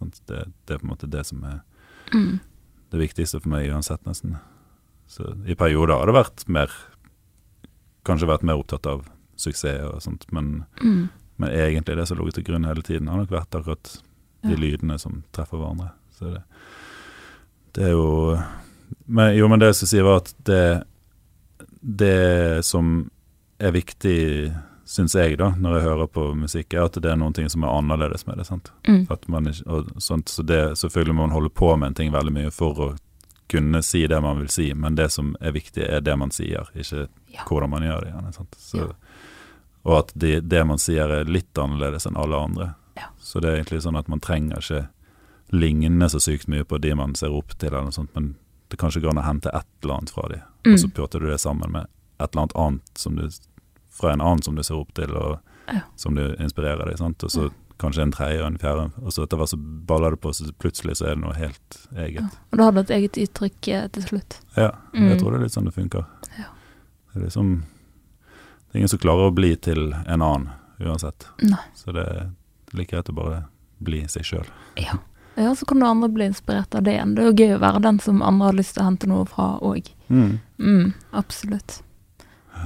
Det 0.00 0.36
er 0.36 0.78
på 0.78 0.84
en 0.84 0.92
måte 0.94 1.10
det 1.10 1.26
som 1.28 1.42
er 1.44 1.60
Mm. 2.12 2.40
det 2.90 2.98
viktigste 2.98 3.38
for 3.38 3.52
meg 3.52 3.68
uansett, 3.70 4.00
nesten. 4.02 4.32
Så 5.10 5.32
i 5.50 5.56
perioder 5.58 5.96
har 5.98 6.06
det 6.06 6.14
vært 6.14 6.44
mer 6.48 6.70
kanskje 8.06 8.28
vært 8.30 8.44
mer 8.46 8.60
opptatt 8.60 8.86
av 8.88 9.02
suksess 9.40 9.82
og 9.88 9.98
sånt, 10.04 10.26
men, 10.32 10.64
Mm. 10.80 11.08
men 11.38 11.50
egentlig 11.50 11.96
det 11.96 12.06
som 12.08 12.18
lå 12.18 12.30
til 12.32 12.44
grunn 12.44 12.64
hele 12.68 12.82
tiden, 12.82 13.08
har 13.08 13.18
nok 13.18 13.30
vært 13.32 13.50
akkurat 13.58 13.98
de 14.44 14.50
Ja. 14.54 14.56
lydene 14.56 14.98
som 15.00 15.24
treffer 15.32 15.58
hverandre. 15.58 15.90
Så 16.18 16.32
det, 16.34 16.42
det 17.74 17.84
er 17.84 17.90
jo 17.90 18.38
men, 19.06 19.36
Jo, 19.36 19.48
men 19.48 19.58
det 19.58 19.66
jeg 19.68 19.74
skulle 19.74 19.88
si, 19.88 20.00
var 20.02 20.16
at 20.16 20.34
det, 20.44 20.84
det 21.82 22.64
som 22.64 23.10
er 23.60 23.72
viktig, 23.72 24.54
syns 24.86 25.14
jeg, 25.14 25.36
da, 25.38 25.50
når 25.50 25.76
jeg 25.78 25.86
hører 25.88 26.08
på 26.10 26.24
musikk, 26.34 26.74
er 26.74 26.84
at 26.84 26.92
det 27.00 27.10
er 27.12 27.16
noen 27.20 27.34
ting 27.34 27.48
som 27.48 27.62
er 27.64 27.68
annerledes 27.68 28.26
med 28.26 28.38
det. 28.38 28.46
sant? 28.46 28.70
Mm. 28.88 29.04
Ikke, 29.06 29.66
og 29.66 29.92
sånt, 30.02 30.26
så 30.28 30.42
det, 30.44 30.76
selvfølgelig 30.78 31.14
må 31.14 31.26
man 31.28 31.30
holde 31.36 31.50
på 31.50 31.76
med 31.78 31.88
en 31.88 31.94
ting 31.94 32.12
veldig 32.12 32.32
mye 32.32 32.50
for 32.52 32.74
å 32.74 32.96
kunne 33.50 33.82
si 33.82 34.04
det 34.06 34.20
man 34.22 34.38
vil 34.40 34.48
si, 34.52 34.68
men 34.74 34.94
det 34.98 35.08
som 35.12 35.32
er 35.40 35.52
viktig, 35.56 35.82
er 35.88 36.00
det 36.06 36.16
man 36.18 36.30
sier, 36.30 36.68
ikke 36.74 37.08
Ja. 37.30 37.44
hvordan 37.48 37.70
man 37.70 37.82
gjør 37.82 38.04
det. 38.04 38.12
Gjerne? 38.14 38.32
Så, 38.56 38.78
Ja. 38.78 38.86
Og 39.84 39.98
at 39.98 40.12
det, 40.14 40.48
det 40.48 40.64
man 40.66 40.78
sier 40.78 41.08
er 41.10 41.24
litt 41.24 41.54
annerledes 41.58 42.06
enn 42.06 42.16
alle 42.20 42.36
andre. 42.36 42.74
Ja. 42.96 43.08
Så 43.18 43.40
det 43.40 43.48
er 43.50 43.56
egentlig 43.62 43.82
sånn 43.82 43.96
at 43.98 44.08
man 44.08 44.20
trenger 44.20 44.58
ikke 44.60 44.88
ligne 45.52 46.08
så 46.12 46.20
sykt 46.20 46.48
mye 46.48 46.64
på 46.64 46.78
de 46.80 46.94
man 46.94 47.14
ser 47.18 47.32
opp 47.34 47.54
til, 47.58 47.68
eller 47.72 47.88
noe 47.88 47.92
sånt, 47.96 48.12
men 48.14 48.34
det 48.70 48.78
kan 48.78 48.90
ikke 48.92 49.02
gå 49.02 49.10
an 49.10 49.18
å 49.22 49.24
hente 49.26 49.50
et 49.54 49.66
eller 49.82 49.94
annet 49.96 50.10
fra 50.10 50.28
de, 50.28 50.40
Mm. 50.66 50.74
og 50.74 50.78
så 50.78 50.88
putter 50.94 51.20
du 51.20 51.26
det 51.30 51.40
sammen 51.40 51.72
med 51.72 51.86
et 52.20 52.30
eller 52.36 52.42
annet 52.42 52.56
annet 52.56 52.98
som 52.98 53.16
du, 53.16 53.28
fra 53.90 54.12
en 54.12 54.20
annen 54.20 54.42
som 54.42 54.54
du 54.54 54.62
ser 54.62 54.76
opp 54.76 54.92
til, 54.94 55.10
og 55.16 55.40
som 55.96 56.14
du 56.14 56.36
inspirerer 56.36 56.84
deg, 56.86 56.98
sant? 56.98 57.24
og 57.24 57.30
så 57.30 57.50
kanskje 57.80 58.02
en 58.04 58.12
tredje 58.14 58.40
og 58.42 58.46
en 58.50 58.58
fjerde, 58.60 58.84
og 59.02 59.12
så 59.14 59.24
etter 59.24 59.40
hvert 59.40 59.50
så 59.52 59.58
baller 59.88 60.14
det 60.14 60.20
på, 60.22 60.32
så 60.36 60.46
plutselig 60.60 60.98
så 61.00 61.08
er 61.10 61.16
det 61.16 61.24
noe 61.24 61.34
helt 61.38 61.78
eget. 61.96 62.22
Ja. 62.22 62.46
Og 62.52 62.58
da 62.60 62.64
har 62.68 62.72
du 62.76 62.80
et 62.84 62.92
eget 62.98 63.18
uttrykk 63.24 63.68
eh, 63.74 63.88
til 63.96 64.02
slutt. 64.06 64.38
Ja, 64.56 64.70
Mm. 64.94 65.08
jeg 65.08 65.18
tror 65.20 65.30
det 65.32 65.38
er 65.40 65.44
litt 65.44 65.54
sånn 65.56 65.64
det 65.70 65.74
funker. 65.74 66.04
Ja. 66.38 66.48
Det 67.12 67.20
er 67.20 67.24
liksom 67.26 67.52
Det 67.62 68.76
er 68.76 68.78
ingen 68.78 68.88
som 68.88 68.98
klarer 69.02 69.30
å 69.30 69.34
bli 69.34 69.56
til 69.56 69.92
en 70.06 70.22
annen, 70.22 70.50
uansett. 70.78 71.26
Nei. 71.42 71.58
Så 71.74 71.90
det 71.92 72.04
er 72.06 72.30
like 72.72 72.90
greit 72.92 73.08
å 73.10 73.14
bare 73.16 73.44
bli 73.82 74.04
seg 74.06 74.22
sjøl. 74.22 74.46
Ja. 74.78 74.98
ja, 75.36 75.54
så 75.58 75.66
kan 75.66 75.80
du 75.80 75.86
andre 75.88 76.08
bli 76.08 76.28
inspirert 76.30 76.72
av 76.78 76.84
det 76.86 76.92
igjen. 76.94 77.14
Det 77.16 77.24
er 77.24 77.30
jo 77.32 77.34
gøy 77.40 77.56
å 77.56 77.60
være 77.64 77.82
den 77.82 77.98
som 77.98 78.22
andre 78.22 78.46
har 78.52 78.58
lyst 78.60 78.74
til 78.76 78.82
å 78.84 78.86
hente 78.86 79.08
noe 79.10 79.24
fra 79.26 79.58
òg. 79.58 79.90
Mm. 80.08 80.38
Mm, 80.60 80.92
absolutt. 81.12 81.80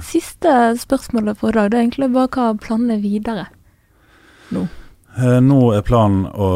Siste 0.03 0.51
spørsmålet 0.77 1.37
for 1.39 1.49
i 1.49 1.57
dag, 1.57 1.71
det 1.71 1.77
er 1.79 1.83
egentlig 1.87 2.11
bare 2.13 2.27
hva 2.35 2.47
planene 2.59 2.97
er 2.97 3.01
videre. 3.01 3.47
Eh, 4.53 4.67
nå 5.17 5.59
er 5.75 5.81
planen 5.87 6.25
å 6.33 6.49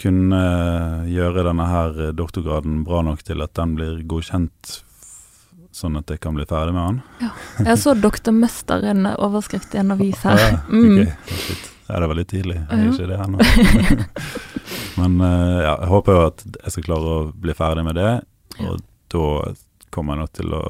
kunne 0.00 0.40
gjøre 1.08 1.44
denne 1.46 1.66
her 1.70 1.98
doktorgraden 2.16 2.80
bra 2.86 3.02
nok 3.06 3.22
til 3.26 3.42
at 3.44 3.52
den 3.56 3.74
blir 3.78 4.00
godkjent, 4.10 4.80
sånn 5.74 5.98
at 6.00 6.10
jeg 6.10 6.20
kan 6.24 6.34
bli 6.36 6.46
ferdig 6.48 6.74
med 6.74 7.00
den. 7.20 7.30
Jeg 7.66 7.78
så 7.82 7.94
'Doktormester' 7.94 8.84
en 8.90 9.06
overskrift 9.18 9.74
i 9.74 9.78
en 9.78 9.90
avis 9.92 10.22
her. 10.22 10.38
Ja, 10.38 10.58
Mm. 10.68 11.00
ok. 11.02 11.08
Ja, 11.88 12.00
det 12.00 12.06
var 12.08 12.14
litt 12.14 12.28
tidlig. 12.28 12.56
Jeg 12.70 12.78
er 12.80 12.92
ikke 12.92 13.08
det 13.08 13.18
ennå. 13.20 13.38
Men 14.98 15.20
eh, 15.20 15.62
ja, 15.64 15.76
jeg 15.80 15.88
håper 15.90 16.12
jo 16.12 16.26
at 16.26 16.44
jeg 16.64 16.72
skal 16.72 16.82
klare 16.86 17.14
å 17.18 17.32
bli 17.34 17.52
ferdig 17.54 17.84
med 17.84 17.94
det, 17.98 18.24
og 18.64 18.80
da 19.12 19.54
kommer 19.90 20.14
jeg 20.14 20.20
nok 20.22 20.32
til 20.32 20.54
å 20.54 20.62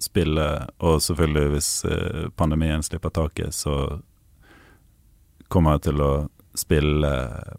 spille, 0.00 0.46
og 0.80 1.00
selvfølgelig 1.00 1.50
hvis 1.52 1.84
eh, 1.84 2.28
pandemien 2.36 2.82
slipper 2.82 3.10
taket, 3.14 3.52
så 3.54 4.00
kommer 5.48 5.76
jeg 5.76 5.88
til 5.90 6.02
å 6.04 6.12
spille 6.54 7.10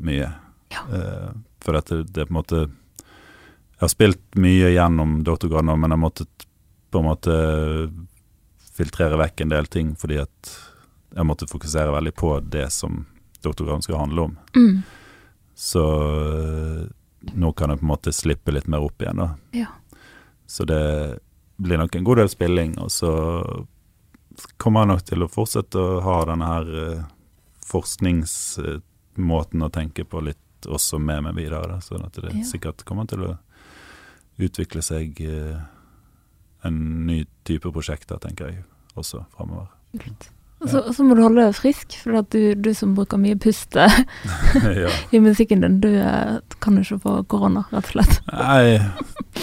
mye. 0.03 0.31
Ja. 0.73 0.83
Uh, 0.89 1.29
for 1.63 1.77
at 1.79 1.91
det, 1.91 2.03
det 2.13 2.27
på 2.27 2.33
en 2.33 2.39
måte 2.39 2.59
Jeg 2.65 3.83
har 3.83 3.91
spilt 3.91 4.38
mye 4.39 4.69
gjennom 4.71 5.17
doktorgraden, 5.27 5.73
men 5.79 5.91
jeg 5.91 6.01
måtte 6.01 6.25
på 6.91 7.01
en 7.01 7.09
måte 7.09 7.36
filtrere 8.75 9.19
vekk 9.19 9.43
en 9.43 9.51
del 9.51 9.67
ting 9.71 9.93
fordi 9.99 10.21
at 10.23 10.51
jeg 11.15 11.27
måtte 11.27 11.47
fokusere 11.47 11.91
veldig 11.95 12.13
på 12.15 12.38
det 12.39 12.69
som 12.75 13.03
doktorgraden 13.43 13.83
skal 13.83 13.99
handle 13.99 14.29
om. 14.29 14.38
Mm. 14.55 14.81
Så 15.55 15.83
øh, 16.03 16.81
nå 17.33 17.51
kan 17.55 17.71
jeg 17.71 17.79
på 17.79 17.86
en 17.88 17.91
måte 17.91 18.15
slippe 18.15 18.51
litt 18.55 18.67
mer 18.71 18.83
opp 18.83 19.01
igjen, 19.01 19.21
da. 19.21 19.29
Ja. 19.55 19.69
Så 20.47 20.67
det 20.67 21.19
blir 21.55 21.79
nok 21.79 21.95
en 21.95 22.07
god 22.07 22.19
del 22.19 22.31
spilling, 22.31 22.75
og 22.83 22.91
så 22.91 23.11
kommer 24.59 24.83
jeg 24.83 24.91
nok 24.91 25.05
til 25.07 25.23
å 25.23 25.31
fortsette 25.31 25.79
å 25.79 26.01
ha 26.03 26.17
denne 26.27 26.49
her 26.49 26.73
forskningsmåten 27.66 29.66
å 29.66 29.70
tenke 29.74 30.05
på 30.07 30.22
litt 30.26 30.38
også 30.66 30.97
med 31.01 31.24
meg 31.28 31.36
videre, 31.38 31.80
sånn 31.82 32.05
at 32.05 32.13
det 32.18 32.32
Ja. 32.34 32.43
sikkert 32.43 32.84
kommer 32.86 33.05
til 33.07 33.20
å 33.24 33.38
utvikle 34.41 34.82
seg 34.82 35.20
øh, 35.22 35.59
en 36.66 37.05
ny 37.05 37.26
type 37.43 37.72
prosjekter, 37.72 38.18
tenker 38.20 38.45
jeg, 38.49 38.63
også 38.95 39.26
framover. 39.36 39.68
Kult. 39.99 40.32
Og 40.63 40.70
så, 40.72 40.80
så 40.95 41.03
må 41.03 41.16
du 41.16 41.22
holde 41.22 41.43
deg 41.43 41.55
frisk, 41.57 41.97
for 42.01 42.24
du, 42.32 42.55
du 42.55 42.72
som 42.74 42.93
bruker 42.95 43.18
mye 43.22 43.36
pust 43.38 43.76
eh, 43.76 43.91
ja. 44.86 44.89
i 45.11 45.20
musikken 45.22 45.61
din, 45.61 45.80
du 45.84 45.89
eh, 45.99 46.38
kan 46.63 46.78
ikke 46.80 46.99
få 47.03 47.18
korona, 47.32 47.66
rett 47.74 47.86
og 47.91 47.97
slett. 47.97 48.22
Nei, 48.32 48.80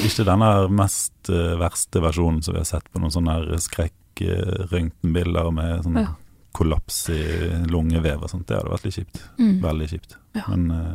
ikke 0.03 0.25
denne 0.27 0.49
mest 0.73 1.31
uh, 1.31 1.55
verste 1.61 2.01
versjonen 2.03 2.43
som 2.43 2.55
vi 2.57 2.61
har 2.64 2.68
sett 2.68 2.89
på 2.91 2.99
noen 3.03 3.12
sånne 3.14 3.59
skrekk-røntgenbilder 3.68 5.53
med 5.55 5.85
sånn 5.87 6.01
Ja. 6.03 6.09
Kollaps 6.62 7.04
i 7.12 7.20
lungevev 7.70 8.22
og 8.24 8.30
sånt. 8.32 8.46
Det 8.48 8.56
hadde 8.60 8.72
vært 8.72 8.86
litt 8.88 9.00
kjipt. 9.00 9.22
Mm. 9.38 9.56
Veldig 9.66 9.88
kjipt. 9.92 10.16
Ja. 10.38 10.46
Men 10.48 10.68
uh, 10.70 10.92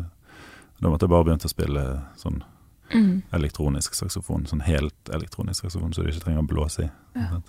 da 0.79 0.89
måtte 0.93 1.05
jeg 1.07 1.13
bare 1.13 1.27
begynt 1.31 1.45
å 1.47 1.51
spille 1.51 1.89
sånn 2.19 2.43
Mm. 2.87 3.21
elektronisk 3.35 3.97
saksofon. 3.97 4.45
Sånn 4.47 4.61
helt 4.63 5.09
elektronisk 5.11 5.65
saksofon, 5.65 5.91
så 5.91 6.05
du 6.05 6.07
ikke 6.07 6.21
trenger 6.23 6.39
å 6.39 6.47
blåse 6.47 6.85
i. 6.85 6.89
Ja. 7.19 7.41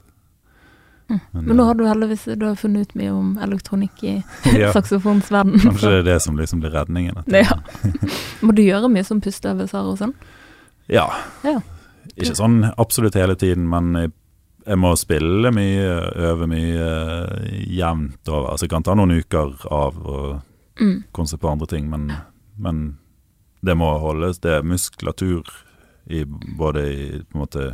Men, 1.09 1.21
Men 1.47 1.57
nå 1.57 1.65
har 1.65 1.77
du 1.79 1.85
heldigvis 1.87 2.25
du 2.37 2.43
har 2.45 2.57
funnet 2.59 2.89
ut 2.91 2.95
mye 2.99 3.13
om 3.15 3.29
elektronikk 3.41 4.03
i 4.05 4.15
ja, 4.59 4.73
saksofonsverden. 4.75 5.61
Kanskje 5.63 5.93
det 5.95 6.01
er 6.03 6.09
det 6.11 6.17
som 6.27 6.37
liksom 6.37 6.61
blir 6.61 6.75
redningen. 6.75 7.23
Ja. 7.33 7.55
Må 8.45 8.53
du 8.53 8.65
gjøre 8.67 8.91
mye 8.93 9.07
som 9.07 9.23
pusteøvelser 9.25 9.89
og 9.89 9.97
sånn? 10.03 10.13
Ja. 10.91 11.07
Ja. 11.47 11.61
Ikke 12.17 12.35
sånn 12.37 12.65
absolutt 12.75 13.17
hele 13.17 13.39
tiden, 13.39 13.71
men 13.71 13.95
jeg, 14.69 14.79
må 14.79 14.93
spille 14.97 15.51
mye, 15.55 15.89
øve 16.29 16.47
mye 16.51 16.85
uh, 16.85 17.49
jevnt 17.73 18.29
over. 18.29 18.51
Altså 18.53 18.67
jeg 18.67 18.71
kan 18.77 18.85
ta 18.87 18.95
noen 18.95 19.17
uker 19.19 19.57
av 19.73 19.99
og 20.07 20.41
Mm. 20.79 21.01
konse 21.13 21.35
på 21.43 21.49
andre 21.51 21.67
ting, 21.67 21.89
men, 21.91 22.13
men 22.57 22.99
det 23.67 23.75
må 23.75 23.89
holdes. 23.99 24.39
Det 24.39 24.53
er 24.61 24.63
muskulatur 24.63 25.43
i 26.07 26.21
både 26.25 26.85
i 26.87 27.07
på 27.19 27.35
en 27.35 27.41
måte 27.43 27.65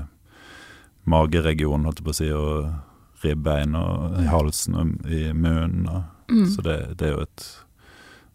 mageregionen, 1.04 1.84
holdt 1.84 2.00
jeg 2.00 2.06
på 2.06 2.14
å 2.14 2.16
si, 2.16 2.30
og 2.32 3.24
ribbein 3.24 3.76
og 3.76 4.16
i 4.22 4.26
halsen 4.32 4.78
og 4.80 5.10
i 5.12 5.26
munnen. 5.32 5.86
Og, 5.88 6.02
Mm. 6.32 6.46
Så 6.48 6.62
det, 6.64 6.96
det 6.96 7.04
er 7.10 7.10
jo 7.18 7.20
et 7.26 7.42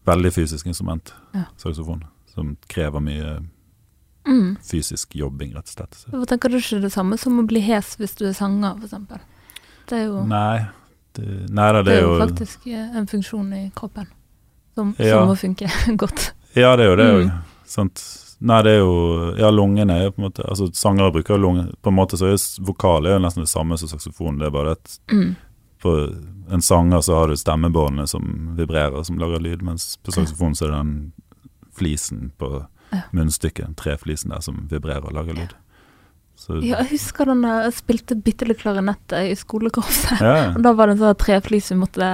veldig 0.06 0.30
fysisk 0.32 0.68
instrument, 0.70 1.12
Ja. 1.34 1.46
saksofon, 1.58 2.04
som 2.28 2.56
krever 2.70 3.02
mye 3.02 3.40
Mm. 4.28 4.58
fysisk 4.62 5.16
jobbing, 5.16 5.54
rett 5.56 5.66
og 5.70 5.74
slett. 5.74 5.96
Så. 5.96 6.10
Hvorfor 6.12 6.28
tenker 6.28 6.50
du 6.50 6.58
ikke 6.60 6.82
det 6.84 6.92
samme 6.94 7.18
som 7.18 7.40
å 7.40 7.46
bli 7.48 7.62
hes 7.66 7.96
hvis 7.98 8.16
du 8.20 8.26
er 8.28 8.34
sanger, 8.38 8.76
eksempel? 8.84 9.20
Det 9.90 9.98
er 9.98 10.06
jo, 10.10 10.24
Nei, 10.28 10.66
det, 11.18 11.28
nei 11.50 11.70
da, 11.74 11.82
det 11.82 11.86
det 11.88 11.96
er 11.98 12.02
jo 12.06 12.18
faktisk 12.20 12.68
eh, 12.68 12.98
en 13.00 13.08
funksjon 13.08 13.54
i 13.58 13.72
kroppen 13.76 14.08
som, 14.76 14.92
Ja. 15.00 15.16
som 15.22 15.28
må 15.32 15.36
funke 15.40 15.70
godt. 16.04 16.34
Ja, 16.56 16.76
det 16.76 16.86
er 16.86 16.90
jo 16.92 16.96
det 17.00 17.08
òg. 17.16 17.24
Mm. 17.30 17.64
Sant. 17.66 18.04
Nei, 18.42 18.62
det 18.64 18.72
er 18.72 18.78
jo 18.80 19.34
Ja, 19.38 19.50
lungene 19.52 19.98
er 19.98 20.04
jo 20.06 20.12
på 20.16 20.22
en 20.22 20.28
måte 20.30 20.46
Altså, 20.48 20.70
sangere 20.74 21.12
bruker 21.12 21.34
jo 21.36 21.42
lunger 21.44 21.66
På 21.84 21.90
en 21.92 21.96
måte 21.98 22.16
så 22.16 22.30
er 22.32 22.38
vokal 22.64 23.06
er 23.06 23.18
jo 23.18 23.20
nesten 23.26 23.44
det 23.44 23.50
samme 23.52 23.76
som 23.78 23.90
saksofon. 23.92 24.38
Det 24.40 24.48
er 24.48 24.54
bare 24.56 24.72
at 24.78 24.94
Mm. 25.12 25.36
på 25.84 25.92
en 26.52 26.62
sanger 26.62 27.02
så 27.02 27.16
har 27.20 27.28
du 27.28 27.36
stemmebåndene 27.36 28.08
som 28.08 28.56
vibrerer, 28.56 29.04
som 29.04 29.18
lager 29.20 29.40
lyd, 29.44 29.62
mens 29.62 29.98
på 30.04 30.12
saksofon 30.16 30.56
så 30.56 30.66
er 30.66 30.72
det 30.72 30.78
den 30.80 31.12
flisen 31.76 32.32
på 32.40 32.66
Ja. 32.92 33.02
munnstykket, 33.14 33.76
treflisen 33.78 34.32
der, 34.34 34.42
som 34.42 34.68
vibrerer 34.72 35.06
og 35.06 35.14
lager 35.14 35.34
lyd. 35.38 35.52
Så 36.40 36.56
Ja, 36.64 36.78
jeg 36.82 36.90
husker 36.94 37.26
den 37.26 37.42
der, 37.44 37.64
jeg 37.68 37.74
spilte 37.74 38.16
bitte 38.24 38.48
litt 38.48 38.60
klarinett 38.62 39.12
i 39.14 39.36
skolekorpset. 39.36 40.22
ja, 40.22 40.54
Og 40.56 40.62
da 40.64 40.72
var 40.74 40.88
det 40.88 40.96
en 40.98 41.02
sånn 41.04 41.18
treflis 41.20 41.70
vi 41.72 41.76
måtte 41.82 42.08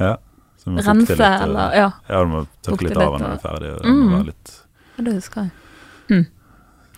ja. 0.00 0.16
Så 0.58 0.70
må 0.74 0.82
rense, 0.82 1.14
litt, 1.14 1.20
eller 1.20 1.74
Ja, 1.78 1.90
Ja, 2.08 2.22
du 2.24 2.28
må 2.32 2.46
tørke 2.62 2.88
litt 2.88 2.96
av 2.98 3.12
når 3.14 3.18
du 3.18 3.30
er 3.30 3.42
ferdig. 3.44 3.70
Og 3.72 3.82
det 3.82 3.94
Mm. 3.94 4.10
være 4.12 4.26
litt 4.32 4.54
det 4.98 5.12
husker 5.14 5.46
jeg. 5.46 6.26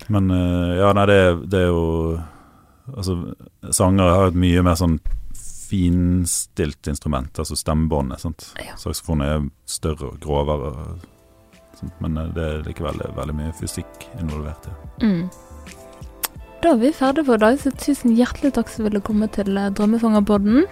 Men 0.09 0.31
eh, 0.31 0.79
ja, 0.81 0.93
nei, 0.97 1.05
det, 1.07 1.19
det 1.53 1.59
er 1.61 1.67
jo 1.69 2.21
Altså, 2.97 3.35
sangere 3.71 4.15
har 4.17 4.27
et 4.33 4.35
mye 4.41 4.63
mer 4.65 4.75
sånn 4.81 4.97
finstilt 5.71 6.89
instrument, 6.91 7.39
altså 7.39 7.55
stemmebåndet. 7.57 8.21
sant? 8.25 8.49
Ja. 8.59 8.75
Saksofonen 8.81 9.27
er 9.27 9.45
større 9.71 10.09
og 10.11 10.17
grovere, 10.25 10.73
og 10.73 11.05
sånt, 11.81 11.97
men 12.05 12.19
eh, 12.21 12.31
det 12.37 12.47
er 12.47 12.67
likevel 12.67 13.01
veldig 13.17 13.37
mye 13.39 13.55
fysikk 13.59 14.07
involvert. 14.21 14.69
Ja. 14.71 15.09
Mm. 15.09 15.25
Da 16.61 16.75
er 16.75 16.81
vi 16.83 16.93
ferdige 16.93 17.25
for 17.25 17.41
i 17.41 17.45
dag, 17.47 17.59
så 17.63 17.73
tusen 17.73 18.17
hjertelig 18.19 18.53
takk 18.59 18.69
som 18.69 18.85
ville 18.85 19.01
komme 19.05 19.31
til 19.33 19.57
eh, 19.57 19.71
Drømmefangerpodden. 19.77 20.65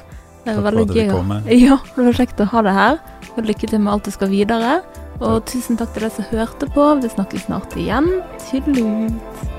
Det 0.44 0.56
var 0.56 0.70
veldig 0.70 0.97
gøy. 0.97 1.12
Ja, 1.66 1.78
det 1.97 2.09
var 2.09 2.18
kjekt 2.20 2.40
å 2.40 2.48
ha 2.52 2.64
deg 2.64 2.76
her. 2.78 2.98
Og 3.36 3.44
lykke 3.48 3.68
til 3.68 3.82
med 3.82 3.93
alt 3.94 4.09
du 4.09 4.14
skal 4.14 4.32
videre. 4.32 4.80
Og 5.18 5.43
tusen 5.51 5.78
takk 5.80 5.94
til 5.94 6.06
deg 6.06 6.14
som 6.14 6.28
hørte 6.30 6.70
på. 6.74 6.90
Vi 7.02 7.12
snakkes 7.16 7.48
snart 7.48 7.78
igjen. 7.80 8.10
Tydelig. 8.48 9.56